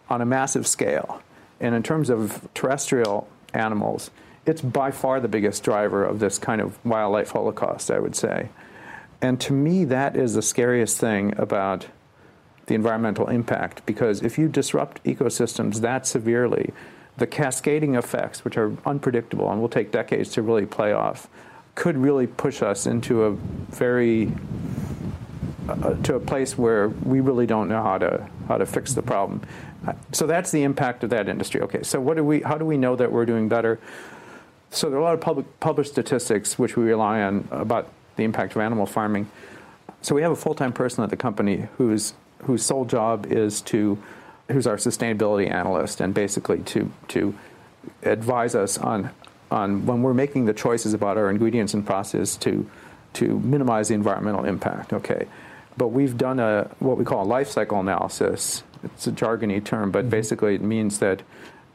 on 0.09 0.21
a 0.21 0.27
massive 0.27 0.67
scale. 0.67 1.23
And 1.61 1.75
in 1.75 1.83
terms 1.83 2.11
of 2.11 2.49
terrestrial 2.55 3.29
animals, 3.55 4.11
it's 4.45 4.61
by 4.61 4.91
far 4.91 5.21
the 5.21 5.29
biggest 5.29 5.65
driver 5.65 6.05
of 6.05 6.21
this 6.21 6.39
kind 6.39 6.61
of 6.61 6.85
wildlife 6.85 7.31
holocaust, 7.31 7.91
I 7.91 7.99
would 7.99 8.15
say. 8.15 8.51
And 9.21 9.41
to 9.41 9.53
me, 9.53 9.85
that 9.87 10.17
is 10.17 10.35
the 10.35 10.43
scariest 10.43 10.99
thing 10.99 11.35
about 11.39 11.87
the 12.67 12.75
environmental 12.75 13.29
impact 13.29 13.85
because 13.87 14.23
if 14.23 14.39
you 14.39 14.49
disrupt 14.49 15.03
ecosystems 15.05 15.81
that 15.81 16.07
severely, 16.07 16.73
the 17.17 17.27
cascading 17.27 17.95
effects, 17.95 18.45
which 18.45 18.57
are 18.57 18.77
unpredictable 18.85 19.51
and 19.51 19.61
will 19.61 19.69
take 19.69 19.91
decades 19.91 20.31
to 20.33 20.43
really 20.43 20.67
play 20.67 20.93
off, 20.93 21.29
could 21.75 21.97
really 21.97 22.27
push 22.27 22.63
us 22.63 22.87
into 22.87 23.25
a 23.25 23.31
very 23.33 24.33
uh, 25.69 25.95
to 26.03 26.15
a 26.15 26.21
place 26.21 26.57
where 26.57 26.89
we 26.89 27.21
really 27.21 27.47
don't 27.47 27.69
know 27.69 27.83
how 27.83 27.99
to 27.99 28.29
how 28.49 28.59
to 28.59 28.67
fix 28.67 28.95
the 28.95 29.03
problem. 29.03 29.43
So 30.13 30.27
that's 30.27 30.51
the 30.51 30.63
impact 30.63 31.05
of 31.05 31.11
that 31.11 31.29
industry. 31.29 31.61
Okay, 31.63 31.83
so 31.83 32.01
what 32.01 32.17
do 32.17 32.25
we? 32.25 32.41
How 32.41 32.59
do 32.59 32.65
we 32.65 32.77
know 32.77 32.97
that 32.97 33.13
we're 33.13 33.27
doing 33.27 33.49
better? 33.49 33.79
So 34.71 34.91
there 34.91 34.99
are 34.99 35.03
a 35.03 35.05
lot 35.05 35.15
of 35.15 35.21
public 35.21 35.61
published 35.61 35.93
statistics 35.93 36.59
which 36.59 36.77
we 36.77 36.85
rely 36.85 37.23
on 37.23 37.49
about 37.51 37.89
the 38.17 38.25
impact 38.25 38.55
of 38.55 38.61
animal 38.61 38.87
farming. 38.87 39.31
So 40.03 40.15
we 40.15 40.23
have 40.23 40.33
a 40.33 40.37
full-time 40.37 40.73
person 40.73 41.05
at 41.05 41.11
the 41.11 41.17
company 41.17 41.69
whose 41.79 42.15
whose 42.41 42.63
sole 42.63 42.85
job 42.85 43.27
is 43.27 43.61
to 43.63 43.99
who's 44.51 44.67
our 44.67 44.77
sustainability 44.77 45.51
analyst 45.51 46.01
and 46.01 46.15
basically 46.15 46.59
to 46.61 46.91
to 47.09 47.35
advise 48.03 48.55
us 48.55 48.79
on 48.79 49.11
on 49.51 49.87
when 49.87 50.03
we're 50.03 50.15
making 50.15 50.45
the 50.45 50.53
choices 50.53 50.95
about 50.95 51.17
our 51.17 51.31
ingredients 51.31 51.75
and 51.75 51.87
process 51.87 52.37
to 52.37 52.69
to 53.15 53.39
minimize 53.41 53.89
the 53.89 53.95
environmental 53.95 54.45
impact. 54.45 54.93
Okay, 54.93 55.27
but 55.77 55.89
we've 55.89 56.17
done 56.17 56.41
a 56.41 56.71
what 56.79 56.97
we 56.97 57.05
call 57.05 57.25
a 57.25 57.29
life 57.29 57.49
cycle 57.49 57.81
analysis. 57.81 58.63
It's 58.85 59.07
a 59.07 59.13
jargony 59.13 59.65
term, 59.65 59.91
but 59.91 60.03
mm-hmm. 60.03 60.11
basically 60.11 60.55
it 60.55 60.63
means 60.63 60.99
that 60.99 61.23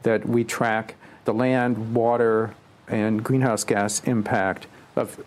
that 0.02 0.26
we 0.26 0.44
track 0.44 0.96
the 1.24 1.34
land, 1.34 1.94
water, 1.94 2.54
and 2.88 3.22
greenhouse 3.22 3.64
gas 3.64 4.02
impact 4.04 4.66
of 4.96 5.24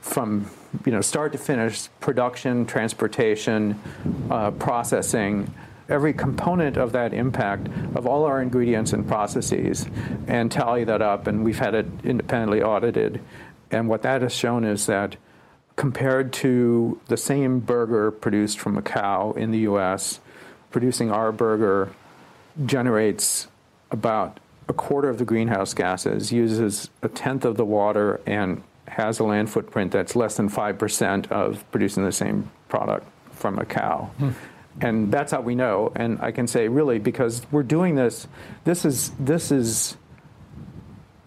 from 0.00 0.50
you 0.84 0.92
know 0.92 1.00
start 1.00 1.32
to 1.32 1.38
finish 1.38 1.88
production 2.00 2.66
transportation 2.66 3.80
uh, 4.30 4.50
processing 4.50 5.52
every 5.88 6.12
component 6.12 6.76
of 6.76 6.92
that 6.92 7.14
impact 7.14 7.68
of 7.94 8.06
all 8.06 8.24
our 8.24 8.42
ingredients 8.42 8.92
and 8.92 9.06
processes 9.06 9.86
and 10.26 10.52
tally 10.52 10.84
that 10.84 11.00
up 11.00 11.26
and 11.26 11.44
we've 11.44 11.58
had 11.58 11.74
it 11.74 11.86
independently 12.04 12.62
audited 12.62 13.20
and 13.70 13.88
what 13.88 14.02
that 14.02 14.20
has 14.20 14.34
shown 14.34 14.64
is 14.64 14.86
that 14.86 15.16
compared 15.76 16.32
to 16.32 17.00
the 17.08 17.16
same 17.16 17.60
burger 17.60 18.10
produced 18.10 18.58
from 18.58 18.76
a 18.76 18.82
cow 18.82 19.32
in 19.32 19.50
the 19.50 19.60
US 19.60 20.20
producing 20.70 21.10
our 21.10 21.32
burger 21.32 21.92
generates 22.66 23.48
about 23.90 24.40
a 24.68 24.72
quarter 24.72 25.08
of 25.08 25.18
the 25.18 25.24
greenhouse 25.24 25.74
gases 25.74 26.32
uses 26.32 26.88
a 27.02 27.08
tenth 27.08 27.44
of 27.44 27.56
the 27.56 27.64
water 27.64 28.20
and 28.26 28.62
has 28.88 29.18
a 29.18 29.24
land 29.24 29.50
footprint 29.50 29.92
that's 29.92 30.14
less 30.14 30.36
than 30.36 30.48
5% 30.48 31.30
of 31.30 31.64
producing 31.70 32.04
the 32.04 32.12
same 32.12 32.50
product 32.68 33.06
from 33.32 33.58
a 33.58 33.64
cow. 33.64 34.10
Hmm. 34.18 34.30
And 34.80 35.12
that's 35.12 35.32
how 35.32 35.40
we 35.40 35.54
know. 35.54 35.92
And 35.94 36.20
I 36.20 36.32
can 36.32 36.46
say, 36.46 36.68
really, 36.68 36.98
because 36.98 37.46
we're 37.50 37.62
doing 37.62 37.94
this, 37.94 38.26
this 38.64 38.84
is, 38.84 39.10
this 39.18 39.52
is 39.52 39.96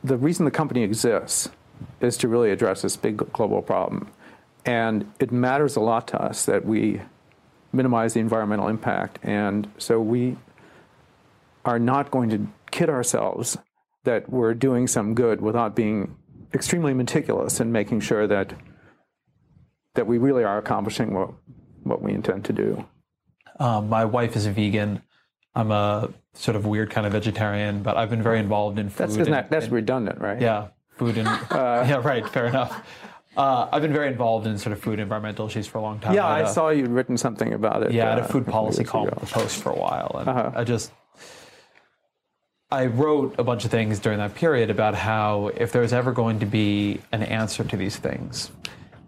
the 0.03 0.17
reason 0.17 0.45
the 0.45 0.51
company 0.51 0.83
exists 0.83 1.49
is 2.01 2.17
to 2.17 2.27
really 2.27 2.51
address 2.51 2.81
this 2.81 2.97
big 2.97 3.17
global 3.31 3.61
problem. 3.61 4.09
And 4.67 5.11
it 5.19 5.31
matters 5.31 5.77
a 5.77 5.79
lot 5.79 6.09
to 6.09 6.21
us 6.21 6.45
that 6.45 6.65
we 6.65 7.01
minimize 7.71 8.13
the 8.13 8.19
environmental 8.19 8.67
impact. 8.67 9.19
And 9.23 9.71
so 9.77 9.99
we 10.01 10.37
are 11.65 11.79
not 11.79 12.11
going 12.11 12.29
to 12.29 12.47
kid 12.69 12.89
ourselves 12.89 13.57
that 14.03 14.29
we're 14.29 14.53
doing 14.53 14.87
some 14.87 15.15
good 15.15 15.41
without 15.41 15.75
being 15.75 16.15
extremely 16.53 16.93
meticulous 16.93 17.59
in 17.59 17.71
making 17.71 18.01
sure 18.01 18.27
that 18.27 18.53
that 19.95 20.05
we 20.05 20.17
really 20.17 20.43
are 20.43 20.57
accomplishing 20.57 21.13
what 21.13 21.31
what 21.83 22.01
we 22.01 22.13
intend 22.13 22.45
to 22.45 22.53
do. 22.53 22.85
Um, 23.59 23.89
my 23.89 24.05
wife 24.05 24.35
is 24.35 24.45
a 24.45 24.51
vegan. 24.51 25.01
I'm 25.55 25.71
a 25.71 26.09
sort 26.33 26.55
of 26.55 26.65
weird 26.65 26.91
kind 26.91 27.07
of 27.07 27.13
vegetarian, 27.13 27.81
but 27.81 27.97
I've 27.97 28.09
been 28.09 28.21
very 28.21 28.39
involved 28.39 28.77
in 28.77 28.89
food. 28.89 29.09
That's, 29.09 29.15
and, 29.15 29.33
that, 29.33 29.49
that's 29.49 29.65
and, 29.65 29.73
redundant, 29.73 30.19
right? 30.19 30.39
Yeah, 30.39 30.67
food 30.97 31.17
and 31.17 31.27
uh, 31.27 31.39
yeah, 31.51 32.01
right. 32.03 32.27
Fair 32.29 32.45
enough. 32.45 32.85
Uh, 33.37 33.69
I've 33.71 33.83
been 33.83 33.93
very 33.93 34.07
involved 34.07 34.47
in 34.47 34.57
sort 34.57 34.73
of 34.73 34.79
food 34.79 34.99
environmental 34.99 35.45
issues 35.45 35.67
for 35.67 35.77
a 35.77 35.81
long 35.81 35.99
time. 35.99 36.15
Yeah, 36.15 36.25
I, 36.25 36.45
saw 36.45 36.69
you'd 36.69 36.87
written 36.87 37.17
something 37.17 37.53
about 37.53 37.83
it. 37.83 37.91
Yeah, 37.91 38.05
uh, 38.05 38.07
I 38.07 38.09
had 38.09 38.19
a 38.19 38.23
uh, 38.23 38.27
food 38.27 38.47
policy 38.47 38.83
column 38.83 39.13
the 39.19 39.27
Post 39.27 39.61
for 39.61 39.71
a 39.71 39.75
while, 39.75 40.15
and 40.19 40.29
uh-huh. 40.29 40.51
I 40.55 40.63
just 40.63 40.91
I 42.71 42.87
wrote 42.87 43.35
a 43.37 43.43
bunch 43.43 43.63
of 43.63 43.71
things 43.71 43.99
during 43.99 44.17
that 44.17 44.33
period 44.33 44.71
about 44.71 44.95
how 44.95 45.51
if 45.55 45.71
there 45.71 45.83
was 45.83 45.93
ever 45.93 46.11
going 46.11 46.39
to 46.39 46.47
be 46.47 46.99
an 47.11 47.21
answer 47.21 47.63
to 47.63 47.77
these 47.77 47.95
things, 47.95 48.51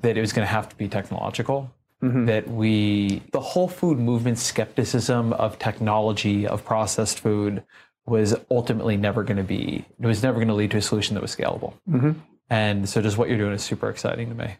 that 0.01 0.15
it 0.15 0.21
was 0.21 0.31
going 0.31 0.45
to 0.45 0.51
have 0.51 0.69
to 0.69 0.75
be 0.75 0.87
technological. 0.87 1.71
Mm-hmm. 2.03 2.27
That 2.27 2.47
we, 2.47 3.21
the 3.33 3.41
whole 3.41 3.67
food 3.67 3.99
movement 3.99 4.37
skepticism 4.37 5.33
of 5.33 5.59
technology, 5.59 6.47
of 6.47 6.63
processed 6.63 7.19
food, 7.19 7.61
was 8.05 8.35
ultimately 8.49 8.95
never 8.95 9.21
going 9.23 9.35
to 9.35 9.43
be, 9.43 9.85
it 9.99 10.05
was 10.05 10.23
never 10.23 10.35
going 10.35 10.47
to 10.47 10.53
lead 10.53 10.71
to 10.71 10.77
a 10.77 10.81
solution 10.81 11.15
that 11.15 11.21
was 11.21 11.35
scalable. 11.35 11.73
Mm-hmm. 11.89 12.11
And 12.49 12.89
so 12.89 13.01
just 13.01 13.17
what 13.17 13.29
you're 13.29 13.37
doing 13.37 13.53
is 13.53 13.63
super 13.63 13.89
exciting 13.89 14.29
to 14.29 14.35
me. 14.35 14.55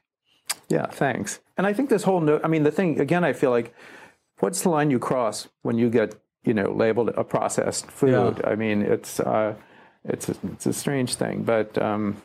Yeah, 0.67 0.85
thanks. 0.87 1.39
And 1.57 1.65
I 1.65 1.73
think 1.73 1.89
this 1.89 2.03
whole, 2.03 2.21
no- 2.21 2.39
I 2.43 2.47
mean, 2.47 2.63
the 2.63 2.71
thing, 2.71 2.99
again, 2.99 3.23
I 3.23 3.33
feel 3.33 3.49
like, 3.49 3.73
what's 4.39 4.61
the 4.61 4.69
line 4.69 4.91
you 4.91 4.99
cross 4.99 5.47
when 5.63 5.77
you 5.77 5.89
get 5.89 6.15
you 6.43 6.53
know, 6.53 6.71
labeled 6.71 7.09
a 7.09 7.23
processed 7.23 7.91
food. 7.91 8.41
Yeah. 8.41 8.49
I 8.49 8.55
mean, 8.55 8.81
it's 8.81 9.19
uh, 9.19 9.55
it's 10.03 10.29
a, 10.29 10.35
it's 10.53 10.65
a 10.65 10.73
strange 10.73 11.15
thing, 11.15 11.43
but 11.43 11.77
um, 11.77 12.21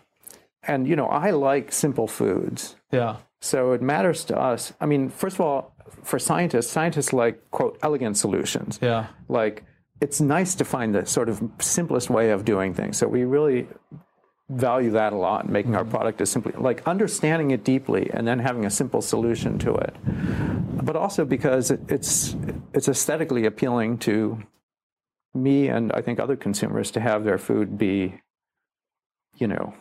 and 0.63 0.87
you 0.87 0.97
know, 0.97 1.07
I 1.07 1.31
like 1.31 1.73
simple 1.73 2.07
foods. 2.07 2.77
Yeah. 2.91 3.17
So 3.41 3.73
it 3.73 3.83
matters 3.83 4.25
to 4.27 4.39
us. 4.39 4.73
I 4.81 4.87
mean, 4.87 5.11
first 5.11 5.37
of 5.37 5.41
all, 5.43 5.75
for 6.03 6.19
scientists, 6.19 6.71
scientists 6.71 7.13
like 7.13 7.51
quote 7.51 7.79
elegant 7.83 8.17
solutions. 8.17 8.79
Yeah. 8.81 9.07
Like 9.29 9.65
it's 10.01 10.21
nice 10.21 10.55
to 10.57 10.65
find 10.65 10.95
the 10.95 11.07
sort 11.07 11.29
of 11.29 11.43
simplest 11.59 12.09
way 12.09 12.31
of 12.31 12.45
doing 12.45 12.73
things. 12.73 12.97
So 12.97 13.09
we 13.09 13.25
really 13.25 13.67
value 14.51 14.91
that 14.91 15.13
a 15.13 15.17
lot, 15.17 15.49
making 15.49 15.73
mm-hmm. 15.73 15.79
our 15.79 15.85
product 15.85 16.21
as 16.21 16.31
simply 16.31 16.53
like 16.57 16.87
understanding 16.87 17.51
it 17.51 17.65
deeply 17.65 18.11
and 18.13 18.27
then 18.27 18.39
having 18.39 18.65
a 18.65 18.71
simple 18.71 19.01
solution 19.01 19.59
to 19.59 19.75
it. 19.75 19.97
But 20.85 20.97
also 20.97 21.25
because 21.25 21.71
it's 21.71 22.37
it's 22.73 22.89
aesthetically 22.89 23.47
appealing 23.47 23.99
to 23.99 24.43
me 25.35 25.69
and 25.69 25.93
I 25.93 26.03
think 26.03 26.21
other 26.21 26.37
consumers 26.37 26.91
to 26.93 27.01
have 27.01 27.25
their 27.25 27.39
food 27.39 27.79
be, 27.79 28.21
you 29.37 29.49
know, 29.49 29.75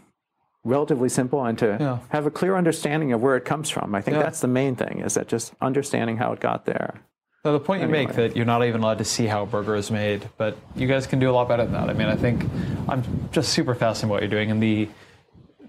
relatively 0.63 1.09
simple 1.09 1.43
and 1.43 1.57
to 1.59 1.77
yeah. 1.79 1.99
have 2.09 2.25
a 2.25 2.31
clear 2.31 2.55
understanding 2.55 3.11
of 3.11 3.21
where 3.21 3.35
it 3.35 3.45
comes 3.45 3.69
from. 3.69 3.93
I 3.93 4.01
think 4.01 4.15
yeah. 4.15 4.23
that's 4.23 4.39
the 4.39 4.47
main 4.47 4.75
thing 4.75 4.99
is 4.99 5.15
that 5.15 5.27
just 5.27 5.53
understanding 5.61 6.17
how 6.17 6.31
it 6.31 6.39
got 6.39 6.65
there. 6.65 7.01
So 7.45 7.51
the 7.51 7.59
point 7.59 7.83
anyway. 7.83 8.01
you 8.01 8.07
make 8.07 8.15
that 8.15 8.35
you're 8.37 8.45
not 8.45 8.63
even 8.63 8.81
allowed 8.81 8.99
to 8.99 9.03
see 9.05 9.25
how 9.25 9.43
a 9.43 9.45
burger 9.45 9.75
is 9.75 9.91
made, 9.91 10.29
but 10.37 10.57
you 10.77 10.87
guys 10.87 11.07
can 11.07 11.19
do 11.19 11.29
a 11.29 11.33
lot 11.33 11.49
better 11.49 11.65
than 11.65 11.73
that. 11.73 11.89
I 11.89 11.93
mean, 11.93 12.07
I 12.07 12.15
think 12.15 12.45
I'm 12.87 13.03
just 13.33 13.49
super 13.51 13.75
fascinated 13.75 14.09
by 14.09 14.13
what 14.13 14.21
you're 14.21 14.29
doing, 14.29 14.49
and 14.49 14.63
the 14.63 14.87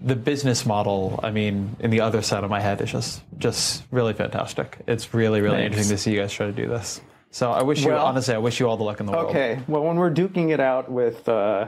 the 0.01 0.15
business 0.15 0.65
model, 0.65 1.19
I 1.21 1.31
mean, 1.31 1.75
in 1.79 1.89
the 1.89 1.99
other 2.01 2.21
side 2.21 2.43
of 2.45 2.49
my 2.49 2.61
head 2.61 2.79
is 2.79 2.91
just 2.91 3.21
just 3.37 3.83
really 3.91 4.13
fantastic. 4.13 4.77
It's 4.87 5.13
really 5.13 5.41
really 5.41 5.57
Thanks. 5.57 5.73
interesting 5.73 5.97
to 5.97 6.01
see 6.01 6.11
you 6.13 6.19
guys 6.21 6.31
try 6.31 6.45
to 6.45 6.53
do 6.53 6.67
this. 6.67 7.01
So 7.31 7.51
I 7.51 7.63
wish 7.63 7.83
you 7.83 7.91
Well- 7.91 8.05
honestly, 8.05 8.33
I 8.33 8.37
wish 8.37 8.61
you 8.61 8.69
all 8.69 8.77
the 8.77 8.83
luck 8.85 9.01
in 9.01 9.05
the 9.07 9.11
world. 9.11 9.31
Okay. 9.31 9.59
Well, 9.67 9.83
when 9.83 9.97
we're 9.97 10.11
duking 10.13 10.51
it 10.51 10.61
out 10.61 10.89
with 10.89 11.27
uh, 11.27 11.67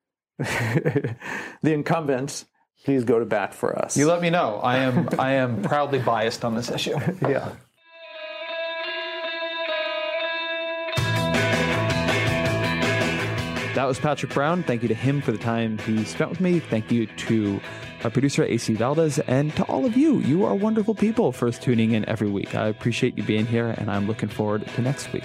the 0.38 1.16
incumbents, 1.64 2.44
please 2.84 3.02
go 3.02 3.18
to 3.18 3.24
bat 3.24 3.52
for 3.52 3.76
us. 3.76 3.96
You 3.96 4.06
let 4.06 4.22
me 4.22 4.30
know. 4.30 4.60
I 4.62 4.76
am 4.78 5.08
I 5.18 5.32
am 5.32 5.62
proudly 5.62 5.98
biased 5.98 6.44
on 6.44 6.54
this 6.54 6.70
issue. 6.70 6.96
yeah. 7.22 7.50
That 13.74 13.84
was 13.84 14.00
Patrick 14.00 14.34
Brown. 14.34 14.64
Thank 14.64 14.82
you 14.82 14.88
to 14.88 14.94
him 14.94 15.20
for 15.20 15.30
the 15.30 15.38
time 15.38 15.78
he 15.78 16.04
spent 16.04 16.28
with 16.28 16.40
me. 16.40 16.58
Thank 16.58 16.90
you 16.90 17.06
to 17.06 17.60
our 18.02 18.10
producer, 18.10 18.42
AC 18.42 18.74
Valdez, 18.74 19.20
and 19.20 19.54
to 19.54 19.62
all 19.64 19.86
of 19.86 19.96
you. 19.96 20.18
You 20.18 20.44
are 20.44 20.56
wonderful 20.56 20.94
people 20.94 21.30
for 21.30 21.52
tuning 21.52 21.92
in 21.92 22.06
every 22.08 22.28
week. 22.28 22.56
I 22.56 22.66
appreciate 22.66 23.16
you 23.16 23.22
being 23.22 23.46
here, 23.46 23.68
and 23.78 23.88
I'm 23.88 24.08
looking 24.08 24.28
forward 24.28 24.66
to 24.66 24.82
next 24.82 25.12
week. 25.12 25.24